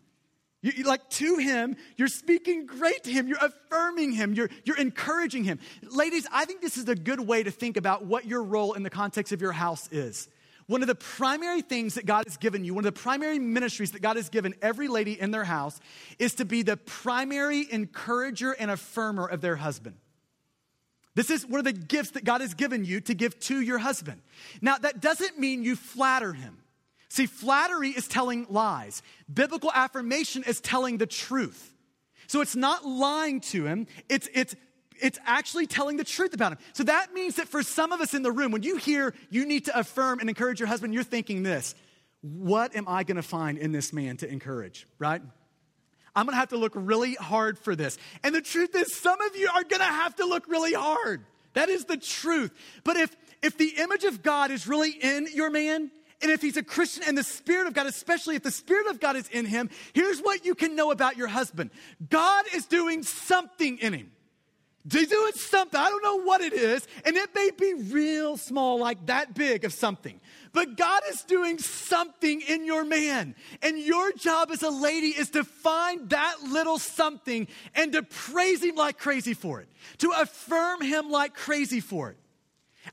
You, 0.63 0.85
like 0.85 1.09
to 1.11 1.37
him, 1.37 1.77
you're 1.97 2.09
speaking 2.09 2.67
great 2.67 3.05
to 3.05 3.11
him, 3.11 3.27
you're 3.27 3.37
affirming 3.41 4.13
him, 4.13 4.33
you're, 4.33 4.49
you're 4.65 4.79
encouraging 4.79 5.45
him. 5.45 5.59
Ladies, 5.83 6.27
I 6.33 6.45
think 6.45 6.63
this 6.63 6.77
is 6.77 6.89
a 6.89 6.95
good 6.95 7.21
way 7.21 7.43
to 7.43 7.51
think 7.51 7.77
about 7.77 8.07
what 8.07 8.27
your 8.27 8.43
role 8.43 8.73
in 8.73 8.85
the 8.85 8.91
context 8.91 9.33
of 9.33 9.43
your 9.43 9.53
house 9.53 9.89
is. 9.93 10.29
One 10.69 10.81
of 10.81 10.87
the 10.89 10.95
primary 10.95 11.61
things 11.61 11.95
that 11.95 12.07
God 12.07 12.25
has 12.27 12.37
given 12.37 12.65
you, 12.65 12.75
one 12.75 12.87
of 12.87 12.95
the 12.95 13.01
primary 13.01 13.41
ministries 13.41 13.91
that 13.91 14.01
God 14.01 14.17
has 14.17 14.29
given 14.29 14.55
every 14.63 14.89
lady 14.89 15.21
in 15.21 15.33
their 15.33 15.45
house, 15.45 15.79
is 16.19 16.37
to 16.37 16.45
be 16.45 16.63
the 16.63 16.77
primary 16.77 17.67
encourager 17.71 18.53
and 18.53 18.71
affirmer 18.71 19.31
of 19.31 19.41
their 19.41 19.57
husband. 19.57 19.97
This 21.15 21.31
is 21.31 21.47
one 21.47 21.59
of 21.59 21.65
the 21.65 21.73
gifts 21.73 22.11
that 22.11 22.25
God 22.25 22.41
has 22.41 22.55
given 22.55 22.85
you 22.85 23.01
to 23.03 23.15
give 23.15 23.39
to 23.41 23.61
your 23.61 23.79
husband. 23.79 24.23
Now, 24.61 24.79
that 24.79 25.01
doesn't 25.01 25.39
mean 25.39 25.63
you 25.63 25.77
flatter 25.77 26.33
him. 26.33 26.59
See, 27.11 27.27
flattery 27.27 27.91
is 27.91 28.09
telling 28.09 28.47
lies, 28.49 29.03
biblical 29.33 29.71
affirmation 29.75 30.45
is 30.45 30.61
telling 30.61 30.97
the 30.97 31.07
truth. 31.07 31.75
So 32.27 32.41
it's 32.41 32.57
not 32.57 32.87
lying 32.87 33.41
to 33.43 33.67
him, 33.67 33.87
it's, 34.09 34.29
it's, 34.33 34.57
it's 35.03 35.19
actually 35.27 35.67
telling 35.67 35.99
the 35.99 36.05
truth 36.05 36.33
about 36.33 36.53
him. 36.53 36.59
So 36.73 36.85
that 36.85 37.13
means 37.13 37.37
that 37.37 37.49
for 37.49 37.63
some 37.63 37.93
of 37.93 38.01
us 38.01 38.15
in 38.15 38.23
the 38.23 38.33
room, 38.33 38.53
when 38.53 38.63
you 38.63 38.77
hear 38.77 39.13
you 39.29 39.45
need 39.45 39.67
to 39.67 39.79
affirm 39.79 40.21
and 40.21 40.31
encourage 40.31 40.61
your 40.61 40.69
husband, 40.69 40.95
you're 40.95 41.05
thinking 41.05 41.43
this 41.43 41.75
what 42.23 42.75
am 42.77 42.87
I 42.87 43.03
gonna 43.03 43.21
find 43.21 43.59
in 43.59 43.73
this 43.73 43.93
man 43.93 44.17
to 44.19 44.31
encourage, 44.31 44.87
right? 44.99 45.21
I'm 46.15 46.27
gonna 46.27 46.37
have 46.37 46.51
to 46.51 46.59
look 46.59 46.73
really 46.75 47.15
hard 47.15 47.59
for 47.59 47.75
this. 47.75 47.99
And 48.23 48.35
the 48.35 48.43
truth 48.43 48.75
is, 48.75 48.95
some 48.95 49.21
of 49.21 49.37
you 49.37 49.49
are 49.55 49.65
gonna 49.65 49.85
have 49.85 50.17
to 50.17 50.27
look 50.27 50.47
really 50.49 50.75
hard. 50.75 51.25
That 51.55 51.69
is 51.69 51.85
the 51.85 51.97
truth. 51.97 52.53
But 52.85 52.97
if, 52.97 53.17
if 53.43 53.59
the 53.59 53.75
image 53.79 54.05
of 54.05 54.23
God 54.23 54.51
is 54.51 54.67
really 54.67 54.91
in 54.91 55.29
your 55.35 55.51
man, 55.51 55.91
and 56.23 56.31
if 56.31 56.41
he's 56.41 56.57
a 56.57 56.63
Christian 56.63 57.03
and 57.07 57.19
the 57.19 57.25
Spirit 57.25 57.67
of 57.67 57.75
God, 57.75 57.87
especially 57.87 58.37
if 58.37 58.43
the 58.43 58.51
Spirit 58.51 58.87
of 58.87 59.01
God 59.01 59.17
is 59.17 59.29
in 59.29 59.45
him, 59.45 59.71
here's 59.93 60.21
what 60.21 60.45
you 60.45 60.55
can 60.55 60.77
know 60.77 60.91
about 60.91 61.17
your 61.17 61.29
husband 61.29 61.71
God 62.09 62.45
is 62.55 62.67
doing 62.67 63.03
something 63.03 63.79
in 63.79 63.93
him. 63.93 64.13
He's 64.91 65.09
doing 65.09 65.33
something. 65.35 65.79
I 65.79 65.89
don't 65.89 66.03
know 66.03 66.23
what 66.23 66.41
it 66.41 66.53
is, 66.53 66.87
and 67.05 67.17
it 67.17 67.31
may 67.35 67.51
be 67.57 67.75
real 67.75 68.37
small, 68.37 68.79
like 68.79 69.07
that 69.07 69.33
big 69.33 69.65
of 69.65 69.73
something. 69.73 70.21
But 70.53 70.77
God 70.77 71.03
is 71.09 71.23
doing 71.23 71.59
something 71.59 72.41
in 72.41 72.65
your 72.65 72.85
man. 72.85 73.37
And 73.63 73.79
your 73.79 74.13
job 74.13 74.51
as 74.51 74.63
a 74.63 74.71
lady 74.71 75.09
is 75.09 75.31
to 75.31 75.45
find 75.45 76.11
that 76.11 76.43
little 76.43 76.79
something 76.79 77.47
and 77.75 77.93
to 77.93 78.03
praise 78.03 78.63
him 78.63 78.75
like 78.75 78.99
crazy 78.99 79.35
for 79.35 79.61
it, 79.61 79.69
to 79.99 80.11
affirm 80.11 80.83
him 80.83 81.11
like 81.11 81.35
crazy 81.35 81.81
for 81.81 82.11
it. 82.11 82.17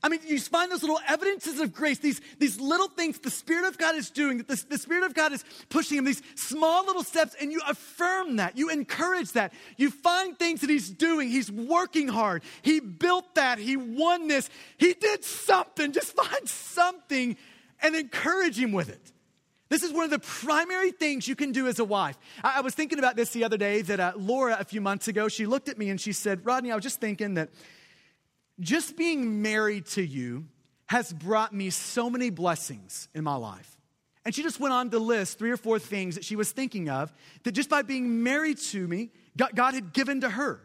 I 0.02 0.08
mean, 0.08 0.20
you 0.24 0.38
find 0.38 0.70
those 0.70 0.82
little 0.82 1.00
evidences 1.08 1.58
of 1.58 1.72
grace, 1.72 1.98
these, 1.98 2.20
these 2.38 2.60
little 2.60 2.88
things 2.88 3.18
the 3.18 3.30
Spirit 3.30 3.66
of 3.66 3.76
God 3.76 3.96
is 3.96 4.10
doing, 4.10 4.38
that 4.38 4.46
the, 4.46 4.64
the 4.70 4.78
Spirit 4.78 5.04
of 5.04 5.14
God 5.14 5.32
is 5.32 5.44
pushing 5.68 5.98
him, 5.98 6.04
these 6.04 6.22
small 6.36 6.86
little 6.86 7.02
steps, 7.02 7.34
and 7.40 7.50
you 7.50 7.60
affirm 7.68 8.36
that. 8.36 8.56
You 8.56 8.70
encourage 8.70 9.32
that. 9.32 9.52
You 9.76 9.90
find 9.90 10.38
things 10.38 10.60
that 10.60 10.70
He's 10.70 10.90
doing. 10.90 11.28
He's 11.28 11.50
working 11.50 12.06
hard. 12.06 12.42
He 12.62 12.78
built 12.78 13.34
that. 13.34 13.58
He 13.58 13.76
won 13.76 14.28
this. 14.28 14.48
He 14.78 14.94
did 14.94 15.24
something. 15.24 15.92
Just 15.92 16.14
find 16.16 16.48
something 16.48 17.36
and 17.82 17.96
encourage 17.96 18.58
Him 18.58 18.72
with 18.72 18.90
it. 18.90 19.12
This 19.70 19.82
is 19.84 19.92
one 19.92 20.04
of 20.04 20.10
the 20.10 20.18
primary 20.18 20.90
things 20.90 21.28
you 21.28 21.36
can 21.36 21.52
do 21.52 21.68
as 21.68 21.78
a 21.78 21.84
wife. 21.84 22.16
I, 22.44 22.58
I 22.58 22.60
was 22.60 22.74
thinking 22.74 22.98
about 22.98 23.16
this 23.16 23.30
the 23.30 23.44
other 23.44 23.56
day 23.56 23.82
that 23.82 24.00
uh, 24.00 24.12
Laura, 24.16 24.56
a 24.58 24.64
few 24.64 24.80
months 24.80 25.08
ago, 25.08 25.28
she 25.28 25.46
looked 25.46 25.68
at 25.68 25.78
me 25.78 25.90
and 25.90 26.00
she 26.00 26.12
said, 26.12 26.44
Rodney, 26.44 26.70
I 26.70 26.74
was 26.74 26.82
just 26.82 27.00
thinking 27.00 27.34
that 27.34 27.50
just 28.60 28.96
being 28.96 29.42
married 29.42 29.86
to 29.86 30.02
you 30.02 30.46
has 30.86 31.12
brought 31.12 31.52
me 31.52 31.70
so 31.70 32.10
many 32.10 32.30
blessings 32.30 33.08
in 33.14 33.24
my 33.24 33.36
life. 33.36 33.78
And 34.24 34.34
she 34.34 34.42
just 34.42 34.60
went 34.60 34.74
on 34.74 34.90
to 34.90 34.98
list 34.98 35.38
three 35.38 35.50
or 35.50 35.56
four 35.56 35.78
things 35.78 36.16
that 36.16 36.24
she 36.24 36.36
was 36.36 36.52
thinking 36.52 36.90
of 36.90 37.12
that 37.44 37.52
just 37.52 37.70
by 37.70 37.82
being 37.82 38.22
married 38.22 38.58
to 38.58 38.86
me, 38.86 39.10
God 39.36 39.74
had 39.74 39.92
given 39.92 40.20
to 40.20 40.28
her. 40.30 40.60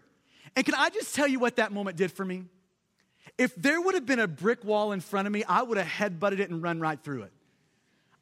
And 0.55 0.65
can 0.65 0.75
I 0.75 0.89
just 0.89 1.15
tell 1.15 1.27
you 1.27 1.39
what 1.39 1.55
that 1.55 1.71
moment 1.71 1.97
did 1.97 2.11
for 2.11 2.25
me? 2.25 2.45
If 3.37 3.55
there 3.55 3.79
would 3.79 3.95
have 3.95 4.05
been 4.05 4.19
a 4.19 4.27
brick 4.27 4.63
wall 4.63 4.91
in 4.91 4.99
front 4.99 5.27
of 5.27 5.33
me, 5.33 5.43
I 5.47 5.63
would 5.63 5.77
have 5.77 5.87
headbutted 5.87 6.39
it 6.39 6.49
and 6.49 6.61
run 6.61 6.79
right 6.79 7.01
through 7.01 7.23
it. 7.23 7.31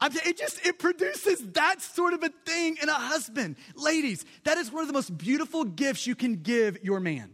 it 0.02 0.38
just 0.38 0.66
it 0.66 0.80
produces 0.80 1.40
that 1.54 1.82
sort 1.82 2.14
of 2.14 2.24
a 2.24 2.30
thing 2.46 2.78
in 2.82 2.90
a 2.90 2.94
husband. 2.94 3.56
Ladies, 3.76 4.26
that 4.44 4.58
is 4.58 4.72
one 4.72 4.82
of 4.82 4.88
the 4.88 4.94
most 4.94 5.18
beautiful 5.18 5.64
gifts 5.64 6.06
you 6.06 6.16
can 6.16 6.38
give 6.38 6.84
your 6.84 7.00
man 7.00 7.34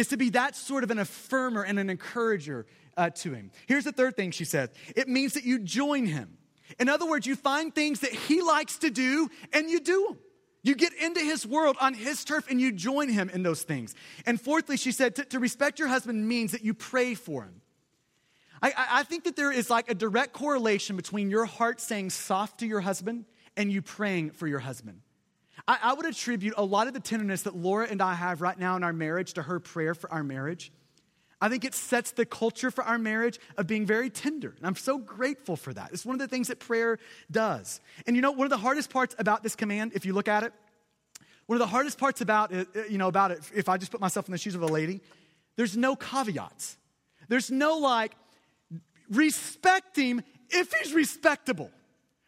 is 0.00 0.08
to 0.08 0.16
be 0.16 0.30
that 0.30 0.56
sort 0.56 0.82
of 0.82 0.90
an 0.90 0.98
affirmer 0.98 1.62
and 1.66 1.78
an 1.78 1.90
encourager 1.90 2.66
uh, 2.96 3.10
to 3.10 3.32
him. 3.34 3.50
Here's 3.66 3.84
the 3.84 3.92
third 3.92 4.16
thing 4.16 4.30
she 4.30 4.44
says 4.44 4.70
it 4.96 5.08
means 5.08 5.34
that 5.34 5.44
you 5.44 5.58
join 5.58 6.06
him. 6.06 6.38
In 6.78 6.88
other 6.88 7.06
words, 7.06 7.26
you 7.26 7.36
find 7.36 7.74
things 7.74 8.00
that 8.00 8.12
he 8.12 8.40
likes 8.40 8.78
to 8.78 8.90
do 8.90 9.28
and 9.52 9.68
you 9.68 9.80
do 9.80 10.06
them. 10.08 10.18
You 10.62 10.74
get 10.74 10.92
into 10.94 11.20
his 11.20 11.46
world 11.46 11.76
on 11.80 11.94
his 11.94 12.24
turf 12.24 12.46
and 12.50 12.60
you 12.60 12.72
join 12.72 13.08
him 13.08 13.30
in 13.30 13.42
those 13.42 13.62
things. 13.62 13.94
And 14.26 14.40
fourthly, 14.40 14.76
she 14.76 14.92
said 14.92 15.14
to, 15.30 15.38
respect 15.38 15.78
your 15.78 15.88
husband 15.88 16.26
means 16.26 16.52
that 16.52 16.62
you 16.62 16.74
pray 16.74 17.14
for 17.14 17.44
him. 17.44 17.60
I, 18.62 18.72
I 18.76 19.02
think 19.04 19.24
that 19.24 19.36
there 19.36 19.52
is 19.52 19.70
like 19.70 19.90
a 19.90 19.94
direct 19.94 20.32
correlation 20.32 20.96
between 20.96 21.30
your 21.30 21.46
heart 21.46 21.80
saying 21.80 22.10
soft 22.10 22.60
to 22.60 22.66
your 22.66 22.80
husband 22.80 23.24
and 23.56 23.72
you 23.72 23.80
praying 23.82 24.32
for 24.32 24.46
your 24.46 24.58
husband. 24.58 25.00
I, 25.70 25.78
I 25.84 25.92
would 25.92 26.04
attribute 26.04 26.54
a 26.56 26.64
lot 26.64 26.88
of 26.88 26.94
the 26.94 27.00
tenderness 27.00 27.42
that 27.42 27.54
Laura 27.54 27.86
and 27.88 28.02
I 28.02 28.14
have 28.14 28.40
right 28.40 28.58
now 28.58 28.74
in 28.74 28.82
our 28.82 28.92
marriage 28.92 29.34
to 29.34 29.42
her 29.42 29.60
prayer 29.60 29.94
for 29.94 30.12
our 30.12 30.24
marriage. 30.24 30.72
I 31.40 31.48
think 31.48 31.64
it 31.64 31.74
sets 31.76 32.10
the 32.10 32.26
culture 32.26 32.72
for 32.72 32.82
our 32.82 32.98
marriage 32.98 33.38
of 33.56 33.68
being 33.68 33.86
very 33.86 34.10
tender. 34.10 34.52
And 34.56 34.66
I'm 34.66 34.74
so 34.74 34.98
grateful 34.98 35.54
for 35.54 35.72
that. 35.72 35.90
It's 35.92 36.04
one 36.04 36.16
of 36.16 36.18
the 36.18 36.26
things 36.26 36.48
that 36.48 36.58
prayer 36.58 36.98
does. 37.30 37.80
And 38.04 38.16
you 38.16 38.22
know, 38.22 38.32
one 38.32 38.46
of 38.46 38.50
the 38.50 38.56
hardest 38.56 38.90
parts 38.90 39.14
about 39.16 39.44
this 39.44 39.54
command, 39.54 39.92
if 39.94 40.04
you 40.04 40.12
look 40.12 40.26
at 40.26 40.42
it, 40.42 40.52
one 41.46 41.54
of 41.54 41.60
the 41.60 41.68
hardest 41.68 41.98
parts 41.98 42.20
about 42.20 42.50
it, 42.50 42.66
uh, 42.74 42.82
you 42.90 42.98
know, 42.98 43.06
about 43.06 43.30
it, 43.30 43.38
if 43.54 43.68
I 43.68 43.76
just 43.76 43.92
put 43.92 44.00
myself 44.00 44.26
in 44.26 44.32
the 44.32 44.38
shoes 44.38 44.56
of 44.56 44.62
a 44.62 44.66
lady, 44.66 45.00
there's 45.54 45.76
no 45.76 45.94
caveats. 45.94 46.78
There's 47.28 47.48
no 47.48 47.78
like, 47.78 48.16
respect 49.08 49.96
him 49.96 50.20
if 50.48 50.72
he's 50.72 50.92
respectable. 50.92 51.70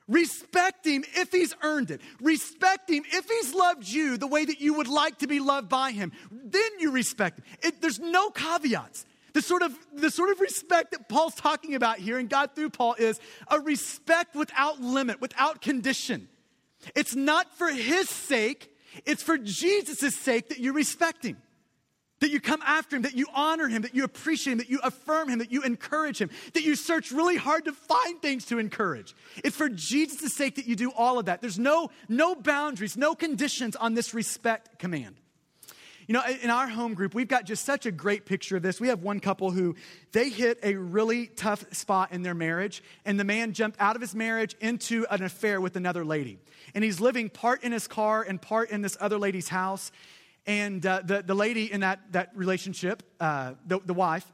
Respect 0.09 0.87
him 0.87 1.05
if 1.15 1.31
he's 1.31 1.55
earned 1.63 1.91
it. 1.91 2.01
Respect 2.21 2.91
him 2.91 3.05
if 3.13 3.29
he's 3.29 3.55
loved 3.55 3.89
you 3.89 4.17
the 4.17 4.27
way 4.27 4.45
that 4.45 4.61
you 4.61 4.75
would 4.75 4.89
like 4.89 5.19
to 5.19 5.27
be 5.27 5.41
loved 5.41 5.69
by 5.69 5.93
him. 5.93 6.13
Then 6.31 6.71
you 6.79 6.91
respect 6.91 7.39
him. 7.39 7.45
It, 7.63 7.81
there's 7.81 8.01
no 8.01 8.31
caveats. 8.31 9.07
The 9.33 9.41
sort, 9.41 9.63
of, 9.63 9.75
the 9.95 10.11
sort 10.11 10.31
of 10.31 10.41
respect 10.41 10.91
that 10.91 11.09
Paul's 11.09 11.35
talking 11.35 11.75
about 11.75 11.99
here, 11.99 12.19
and 12.19 12.29
God 12.29 12.51
through 12.55 12.71
Paul, 12.71 12.95
is 12.99 13.19
a 13.49 13.61
respect 13.61 14.35
without 14.35 14.81
limit, 14.81 15.23
without 15.23 15.63
condition. 15.63 16.29
It's 16.95 17.15
not 17.15 17.57
for 17.57 17.71
his 17.71 18.11
sake, 18.11 18.77
it's 19.07 19.23
for 19.23 19.39
Jesus' 19.39 20.17
sake 20.17 20.51
that 20.51 20.59
you 20.59 20.73
respect 20.75 21.25
him. 21.25 21.39
That 22.23 22.31
you 22.31 22.41
come 22.41 22.63
after 22.65 22.95
him, 22.95 23.03
that 23.03 23.17
you 23.17 23.27
honor 23.35 23.67
him, 23.67 23.83
that 23.83 23.97
you 23.97 24.05
appreciate 24.05 24.53
him, 24.53 24.59
that 24.59 24.71
you 24.71 24.79
affirm 24.85 25.29
him, 25.29 25.41
that 25.41 25.51
you 25.51 25.63
encourage 25.63 26.21
him, 26.21 26.31
that 26.55 26.63
you 26.63 26.77
search 26.77 27.11
really 27.11 27.37
hard 27.37 27.65
to 27.65 27.73
find 27.73 28.23
things 28.23 28.45
to 28.47 28.61
encourage. 28.61 29.15
It's 29.43 29.57
for 29.57 29.69
Jesus' 29.69 30.33
sake 30.33 30.55
that 30.55 30.67
you 30.67 30.77
do 30.77 30.93
all 30.93 31.19
of 31.19 31.25
that. 31.27 31.41
There's 31.41 31.59
no, 31.59 31.91
no 32.09 32.37
boundaries, 32.37 32.97
no 32.97 33.17
conditions 33.17 33.75
on 33.75 33.95
this 33.95 34.15
respect 34.15 34.79
command. 34.79 35.17
You 36.07 36.15
know, 36.15 36.23
in 36.43 36.49
our 36.49 36.69
home 36.69 36.95
group, 36.95 37.13
we've 37.13 37.27
got 37.27 37.45
just 37.45 37.65
such 37.65 37.87
a 37.87 37.91
great 37.91 38.25
picture 38.25 38.57
of 38.57 38.63
this. 38.63 38.81
We 38.81 38.89
have 38.89 39.03
one 39.03 39.19
couple 39.19 39.51
who 39.51 39.75
they 40.13 40.29
hit 40.29 40.61
a 40.63 40.75
really 40.75 41.27
tough 41.27 41.65
spot 41.75 42.13
in 42.13 42.23
their 42.23 42.35
marriage, 42.35 42.85
and 43.05 43.19
the 43.19 43.25
man 43.25 43.53
jumped 43.53 43.81
out 43.81 43.97
of 43.97 44.03
his 44.03 44.15
marriage 44.15 44.55
into 44.61 45.07
an 45.11 45.25
affair 45.25 45.61
with 45.61 45.75
another 45.75 46.05
lady. 46.05 46.39
And 46.73 46.85
he's 46.85 47.01
living 47.01 47.31
part 47.31 47.65
in 47.65 47.73
his 47.73 47.89
car 47.89 48.23
and 48.23 48.41
part 48.41 48.71
in 48.71 48.83
this 48.83 48.97
other 49.01 49.19
lady's 49.19 49.49
house. 49.49 49.91
And 50.47 50.85
uh, 50.85 51.03
the, 51.05 51.23
the 51.23 51.35
lady 51.35 51.71
in 51.71 51.81
that, 51.81 52.01
that 52.13 52.31
relationship, 52.35 53.03
uh, 53.21 53.55
the, 53.67 53.81
the 53.85 53.95
wife, 53.95 54.27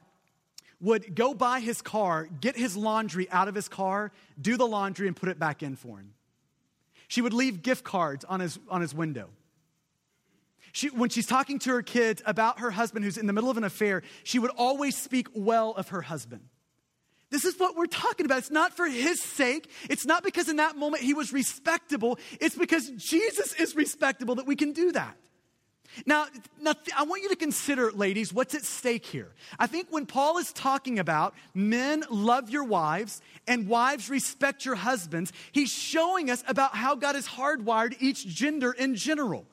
would 0.80 1.14
go 1.14 1.34
by 1.34 1.61
his 1.61 1.82
car, 1.82 2.28
get 2.40 2.56
his 2.56 2.76
laundry 2.76 3.30
out 3.30 3.48
of 3.48 3.54
his 3.54 3.68
car, 3.68 4.12
do 4.40 4.56
the 4.56 4.66
laundry, 4.66 5.06
and 5.06 5.16
put 5.16 5.28
it 5.28 5.38
back 5.38 5.62
in 5.62 5.76
for 5.76 5.98
him. 5.98 6.14
She 7.09 7.20
would 7.20 7.32
leave 7.32 7.62
gift 7.62 7.84
cards 7.84 8.24
on 8.24 8.40
his, 8.40 8.59
on 8.68 8.80
his 8.80 8.94
window. 8.94 9.28
She, 10.72 10.88
when 10.88 11.09
she's 11.11 11.26
talking 11.26 11.59
to 11.61 11.70
her 11.70 11.82
kids 11.82 12.22
about 12.26 12.61
her 12.61 12.70
husband 12.70 13.04
who's 13.04 13.18
in 13.18 13.26
the 13.26 13.32
middle 13.32 13.50
of 13.50 13.56
an 13.56 13.64
affair, 13.64 14.02
she 14.22 14.38
would 14.38 14.50
always 14.56 14.96
speak 14.96 15.28
well 15.34 15.72
of 15.72 15.88
her 15.88 16.02
husband. 16.02 16.42
This 17.30 17.44
is 17.44 17.59
what 17.59 17.76
we're 17.76 17.86
talking 17.86 18.26
about. 18.26 18.38
It's 18.38 18.50
not 18.50 18.74
for 18.74 18.86
his 18.86 19.22
sake. 19.22 19.70
It's 19.90 20.06
not 20.06 20.22
because 20.22 20.48
in 20.48 20.56
that 20.56 20.76
moment 20.76 21.02
he 21.02 21.14
was 21.14 21.32
respectable. 21.32 22.18
It's 22.40 22.56
because 22.56 22.88
Jesus 22.90 23.54
is 23.54 23.76
respectable 23.76 24.36
that 24.36 24.46
we 24.46 24.56
can 24.56 24.72
do 24.72 24.92
that. 24.92 25.16
Now, 26.07 26.26
now, 26.61 26.74
I 26.96 27.05
want 27.05 27.22
you 27.22 27.28
to 27.28 27.36
consider, 27.36 27.90
ladies, 27.92 28.32
what's 28.32 28.55
at 28.55 28.64
stake 28.64 29.07
here. 29.07 29.28
I 29.59 29.66
think 29.66 29.88
when 29.90 30.07
Paul 30.07 30.38
is 30.38 30.53
talking 30.53 30.99
about 30.99 31.34
men 31.55 32.05
love 32.11 32.51
your 32.51 32.64
wives 32.64 33.20
and 33.46 33.68
wives 33.68 34.11
respect 34.11 34.64
your 34.64 34.74
husbands, 34.74 35.32
he's 35.53 35.72
showing 35.72 36.30
us 36.30 36.42
about 36.46 36.74
how 36.74 36.94
God 36.94 37.14
has 37.14 37.26
hardwired 37.26 37.96
each 38.01 38.26
gender 38.26 38.72
in 38.72 38.94
general. 38.94 39.46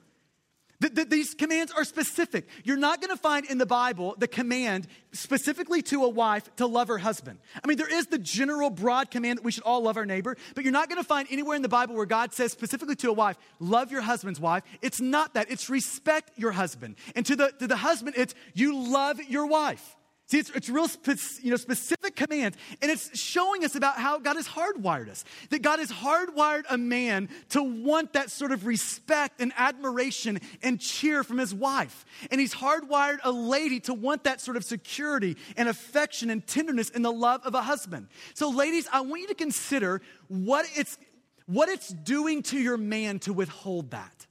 These 0.80 1.34
commands 1.34 1.72
are 1.72 1.84
specific. 1.84 2.48
You're 2.64 2.78
not 2.78 3.02
going 3.02 3.16
to 3.16 3.22
find 3.22 3.46
in 3.46 3.58
the 3.58 3.66
Bible 3.66 4.16
the 4.18 4.28
command 4.28 4.88
specifically 5.14 5.82
to 5.84 6.04
a 6.04 6.10
wife 6.10 6.54
to 6.58 6.68
love 6.68 6.90
her 6.90 6.98
husband. 6.98 7.40
I 7.64 7.68
mean, 7.68 7.78
there 7.78 7.92
is 7.92 8.08
the 8.08 8.18
general 8.18 8.70
broad 8.70 9.10
command 9.10 9.38
that 9.38 9.46
we 9.46 9.52
should 9.52 9.64
all 9.64 9.84
love 9.84 9.98
our 9.98 10.06
neighbor, 10.06 10.36
but 10.54 10.64
you're 10.64 10.74
not 10.74 10.90
going 10.90 11.02
to 11.02 11.08
find 11.08 11.28
anywhere 11.32 11.56
in 11.56 11.62
the 11.62 11.70
Bible 11.70 11.96
where 11.96 12.06
God 12.06 12.34
says 12.34 12.52
specifically 12.52 12.96
to 12.98 13.10
a 13.10 13.14
wife, 13.14 13.38
love 13.60 13.92
your 13.92 14.02
husband's 14.02 14.40
wife. 14.40 14.64
It's 14.82 15.00
not 15.00 15.34
that. 15.36 15.50
It's 15.50 15.70
respect 15.70 16.32
your 16.38 16.52
husband. 16.52 16.96
And 17.16 17.26
to 17.26 17.36
the, 17.36 17.54
to 17.60 17.68
the 17.68 17.78
husband, 17.78 18.16
it's 18.18 18.36
you 18.54 18.78
love 18.78 19.22
your 19.22 19.46
wife. 19.48 19.96
See, 20.28 20.40
it's, 20.40 20.50
it's 20.52 20.70
real 20.70 20.88
spe- 20.88 21.44
you 21.44 21.52
know, 21.52 21.56
specific 21.56 22.16
commands, 22.16 22.58
and 22.82 22.90
it's 22.90 23.16
showing 23.18 23.64
us 23.64 23.76
about 23.76 23.98
how 23.98 24.18
God 24.18 24.38
has 24.38 24.48
hardwired 24.48 25.08
us. 25.08 25.24
That 25.52 25.62
God 25.62 25.78
has 25.78 25.92
hardwired 25.92 26.64
a 26.68 26.80
man 26.80 27.30
to 27.50 27.62
want 27.62 28.14
that 28.14 28.32
sort 28.32 28.52
of 28.52 28.66
respect 28.66 29.40
and 29.40 29.54
admiration 29.56 30.40
and 30.64 30.80
cheer 30.80 31.24
from 31.24 31.38
his 31.38 31.54
wife. 31.54 32.06
And 32.32 32.42
he's 32.42 32.56
hardwired 32.56 33.20
a 33.24 33.32
lady 33.32 33.80
to 33.82 33.94
want 33.94 34.24
that 34.24 34.42
sort 34.42 34.58
of 34.58 34.64
security 34.64 35.38
and 35.58 35.70
affection 35.70 36.32
and 36.32 36.46
tenderness 36.46 36.90
in 36.90 37.04
the 37.04 37.14
love 37.14 37.42
of 37.46 37.54
a 37.54 37.62
husband. 37.62 38.08
So, 38.34 38.50
ladies, 38.50 38.88
I 38.92 39.02
want 39.02 39.22
you 39.22 39.28
to 39.28 39.36
consider 39.36 40.02
what 40.28 40.66
it's, 40.76 40.98
what 41.46 41.70
it's 41.70 41.90
doing 41.90 42.42
to 42.44 42.58
your 42.58 42.78
man 42.78 43.20
to 43.20 43.34
withhold 43.34 43.92
that. 43.92 44.26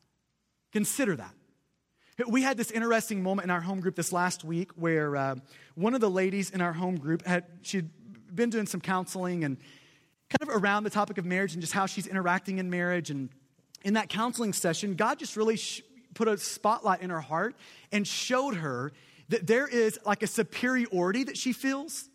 Consider 0.72 1.14
that. 1.14 1.34
We 2.28 2.42
had 2.42 2.56
this 2.56 2.70
interesting 2.70 3.24
moment 3.24 3.46
in 3.46 3.50
our 3.50 3.60
home 3.60 3.80
group 3.80 3.96
this 3.96 4.12
last 4.12 4.44
week 4.44 4.70
where 4.76 5.16
uh, 5.16 5.34
one 5.74 5.94
of 5.94 6.00
the 6.00 6.10
ladies 6.10 6.50
in 6.50 6.60
our 6.60 6.72
home 6.72 6.96
group 6.96 7.26
had 7.26 7.44
she'd 7.62 7.90
been 8.32 8.50
doing 8.50 8.66
some 8.66 8.80
counseling 8.80 9.42
and 9.42 9.56
kind 10.28 10.48
of 10.48 10.62
around 10.62 10.84
the 10.84 10.90
topic 10.90 11.18
of 11.18 11.24
marriage 11.24 11.54
and 11.54 11.60
just 11.60 11.72
how 11.72 11.86
she's 11.86 12.06
interacting 12.06 12.58
in 12.58 12.70
marriage. 12.70 13.10
And 13.10 13.30
in 13.84 13.94
that 13.94 14.08
counseling 14.08 14.52
session, 14.52 14.94
God 14.94 15.18
just 15.18 15.36
really 15.36 15.56
sh- 15.56 15.82
put 16.14 16.28
a 16.28 16.38
spotlight 16.38 17.02
in 17.02 17.10
her 17.10 17.20
heart 17.20 17.56
and 17.90 18.06
showed 18.06 18.54
her 18.56 18.92
that 19.30 19.48
there 19.48 19.66
is 19.66 19.98
like 20.06 20.22
a 20.22 20.28
superiority 20.28 21.24
that 21.24 21.36
she 21.36 21.52
feels, 21.52 22.08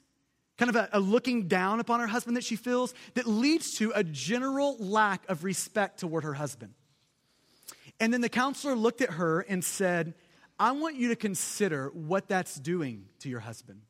kind 0.57 0.69
of 0.69 0.77
a, 0.77 0.89
a 0.93 0.99
looking 1.01 1.49
down 1.49 1.81
upon 1.81 1.99
her 1.99 2.07
husband 2.07 2.37
that 2.37 2.45
she 2.45 2.55
feels, 2.55 2.93
that 3.15 3.27
leads 3.27 3.77
to 3.79 3.91
a 3.95 4.03
general 4.05 4.77
lack 4.79 5.27
of 5.27 5.43
respect 5.43 5.99
toward 5.99 6.23
her 6.23 6.35
husband. 6.35 6.73
And 7.99 8.13
then 8.13 8.21
the 8.21 8.29
counselor 8.29 8.75
looked 8.75 9.01
at 9.01 9.11
her 9.11 9.41
and 9.41 9.63
said, 9.63 10.13
I 10.57 10.71
want 10.71 10.95
you 10.95 11.09
to 11.09 11.15
consider 11.15 11.89
what 11.93 12.27
that's 12.27 12.55
doing 12.55 13.05
to 13.19 13.29
your 13.29 13.39
husband. 13.39 13.81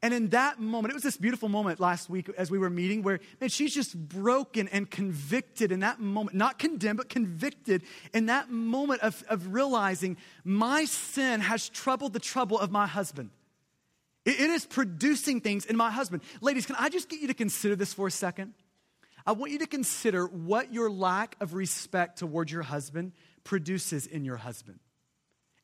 And 0.00 0.14
in 0.14 0.28
that 0.28 0.60
moment, 0.60 0.92
it 0.92 0.94
was 0.94 1.02
this 1.02 1.16
beautiful 1.16 1.48
moment 1.48 1.80
last 1.80 2.08
week 2.08 2.30
as 2.38 2.52
we 2.52 2.58
were 2.58 2.70
meeting 2.70 3.02
where, 3.02 3.18
man, 3.40 3.50
she's 3.50 3.74
just 3.74 3.96
broken 3.96 4.68
and 4.68 4.88
convicted 4.88 5.72
in 5.72 5.80
that 5.80 5.98
moment, 5.98 6.36
not 6.36 6.60
condemned, 6.60 6.98
but 6.98 7.08
convicted 7.08 7.82
in 8.14 8.26
that 8.26 8.48
moment 8.48 9.00
of, 9.00 9.24
of 9.28 9.52
realizing 9.52 10.16
my 10.44 10.84
sin 10.84 11.40
has 11.40 11.68
troubled 11.68 12.12
the 12.12 12.20
trouble 12.20 12.58
of 12.60 12.70
my 12.70 12.86
husband. 12.86 13.30
It, 14.24 14.38
it 14.38 14.50
is 14.50 14.66
producing 14.66 15.40
things 15.40 15.66
in 15.66 15.76
my 15.76 15.90
husband. 15.90 16.22
Ladies, 16.40 16.64
can 16.64 16.76
I 16.78 16.90
just 16.90 17.08
get 17.08 17.20
you 17.20 17.26
to 17.26 17.34
consider 17.34 17.74
this 17.74 17.92
for 17.92 18.06
a 18.06 18.10
second? 18.12 18.54
I 19.28 19.32
want 19.32 19.52
you 19.52 19.58
to 19.58 19.66
consider 19.66 20.24
what 20.24 20.72
your 20.72 20.90
lack 20.90 21.36
of 21.38 21.52
respect 21.52 22.20
towards 22.20 22.50
your 22.50 22.62
husband 22.62 23.12
produces 23.44 24.06
in 24.06 24.24
your 24.24 24.38
husband. 24.38 24.80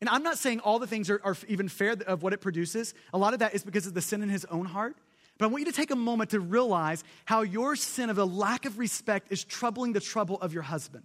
And 0.02 0.10
I'm 0.10 0.22
not 0.22 0.36
saying 0.36 0.60
all 0.60 0.78
the 0.78 0.86
things 0.86 1.08
are, 1.08 1.18
are, 1.24 1.34
even 1.48 1.70
fair 1.70 1.96
of 2.06 2.22
what 2.22 2.34
it 2.34 2.42
produces. 2.42 2.92
A 3.14 3.16
lot 3.16 3.32
of 3.32 3.38
that 3.38 3.54
is 3.54 3.64
because 3.64 3.86
of 3.86 3.94
the 3.94 4.02
sin 4.02 4.22
in 4.22 4.28
his 4.28 4.44
own 4.44 4.66
heart. 4.66 4.98
But 5.38 5.46
I 5.46 5.48
want 5.48 5.64
you 5.64 5.72
to 5.72 5.76
take 5.76 5.90
a 5.90 5.96
moment 5.96 6.28
to 6.30 6.40
realize 6.40 7.02
how 7.24 7.40
your 7.40 7.74
sin 7.74 8.10
of 8.10 8.18
a 8.18 8.24
lack 8.26 8.66
of 8.66 8.78
respect 8.78 9.32
is 9.32 9.42
troubling 9.42 9.94
the 9.94 10.00
trouble 10.00 10.38
of 10.42 10.52
your 10.52 10.62
husband. 10.62 11.04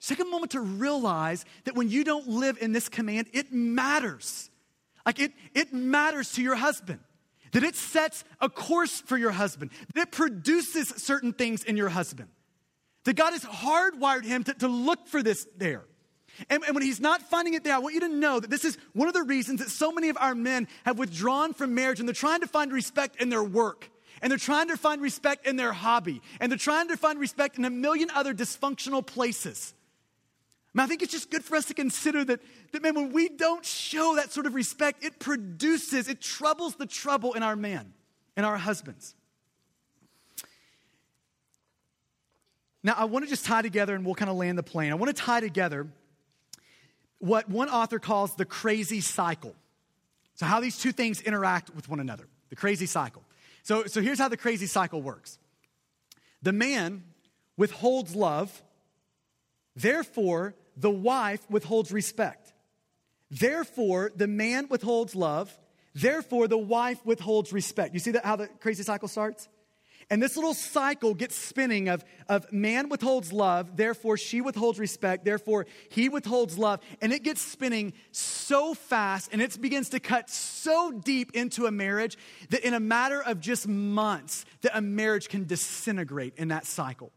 Just 0.00 0.08
take 0.08 0.26
a 0.26 0.28
moment 0.28 0.50
to 0.50 0.60
realize 0.60 1.44
that 1.62 1.76
when 1.76 1.90
you 1.90 2.02
don't 2.02 2.26
live 2.26 2.58
in 2.60 2.72
this 2.72 2.88
command, 2.88 3.28
it 3.32 3.52
matters. 3.52 4.50
Like 5.06 5.20
it, 5.20 5.30
it 5.54 5.72
matters 5.72 6.32
to 6.32 6.42
your 6.42 6.56
husband 6.56 6.98
that 7.54 7.62
it 7.62 7.76
sets 7.76 8.24
a 8.40 8.48
course 8.48 9.00
for 9.00 9.16
your 9.16 9.30
husband, 9.30 9.70
that 9.94 10.08
it 10.08 10.12
produces 10.12 10.88
certain 10.88 11.32
things 11.32 11.62
in 11.64 11.76
your 11.76 11.88
husband. 11.88 12.28
That 13.04 13.14
God 13.14 13.32
has 13.32 13.44
hardwired 13.44 14.24
him 14.24 14.44
to, 14.44 14.54
to 14.54 14.68
look 14.68 15.06
for 15.06 15.22
this 15.22 15.46
there. 15.56 15.84
And, 16.50 16.64
and, 16.64 16.74
when 16.74 16.82
he's 16.82 16.98
not 16.98 17.22
finding 17.22 17.54
it 17.54 17.62
there, 17.62 17.74
I 17.74 17.78
want 17.78 17.94
you 17.94 18.00
to 18.00 18.08
know 18.08 18.40
that 18.40 18.50
this 18.50 18.64
is 18.64 18.76
one 18.92 19.06
of 19.06 19.14
the 19.14 19.22
reasons 19.22 19.60
that 19.60 19.70
so 19.70 19.92
many 19.92 20.08
of 20.08 20.16
our 20.18 20.34
men 20.34 20.66
have 20.84 20.98
withdrawn 20.98 21.54
from 21.54 21.76
marriage 21.76 22.00
and 22.00 22.08
they're 22.08 22.14
trying 22.14 22.40
to 22.40 22.48
find 22.48 22.72
respect 22.72 23.22
in 23.22 23.28
their 23.28 23.44
work. 23.44 23.88
And 24.20 24.32
they're 24.32 24.38
trying 24.38 24.68
to 24.68 24.76
find 24.76 25.00
respect 25.00 25.46
in 25.46 25.54
their 25.54 25.72
hobby. 25.72 26.22
And 26.40 26.50
they're 26.50 26.58
trying 26.58 26.88
to 26.88 26.96
find 26.96 27.20
respect 27.20 27.56
in 27.56 27.64
a 27.64 27.70
million 27.70 28.10
other 28.10 28.34
dysfunctional 28.34 29.06
places. 29.06 29.74
I 30.82 30.86
think 30.86 31.02
it's 31.02 31.12
just 31.12 31.30
good 31.30 31.44
for 31.44 31.56
us 31.56 31.66
to 31.66 31.74
consider 31.74 32.24
that, 32.24 32.40
that, 32.72 32.82
man, 32.82 32.94
when 32.94 33.12
we 33.12 33.28
don't 33.28 33.64
show 33.64 34.16
that 34.16 34.32
sort 34.32 34.46
of 34.46 34.54
respect, 34.54 35.04
it 35.04 35.20
produces, 35.20 36.08
it 36.08 36.20
troubles 36.20 36.74
the 36.74 36.86
trouble 36.86 37.34
in 37.34 37.42
our 37.42 37.54
man 37.54 37.92
in 38.36 38.44
our 38.44 38.56
husbands. 38.56 39.14
Now, 42.82 42.94
I 42.96 43.04
want 43.04 43.24
to 43.24 43.30
just 43.30 43.44
tie 43.44 43.62
together 43.62 43.94
and 43.94 44.04
we'll 44.04 44.14
kind 44.14 44.30
of 44.30 44.36
land 44.36 44.58
the 44.58 44.62
plane. 44.62 44.92
I 44.92 44.96
want 44.96 45.14
to 45.14 45.22
tie 45.22 45.40
together 45.40 45.86
what 47.18 47.48
one 47.48 47.70
author 47.70 47.98
calls 47.98 48.34
the 48.34 48.44
crazy 48.44 49.00
cycle. 49.00 49.54
So, 50.34 50.46
how 50.46 50.60
these 50.60 50.78
two 50.78 50.92
things 50.92 51.20
interact 51.22 51.74
with 51.74 51.88
one 51.88 52.00
another, 52.00 52.26
the 52.50 52.56
crazy 52.56 52.86
cycle. 52.86 53.22
So, 53.62 53.86
so 53.86 54.02
here's 54.02 54.18
how 54.18 54.28
the 54.28 54.36
crazy 54.36 54.66
cycle 54.66 55.00
works 55.00 55.38
the 56.42 56.52
man 56.52 57.04
withholds 57.56 58.14
love, 58.14 58.62
therefore, 59.74 60.54
the 60.76 60.90
wife 60.90 61.48
withholds 61.50 61.92
respect. 61.92 62.52
Therefore, 63.30 64.12
the 64.14 64.26
man 64.26 64.68
withholds 64.68 65.14
love. 65.14 65.56
Therefore, 65.94 66.48
the 66.48 66.58
wife 66.58 67.04
withholds 67.04 67.52
respect. 67.52 67.94
You 67.94 68.00
see 68.00 68.12
that 68.12 68.24
how 68.24 68.36
the 68.36 68.48
crazy 68.60 68.82
cycle 68.82 69.08
starts? 69.08 69.48
And 70.10 70.22
this 70.22 70.36
little 70.36 70.54
cycle 70.54 71.14
gets 71.14 71.34
spinning 71.36 71.88
of, 71.88 72.04
of 72.28 72.50
man 72.52 72.88
withholds 72.88 73.32
love, 73.32 73.76
therefore 73.76 74.16
she 74.16 74.40
withholds 74.40 74.78
respect, 74.78 75.24
therefore 75.24 75.66
he 75.88 76.08
withholds 76.08 76.58
love. 76.58 76.80
And 77.00 77.12
it 77.12 77.22
gets 77.22 77.40
spinning 77.40 77.94
so 78.12 78.74
fast 78.74 79.30
and 79.32 79.40
it 79.40 79.60
begins 79.60 79.90
to 79.90 80.00
cut 80.00 80.28
so 80.28 80.92
deep 80.92 81.32
into 81.32 81.66
a 81.66 81.70
marriage 81.70 82.18
that 82.50 82.66
in 82.66 82.74
a 82.74 82.80
matter 82.80 83.22
of 83.22 83.40
just 83.40 83.66
months, 83.66 84.44
that 84.62 84.76
a 84.76 84.80
marriage 84.80 85.28
can 85.28 85.46
disintegrate 85.46 86.34
in 86.36 86.48
that 86.48 86.66
cycle. 86.66 87.12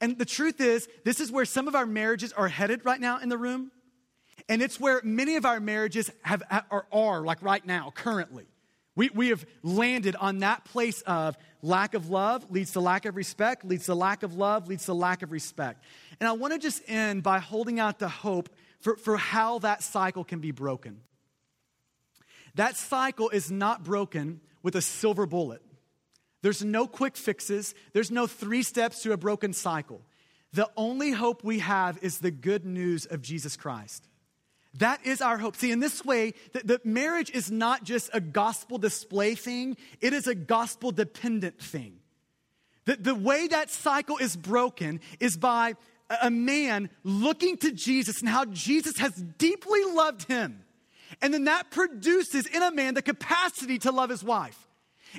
And 0.00 0.18
the 0.18 0.24
truth 0.24 0.60
is, 0.60 0.88
this 1.04 1.20
is 1.20 1.32
where 1.32 1.44
some 1.44 1.68
of 1.68 1.74
our 1.74 1.86
marriages 1.86 2.32
are 2.32 2.48
headed 2.48 2.84
right 2.84 3.00
now 3.00 3.18
in 3.20 3.28
the 3.28 3.38
room. 3.38 3.70
And 4.48 4.62
it's 4.62 4.78
where 4.80 5.00
many 5.04 5.36
of 5.36 5.44
our 5.44 5.60
marriages 5.60 6.10
have, 6.22 6.42
are, 6.70 6.86
are 6.92 7.22
like 7.22 7.42
right 7.42 7.64
now, 7.64 7.92
currently. 7.94 8.46
We, 8.96 9.10
we 9.10 9.28
have 9.28 9.44
landed 9.62 10.16
on 10.16 10.40
that 10.40 10.64
place 10.64 11.02
of 11.02 11.36
lack 11.62 11.94
of 11.94 12.08
love 12.10 12.50
leads 12.50 12.72
to 12.72 12.80
lack 12.80 13.04
of 13.04 13.16
respect, 13.16 13.64
leads 13.64 13.86
to 13.86 13.94
lack 13.94 14.22
of 14.22 14.34
love, 14.34 14.68
leads 14.68 14.86
to 14.86 14.94
lack 14.94 15.22
of 15.22 15.32
respect. 15.32 15.84
And 16.20 16.28
I 16.28 16.32
want 16.32 16.52
to 16.52 16.58
just 16.58 16.82
end 16.88 17.22
by 17.22 17.38
holding 17.38 17.78
out 17.78 17.98
the 17.98 18.08
hope 18.08 18.48
for, 18.80 18.96
for 18.96 19.16
how 19.16 19.58
that 19.60 19.82
cycle 19.82 20.24
can 20.24 20.40
be 20.40 20.50
broken. 20.50 21.00
That 22.54 22.76
cycle 22.76 23.28
is 23.30 23.50
not 23.50 23.84
broken 23.84 24.40
with 24.62 24.74
a 24.74 24.82
silver 24.82 25.26
bullet. 25.26 25.62
There's 26.42 26.64
no 26.64 26.86
quick 26.86 27.16
fixes, 27.16 27.74
there's 27.92 28.10
no 28.10 28.26
three 28.26 28.62
steps 28.62 29.02
to 29.02 29.12
a 29.12 29.16
broken 29.16 29.52
cycle. 29.52 30.02
The 30.52 30.70
only 30.76 31.10
hope 31.10 31.44
we 31.44 31.58
have 31.58 31.98
is 32.02 32.18
the 32.18 32.30
good 32.30 32.64
news 32.64 33.06
of 33.06 33.20
Jesus 33.20 33.56
Christ. 33.56 34.08
That 34.74 35.04
is 35.04 35.20
our 35.20 35.38
hope. 35.38 35.56
See, 35.56 35.70
in 35.70 35.80
this 35.80 36.04
way, 36.04 36.34
the, 36.52 36.60
the, 36.60 36.80
marriage 36.84 37.30
is 37.30 37.50
not 37.50 37.84
just 37.84 38.10
a 38.12 38.20
gospel 38.20 38.78
display 38.78 39.34
thing, 39.34 39.76
it 40.00 40.12
is 40.12 40.26
a 40.26 40.34
gospel 40.34 40.92
dependent 40.92 41.58
thing. 41.58 41.98
The, 42.84 42.96
the 42.96 43.14
way 43.14 43.48
that 43.48 43.70
cycle 43.70 44.18
is 44.18 44.36
broken 44.36 45.00
is 45.20 45.36
by 45.36 45.74
a, 46.08 46.18
a 46.24 46.30
man 46.30 46.90
looking 47.02 47.56
to 47.58 47.72
Jesus 47.72 48.20
and 48.20 48.28
how 48.28 48.44
Jesus 48.46 48.98
has 48.98 49.12
deeply 49.12 49.84
loved 49.84 50.28
him. 50.28 50.64
And 51.20 51.34
then 51.34 51.44
that 51.44 51.70
produces 51.70 52.46
in 52.46 52.62
a 52.62 52.70
man 52.70 52.94
the 52.94 53.02
capacity 53.02 53.78
to 53.80 53.90
love 53.90 54.10
his 54.10 54.22
wife. 54.22 54.67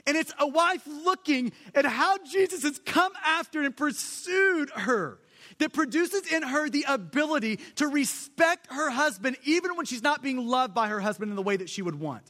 And 0.06 0.16
it's 0.18 0.34
a 0.40 0.48
wife 0.48 0.86
looking 0.86 1.52
at 1.74 1.86
how 1.86 2.18
Jesus 2.20 2.64
has 2.64 2.80
come 2.80 3.14
after 3.26 3.62
and 3.62 3.76
pursued 3.76 4.70
her 4.72 5.20
that 5.58 5.74
produces 5.74 6.32
in 6.32 6.44
her 6.44 6.70
the 6.70 6.86
ability 6.88 7.58
to 7.76 7.88
respect 7.88 8.68
her 8.72 8.90
husband 8.90 9.38
even 9.44 9.76
when 9.76 9.86
she's 9.86 10.04
not 10.04 10.22
being 10.22 10.48
loved 10.48 10.74
by 10.74 10.88
her 10.88 11.00
husband 11.00 11.30
in 11.32 11.36
the 11.36 11.42
way 11.42 11.58
that 11.58 11.70
she 11.70 11.82
would 11.82 12.00
want. 12.00 12.24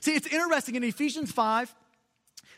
See, 0.00 0.14
it's 0.14 0.26
interesting 0.26 0.74
in 0.74 0.84
Ephesians 0.84 1.32
5, 1.32 1.74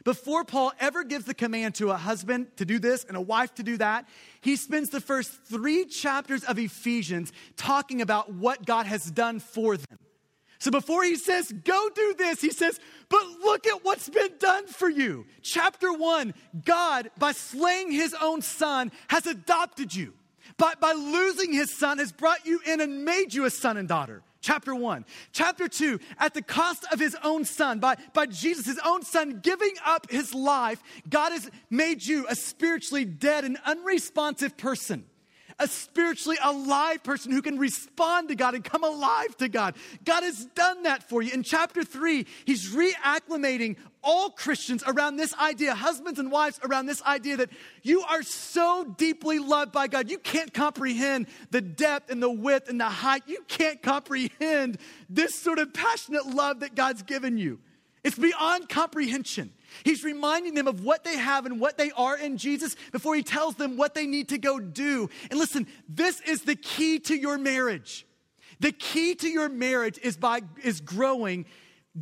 before 0.04 0.44
Paul 0.44 0.72
ever 0.78 1.02
gives 1.02 1.24
the 1.24 1.34
command 1.34 1.76
to 1.76 1.90
a 1.90 1.96
husband 1.96 2.48
to 2.58 2.66
do 2.66 2.78
this 2.78 3.04
and 3.04 3.16
a 3.16 3.20
wife 3.20 3.54
to 3.54 3.62
do 3.62 3.78
that, 3.78 4.06
he 4.42 4.56
spends 4.56 4.90
the 4.90 5.00
first 5.00 5.44
three 5.44 5.86
chapters 5.86 6.44
of 6.44 6.58
Ephesians 6.58 7.32
talking 7.56 8.02
about 8.02 8.32
what 8.32 8.66
God 8.66 8.84
has 8.86 9.10
done 9.10 9.40
for 9.40 9.76
them. 9.76 9.98
So 10.64 10.70
before 10.70 11.04
he 11.04 11.16
says, 11.16 11.52
go 11.52 11.90
do 11.94 12.14
this, 12.16 12.40
he 12.40 12.50
says, 12.50 12.80
but 13.10 13.22
look 13.42 13.66
at 13.66 13.84
what's 13.84 14.08
been 14.08 14.30
done 14.38 14.66
for 14.66 14.88
you. 14.88 15.26
Chapter 15.42 15.92
one 15.92 16.32
God, 16.64 17.10
by 17.18 17.32
slaying 17.32 17.92
his 17.92 18.16
own 18.18 18.40
son, 18.40 18.90
has 19.08 19.26
adopted 19.26 19.94
you. 19.94 20.14
By, 20.56 20.72
by 20.80 20.94
losing 20.94 21.52
his 21.52 21.70
son, 21.70 21.98
has 21.98 22.12
brought 22.12 22.46
you 22.46 22.60
in 22.64 22.80
and 22.80 23.04
made 23.04 23.34
you 23.34 23.44
a 23.44 23.50
son 23.50 23.76
and 23.76 23.86
daughter. 23.86 24.22
Chapter 24.40 24.74
one. 24.74 25.04
Chapter 25.32 25.68
two, 25.68 26.00
at 26.18 26.32
the 26.32 26.40
cost 26.40 26.86
of 26.90 26.98
his 26.98 27.14
own 27.22 27.44
son, 27.44 27.78
by, 27.78 27.96
by 28.14 28.24
Jesus, 28.24 28.64
his 28.64 28.80
own 28.86 29.02
son 29.02 29.40
giving 29.42 29.74
up 29.84 30.10
his 30.10 30.32
life, 30.32 30.82
God 31.06 31.32
has 31.32 31.50
made 31.68 32.02
you 32.02 32.26
a 32.26 32.34
spiritually 32.34 33.04
dead 33.04 33.44
and 33.44 33.58
unresponsive 33.66 34.56
person 34.56 35.04
a 35.58 35.68
spiritually 35.68 36.38
alive 36.42 37.02
person 37.02 37.32
who 37.32 37.42
can 37.42 37.58
respond 37.58 38.28
to 38.28 38.34
God 38.34 38.54
and 38.54 38.64
come 38.64 38.84
alive 38.84 39.36
to 39.38 39.48
God. 39.48 39.74
God 40.04 40.22
has 40.22 40.46
done 40.54 40.84
that 40.84 41.08
for 41.08 41.22
you. 41.22 41.32
In 41.32 41.42
chapter 41.42 41.84
three, 41.84 42.26
he's 42.44 42.74
reacclimating 42.74 43.76
all 44.02 44.30
Christians 44.30 44.84
around 44.86 45.16
this 45.16 45.34
idea, 45.34 45.74
husbands 45.74 46.18
and 46.18 46.30
wives 46.30 46.60
around 46.62 46.86
this 46.86 47.02
idea 47.02 47.38
that 47.38 47.50
you 47.82 48.02
are 48.02 48.22
so 48.22 48.84
deeply 48.98 49.38
loved 49.38 49.72
by 49.72 49.86
God. 49.86 50.10
You 50.10 50.18
can't 50.18 50.52
comprehend 50.52 51.26
the 51.50 51.60
depth 51.60 52.10
and 52.10 52.22
the 52.22 52.30
width 52.30 52.68
and 52.68 52.80
the 52.80 52.84
height. 52.84 53.22
You 53.26 53.44
can't 53.48 53.82
comprehend 53.82 54.78
this 55.08 55.34
sort 55.34 55.58
of 55.58 55.72
passionate 55.72 56.26
love 56.26 56.60
that 56.60 56.74
God's 56.74 57.02
given 57.02 57.38
you. 57.38 57.60
It's 58.04 58.18
beyond 58.18 58.68
comprehension. 58.68 59.52
He's 59.82 60.04
reminding 60.04 60.54
them 60.54 60.68
of 60.68 60.84
what 60.84 61.04
they 61.04 61.16
have 61.16 61.46
and 61.46 61.58
what 61.58 61.78
they 61.78 61.90
are 61.92 62.16
in 62.16 62.36
Jesus 62.36 62.76
before 62.92 63.14
he 63.14 63.22
tells 63.22 63.56
them 63.56 63.76
what 63.76 63.94
they 63.94 64.06
need 64.06 64.28
to 64.28 64.38
go 64.38 64.60
do. 64.60 65.10
And 65.30 65.38
listen, 65.38 65.66
this 65.88 66.20
is 66.20 66.42
the 66.42 66.56
key 66.56 67.00
to 67.00 67.16
your 67.16 67.38
marriage. 67.38 68.06
The 68.60 68.72
key 68.72 69.14
to 69.16 69.28
your 69.28 69.48
marriage 69.48 69.98
is 70.02 70.16
by 70.16 70.42
is 70.62 70.80
growing 70.80 71.46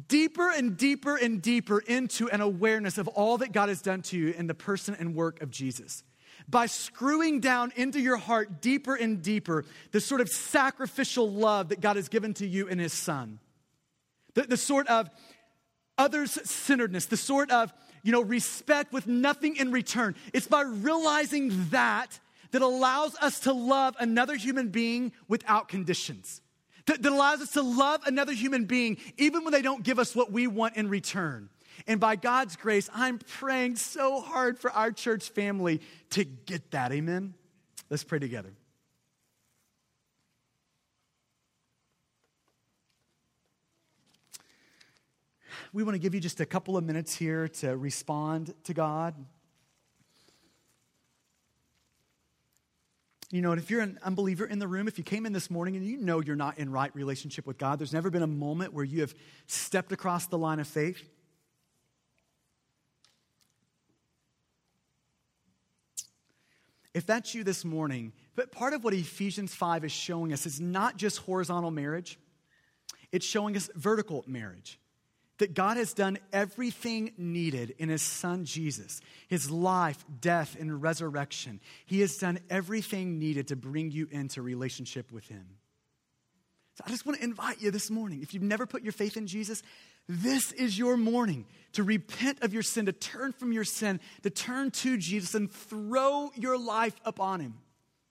deeper 0.09 0.51
and 0.51 0.77
deeper 0.77 1.17
and 1.17 1.43
deeper 1.43 1.79
into 1.79 2.29
an 2.31 2.41
awareness 2.41 2.99
of 2.99 3.09
all 3.09 3.39
that 3.39 3.53
God 3.53 3.69
has 3.69 3.83
done 3.83 4.03
to 4.03 4.17
you 4.17 4.29
in 4.29 4.47
the 4.47 4.55
person 4.55 4.97
and 4.99 5.15
work 5.15 5.43
of 5.43 5.51
Jesus. 5.51 6.03
By 6.49 6.67
screwing 6.67 7.41
down 7.41 7.73
into 7.77 8.01
your 8.01 8.17
heart 8.17 8.61
deeper 8.61 8.95
and 8.95 9.23
deeper 9.23 9.65
the 9.93 10.01
sort 10.01 10.21
of 10.21 10.29
sacrificial 10.29 11.31
love 11.31 11.69
that 11.69 11.81
God 11.81 11.97
has 11.97 12.09
given 12.09 12.35
to 12.35 12.47
you 12.47 12.67
in 12.67 12.79
His 12.79 12.93
Son. 12.93 13.39
The, 14.35 14.43
the 14.43 14.57
sort 14.57 14.87
of 14.89 15.11
others 15.99 16.33
centeredness, 16.49 17.07
the 17.07 17.17
sort 17.17 17.51
of, 17.51 17.73
you 18.03 18.13
know, 18.13 18.23
respect 18.23 18.93
with 18.93 19.07
nothing 19.07 19.57
in 19.57 19.73
return. 19.73 20.15
It's 20.33 20.47
by 20.47 20.63
realizing 20.63 21.69
that 21.71 22.19
that 22.53 22.63
allows 22.63 23.17
us 23.17 23.41
to 23.41 23.53
love 23.53 23.97
another 23.99 24.37
human 24.37 24.69
being 24.69 25.13
without 25.27 25.69
conditions. 25.69 26.41
That, 26.87 27.03
that 27.03 27.13
allows 27.13 27.41
us 27.41 27.53
to 27.53 27.63
love 27.63 28.03
another 28.07 28.33
human 28.33 28.67
being 28.67 28.99
even 29.17 29.45
when 29.45 29.53
they 29.53 29.63
don't 29.63 29.83
give 29.83 29.99
us 29.99 30.15
what 30.15 30.31
we 30.31 30.47
want 30.47 30.77
in 30.77 30.89
return. 30.89 31.49
And 31.87 31.99
by 31.99 32.17
God's 32.17 32.57
grace, 32.57 32.91
I'm 32.95 33.19
praying 33.19 33.77
so 33.77 34.21
hard 34.21 34.59
for 34.59 34.71
our 34.71 34.93
church 34.93 35.31
family 35.31 35.81
to 36.11 36.25
get 36.25 36.71
that. 36.73 36.93
Amen? 36.93 37.35
Let's 37.89 38.05
pray 38.05 38.19
together. 38.19 38.53
We 45.73 45.83
want 45.83 45.95
to 45.95 45.99
give 45.99 46.15
you 46.15 46.21
just 46.21 46.41
a 46.41 46.47
couple 46.47 46.77
of 46.77 46.85
minutes 46.85 47.15
here 47.15 47.49
to 47.49 47.77
respond 47.77 48.55
to 48.65 48.75
God. 48.75 49.15
You 53.31 53.41
know, 53.41 53.53
if 53.53 53.71
you're 53.71 53.81
an 53.81 53.99
unbeliever 54.03 54.45
in 54.45 54.59
the 54.59 54.69
room, 54.69 54.87
if 54.87 54.99
you 54.99 55.05
came 55.05 55.25
in 55.25 55.33
this 55.33 55.51
morning 55.51 55.75
and 55.77 55.87
you 55.87 55.97
know 55.97 56.21
you're 56.21 56.37
not 56.37 56.59
in 56.59 56.71
right 56.71 56.95
relationship 56.95 57.47
with 57.47 57.57
God, 57.57 57.79
there's 57.79 57.95
never 57.95 58.11
been 58.11 58.23
a 58.23 58.27
moment 58.27 58.75
where 58.75 58.85
you 58.85 59.01
have 59.01 59.15
stepped 59.47 59.93
across 59.93 60.27
the 60.27 60.37
line 60.37 60.61
of 60.61 60.69
faith. 60.69 61.03
If 66.93 67.07
that's 67.07 67.35
you 67.35 67.43
this 67.43 67.65
morning, 67.65 68.13
but 68.37 68.53
part 68.53 68.75
of 68.75 68.85
what 68.85 68.93
Ephesians 68.93 69.55
5 69.55 69.87
is 69.87 69.93
showing 69.93 70.35
us 70.35 70.45
is 70.45 70.61
not 70.61 70.99
just 70.99 71.21
horizontal 71.21 71.71
marriage, 71.71 72.19
it's 73.13 73.25
showing 73.25 73.57
us 73.57 73.71
vertical 73.75 74.25
marriage 74.27 74.79
that 75.43 75.55
God 75.55 75.77
has 75.77 75.93
done 75.93 76.19
everything 76.33 77.11
needed 77.19 77.75
in 77.79 77.89
his 77.89 78.01
son 78.01 78.45
Jesus, 78.45 79.01
his 79.27 79.51
life, 79.51 80.05
death, 80.21 80.57
and 80.61 80.81
resurrection. 80.81 81.59
He 81.85 81.99
has 82.03 82.17
done 82.17 82.39
everything 82.49 83.19
needed 83.19 83.49
to 83.49 83.57
bring 83.57 83.91
you 83.91 84.07
into 84.13 84.41
relationship 84.41 85.11
with 85.11 85.27
him. 85.27 85.45
So 86.77 86.85
I 86.87 86.91
just 86.91 87.05
want 87.05 87.19
to 87.19 87.25
invite 87.25 87.61
you 87.61 87.73
this 87.73 87.91
morning. 87.91 88.23
If 88.23 88.35
you've 88.35 88.45
never 88.45 88.67
put 88.67 88.85
your 88.85 88.93
faith 88.93 89.17
in 89.17 89.27
Jesus, 89.27 89.65
this 90.09 90.53
is 90.53 90.79
your 90.79 90.97
morning 90.97 91.47
to 91.73 91.83
repent 91.83 92.43
of 92.43 92.55
your 92.55 92.63
sin, 92.63 92.87
to 92.87 92.93
turn 92.93 93.33
from 93.33 93.51
your 93.51 93.65
sin, 93.65 93.99
to 94.23 94.31
turn 94.31 94.71
to 94.71 94.97
Jesus 94.97 95.35
and 95.35 95.51
throw 95.51 96.31
your 96.37 96.57
life 96.57 96.95
upon 97.05 97.41
him. 97.41 97.55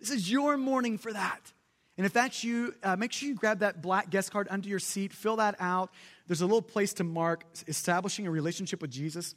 This 0.01 0.11
is 0.11 0.29
your 0.29 0.57
morning 0.57 0.97
for 0.97 1.13
that. 1.13 1.53
And 1.97 2.05
if 2.05 2.13
that's 2.13 2.43
you, 2.43 2.73
uh, 2.84 2.95
make 2.95 3.11
sure 3.11 3.29
you 3.29 3.36
grab 3.36 3.59
that 3.59 3.82
black 3.82 4.09
guest 4.09 4.32
card 4.32 4.47
under 4.49 4.67
your 4.67 4.79
seat, 4.79 5.13
fill 5.13 5.36
that 5.36 5.55
out. 5.59 5.91
There's 6.32 6.39
a 6.39 6.45
little 6.45 6.61
place 6.61 6.93
to 6.93 7.03
mark 7.03 7.43
establishing 7.67 8.25
a 8.25 8.32
relationship 8.32 8.82
with 8.82 8.89
Jesus. 8.89 9.36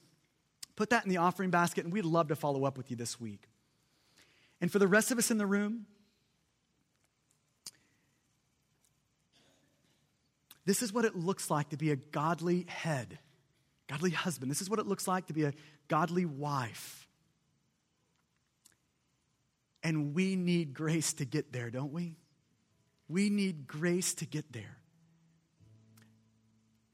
Put 0.77 0.91
that 0.91 1.03
in 1.03 1.11
the 1.11 1.17
offering 1.17 1.51
basket, 1.51 1.83
and 1.83 1.93
we'd 1.93 2.05
love 2.05 2.29
to 2.29 2.37
follow 2.37 2.67
up 2.67 2.77
with 2.77 2.89
you 2.89 2.97
this 2.97 3.21
week. 3.21 3.49
And 4.61 4.71
for 4.71 4.79
the 4.79 4.87
rest 4.87 5.11
of 5.11 5.19
us 5.19 5.33
in 5.33 5.37
the 5.37 5.45
room, 5.45 5.87
this 10.67 10.83
is 10.85 10.93
what 10.93 11.05
it 11.05 11.17
looks 11.17 11.51
like 11.51 11.71
to 11.71 11.77
be 11.77 11.91
a 11.91 11.97
godly 11.97 12.65
head, 12.69 13.19
godly 13.89 14.13
husband. 14.13 14.49
This 14.49 14.63
is 14.63 14.71
what 14.71 14.79
it 14.79 14.87
looks 14.87 15.09
like 15.09 15.27
to 15.27 15.33
be 15.33 15.47
a 15.47 15.53
godly 15.89 16.27
wife. 16.27 17.09
And 19.83 20.15
we 20.15 20.37
need 20.37 20.75
grace 20.75 21.13
to 21.15 21.25
get 21.25 21.53
there, 21.53 21.71
don't 21.71 21.93
we? 21.93 22.15
We 23.09 23.31
need 23.31 23.67
grace 23.67 24.15
to 24.15 24.27
get 24.27 24.53
there. 24.53 24.77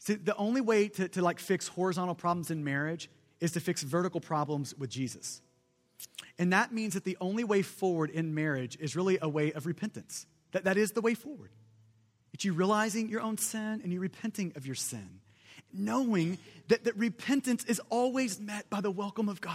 See, 0.00 0.14
the 0.14 0.34
only 0.36 0.62
way 0.62 0.88
to, 0.88 1.08
to 1.08 1.22
like 1.22 1.38
fix 1.38 1.68
horizontal 1.68 2.14
problems 2.14 2.50
in 2.50 2.64
marriage 2.64 3.10
is 3.38 3.52
to 3.52 3.60
fix 3.60 3.82
vertical 3.82 4.20
problems 4.20 4.74
with 4.76 4.90
Jesus. 4.90 5.42
And 6.38 6.52
that 6.54 6.72
means 6.72 6.94
that 6.94 7.04
the 7.04 7.18
only 7.20 7.44
way 7.44 7.60
forward 7.60 8.08
in 8.10 8.34
marriage 8.34 8.78
is 8.80 8.96
really 8.96 9.18
a 9.20 9.28
way 9.28 9.52
of 9.52 9.66
repentance. 9.66 10.26
That, 10.52 10.64
that 10.64 10.78
is 10.78 10.92
the 10.92 11.02
way 11.02 11.12
forward. 11.12 11.50
It's 12.32 12.46
you 12.46 12.54
realizing 12.54 13.10
your 13.10 13.20
own 13.20 13.36
sin 13.36 13.80
and 13.82 13.92
you 13.92 14.00
repenting 14.00 14.52
of 14.56 14.64
your 14.64 14.74
sin. 14.74 15.20
Knowing 15.72 16.38
that, 16.68 16.84
that 16.84 16.96
repentance 16.96 17.64
is 17.64 17.80
always 17.90 18.40
met 18.40 18.70
by 18.70 18.80
the 18.80 18.90
welcome 18.90 19.28
of 19.28 19.42
God. 19.42 19.52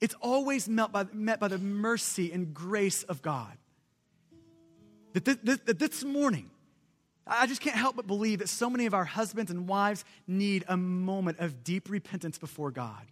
It's 0.00 0.14
always 0.20 0.68
met 0.68 0.90
by, 0.90 1.06
met 1.12 1.38
by 1.38 1.48
the 1.48 1.58
mercy 1.58 2.32
and 2.32 2.52
grace 2.52 3.04
of 3.04 3.22
God. 3.22 3.56
That, 5.12 5.24
that, 5.44 5.66
that 5.66 5.78
this 5.78 6.02
morning, 6.02 6.50
I 7.28 7.46
just 7.46 7.60
can't 7.60 7.76
help 7.76 7.96
but 7.96 8.06
believe 8.06 8.38
that 8.38 8.48
so 8.48 8.70
many 8.70 8.86
of 8.86 8.94
our 8.94 9.04
husbands 9.04 9.50
and 9.50 9.68
wives 9.68 10.04
need 10.26 10.64
a 10.68 10.76
moment 10.76 11.38
of 11.40 11.62
deep 11.62 11.90
repentance 11.90 12.38
before 12.38 12.70
God. 12.70 13.02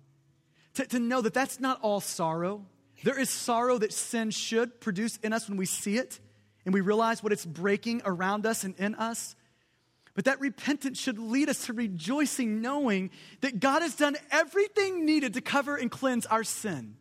To, 0.74 0.86
to 0.86 0.98
know 0.98 1.20
that 1.20 1.34
that's 1.34 1.60
not 1.60 1.80
all 1.82 2.00
sorrow. 2.00 2.64
There 3.04 3.18
is 3.18 3.30
sorrow 3.30 3.78
that 3.78 3.92
sin 3.92 4.30
should 4.30 4.80
produce 4.80 5.18
in 5.18 5.32
us 5.32 5.48
when 5.48 5.58
we 5.58 5.66
see 5.66 5.98
it 5.98 6.18
and 6.64 6.74
we 6.74 6.80
realize 6.80 7.22
what 7.22 7.32
it's 7.32 7.44
breaking 7.44 8.02
around 8.04 8.46
us 8.46 8.64
and 8.64 8.74
in 8.78 8.94
us. 8.94 9.36
But 10.14 10.24
that 10.24 10.40
repentance 10.40 10.98
should 10.98 11.18
lead 11.18 11.48
us 11.50 11.66
to 11.66 11.74
rejoicing, 11.74 12.62
knowing 12.62 13.10
that 13.42 13.60
God 13.60 13.82
has 13.82 13.94
done 13.94 14.16
everything 14.30 15.04
needed 15.04 15.34
to 15.34 15.42
cover 15.42 15.76
and 15.76 15.90
cleanse 15.90 16.24
our 16.26 16.42
sin. 16.42 16.96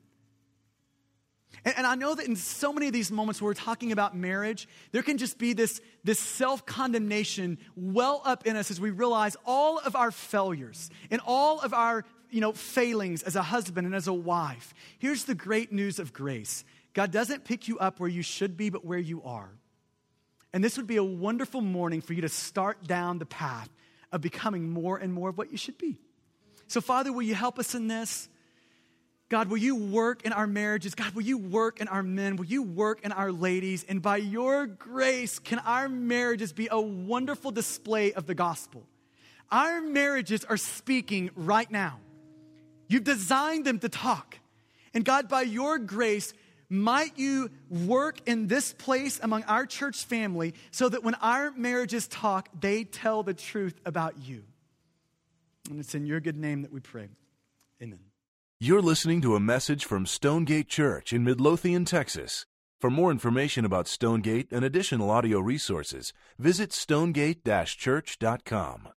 And, 1.65 1.79
and 1.79 1.87
I 1.87 1.95
know 1.95 2.15
that 2.15 2.27
in 2.27 2.35
so 2.35 2.71
many 2.71 2.87
of 2.87 2.93
these 2.93 3.11
moments 3.11 3.41
where 3.41 3.49
we're 3.49 3.55
talking 3.55 3.91
about 3.91 4.15
marriage, 4.15 4.67
there 4.91 5.03
can 5.03 5.17
just 5.17 5.37
be 5.37 5.53
this, 5.53 5.81
this 6.03 6.19
self 6.19 6.65
condemnation 6.65 7.57
well 7.75 8.21
up 8.23 8.45
in 8.45 8.55
us 8.55 8.71
as 8.71 8.79
we 8.79 8.91
realize 8.91 9.35
all 9.45 9.79
of 9.79 9.95
our 9.95 10.11
failures 10.11 10.89
and 11.11 11.19
all 11.25 11.59
of 11.59 11.73
our 11.73 12.05
you 12.29 12.41
know, 12.41 12.53
failings 12.53 13.23
as 13.23 13.35
a 13.35 13.41
husband 13.41 13.85
and 13.85 13.95
as 13.95 14.07
a 14.07 14.13
wife. 14.13 14.73
Here's 14.99 15.25
the 15.25 15.35
great 15.35 15.71
news 15.71 15.99
of 15.99 16.13
grace 16.13 16.63
God 16.93 17.11
doesn't 17.11 17.43
pick 17.43 17.67
you 17.67 17.77
up 17.79 17.99
where 17.99 18.09
you 18.09 18.21
should 18.21 18.55
be, 18.55 18.69
but 18.69 18.85
where 18.85 18.99
you 18.99 19.21
are. 19.23 19.49
And 20.53 20.63
this 20.63 20.77
would 20.77 20.87
be 20.87 20.95
a 20.95 21.03
wonderful 21.03 21.59
morning 21.59 21.99
for 21.99 22.13
you 22.13 22.21
to 22.21 22.29
start 22.29 22.87
down 22.87 23.19
the 23.19 23.25
path 23.25 23.69
of 24.11 24.21
becoming 24.21 24.69
more 24.69 24.97
and 24.97 25.13
more 25.13 25.29
of 25.29 25.37
what 25.37 25.51
you 25.51 25.57
should 25.57 25.77
be. 25.77 25.97
So, 26.67 26.79
Father, 26.79 27.11
will 27.11 27.23
you 27.23 27.35
help 27.35 27.59
us 27.59 27.75
in 27.75 27.87
this? 27.87 28.29
God, 29.27 29.49
will 29.49 29.57
you 29.57 29.75
work 29.75 30.23
in 30.23 30.33
our 30.33 30.45
marriages? 30.45 30.93
God, 30.93 31.15
will 31.15 31.23
you 31.23 31.37
work 31.37 31.81
in 31.81 31.87
our 31.87 32.03
men? 32.03 32.35
Will 32.35 32.45
you 32.45 32.61
work 32.61 33.03
in 33.03 33.11
our 33.11 33.31
ladies? 33.31 33.83
And 33.89 34.01
by 34.01 34.17
your 34.17 34.67
grace, 34.67 35.39
can 35.39 35.57
our 35.59 35.89
marriages 35.89 36.53
be 36.53 36.67
a 36.69 36.79
wonderful 36.79 37.49
display 37.49 38.13
of 38.13 38.27
the 38.27 38.35
gospel? 38.35 38.85
Our 39.51 39.81
marriages 39.81 40.45
are 40.45 40.57
speaking 40.57 41.31
right 41.35 41.69
now. 41.69 41.99
You've 42.87 43.03
designed 43.03 43.65
them 43.65 43.79
to 43.79 43.89
talk. 43.89 44.37
And 44.93 45.03
God, 45.03 45.27
by 45.27 45.41
your 45.41 45.79
grace, 45.79 46.33
might 46.69 47.17
you 47.17 47.49
work 47.69 48.19
in 48.27 48.47
this 48.47 48.73
place 48.73 49.19
among 49.21 49.43
our 49.43 49.65
church 49.65 50.05
family 50.05 50.53
so 50.69 50.87
that 50.89 51.03
when 51.03 51.15
our 51.15 51.51
marriages 51.51 52.07
talk, 52.07 52.49
they 52.59 52.83
tell 52.83 53.23
the 53.23 53.33
truth 53.33 53.79
about 53.85 54.19
you. 54.19 54.43
And 55.69 55.79
it's 55.79 55.95
in 55.95 56.05
your 56.05 56.19
good 56.19 56.37
name 56.37 56.61
that 56.61 56.71
we 56.71 56.79
pray. 56.79 57.09
Amen. 57.81 57.99
You're 58.57 58.81
listening 58.81 59.19
to 59.19 59.35
a 59.35 59.39
message 59.41 59.83
from 59.83 60.05
Stonegate 60.05 60.69
Church 60.69 61.11
in 61.11 61.25
Midlothian, 61.25 61.83
Texas. 61.83 62.45
For 62.79 62.89
more 62.89 63.11
information 63.11 63.65
about 63.65 63.85
Stonegate 63.85 64.49
and 64.49 64.63
additional 64.63 65.09
audio 65.09 65.41
resources, 65.41 66.13
visit 66.39 66.71
stonegate-church.com. 66.71 68.94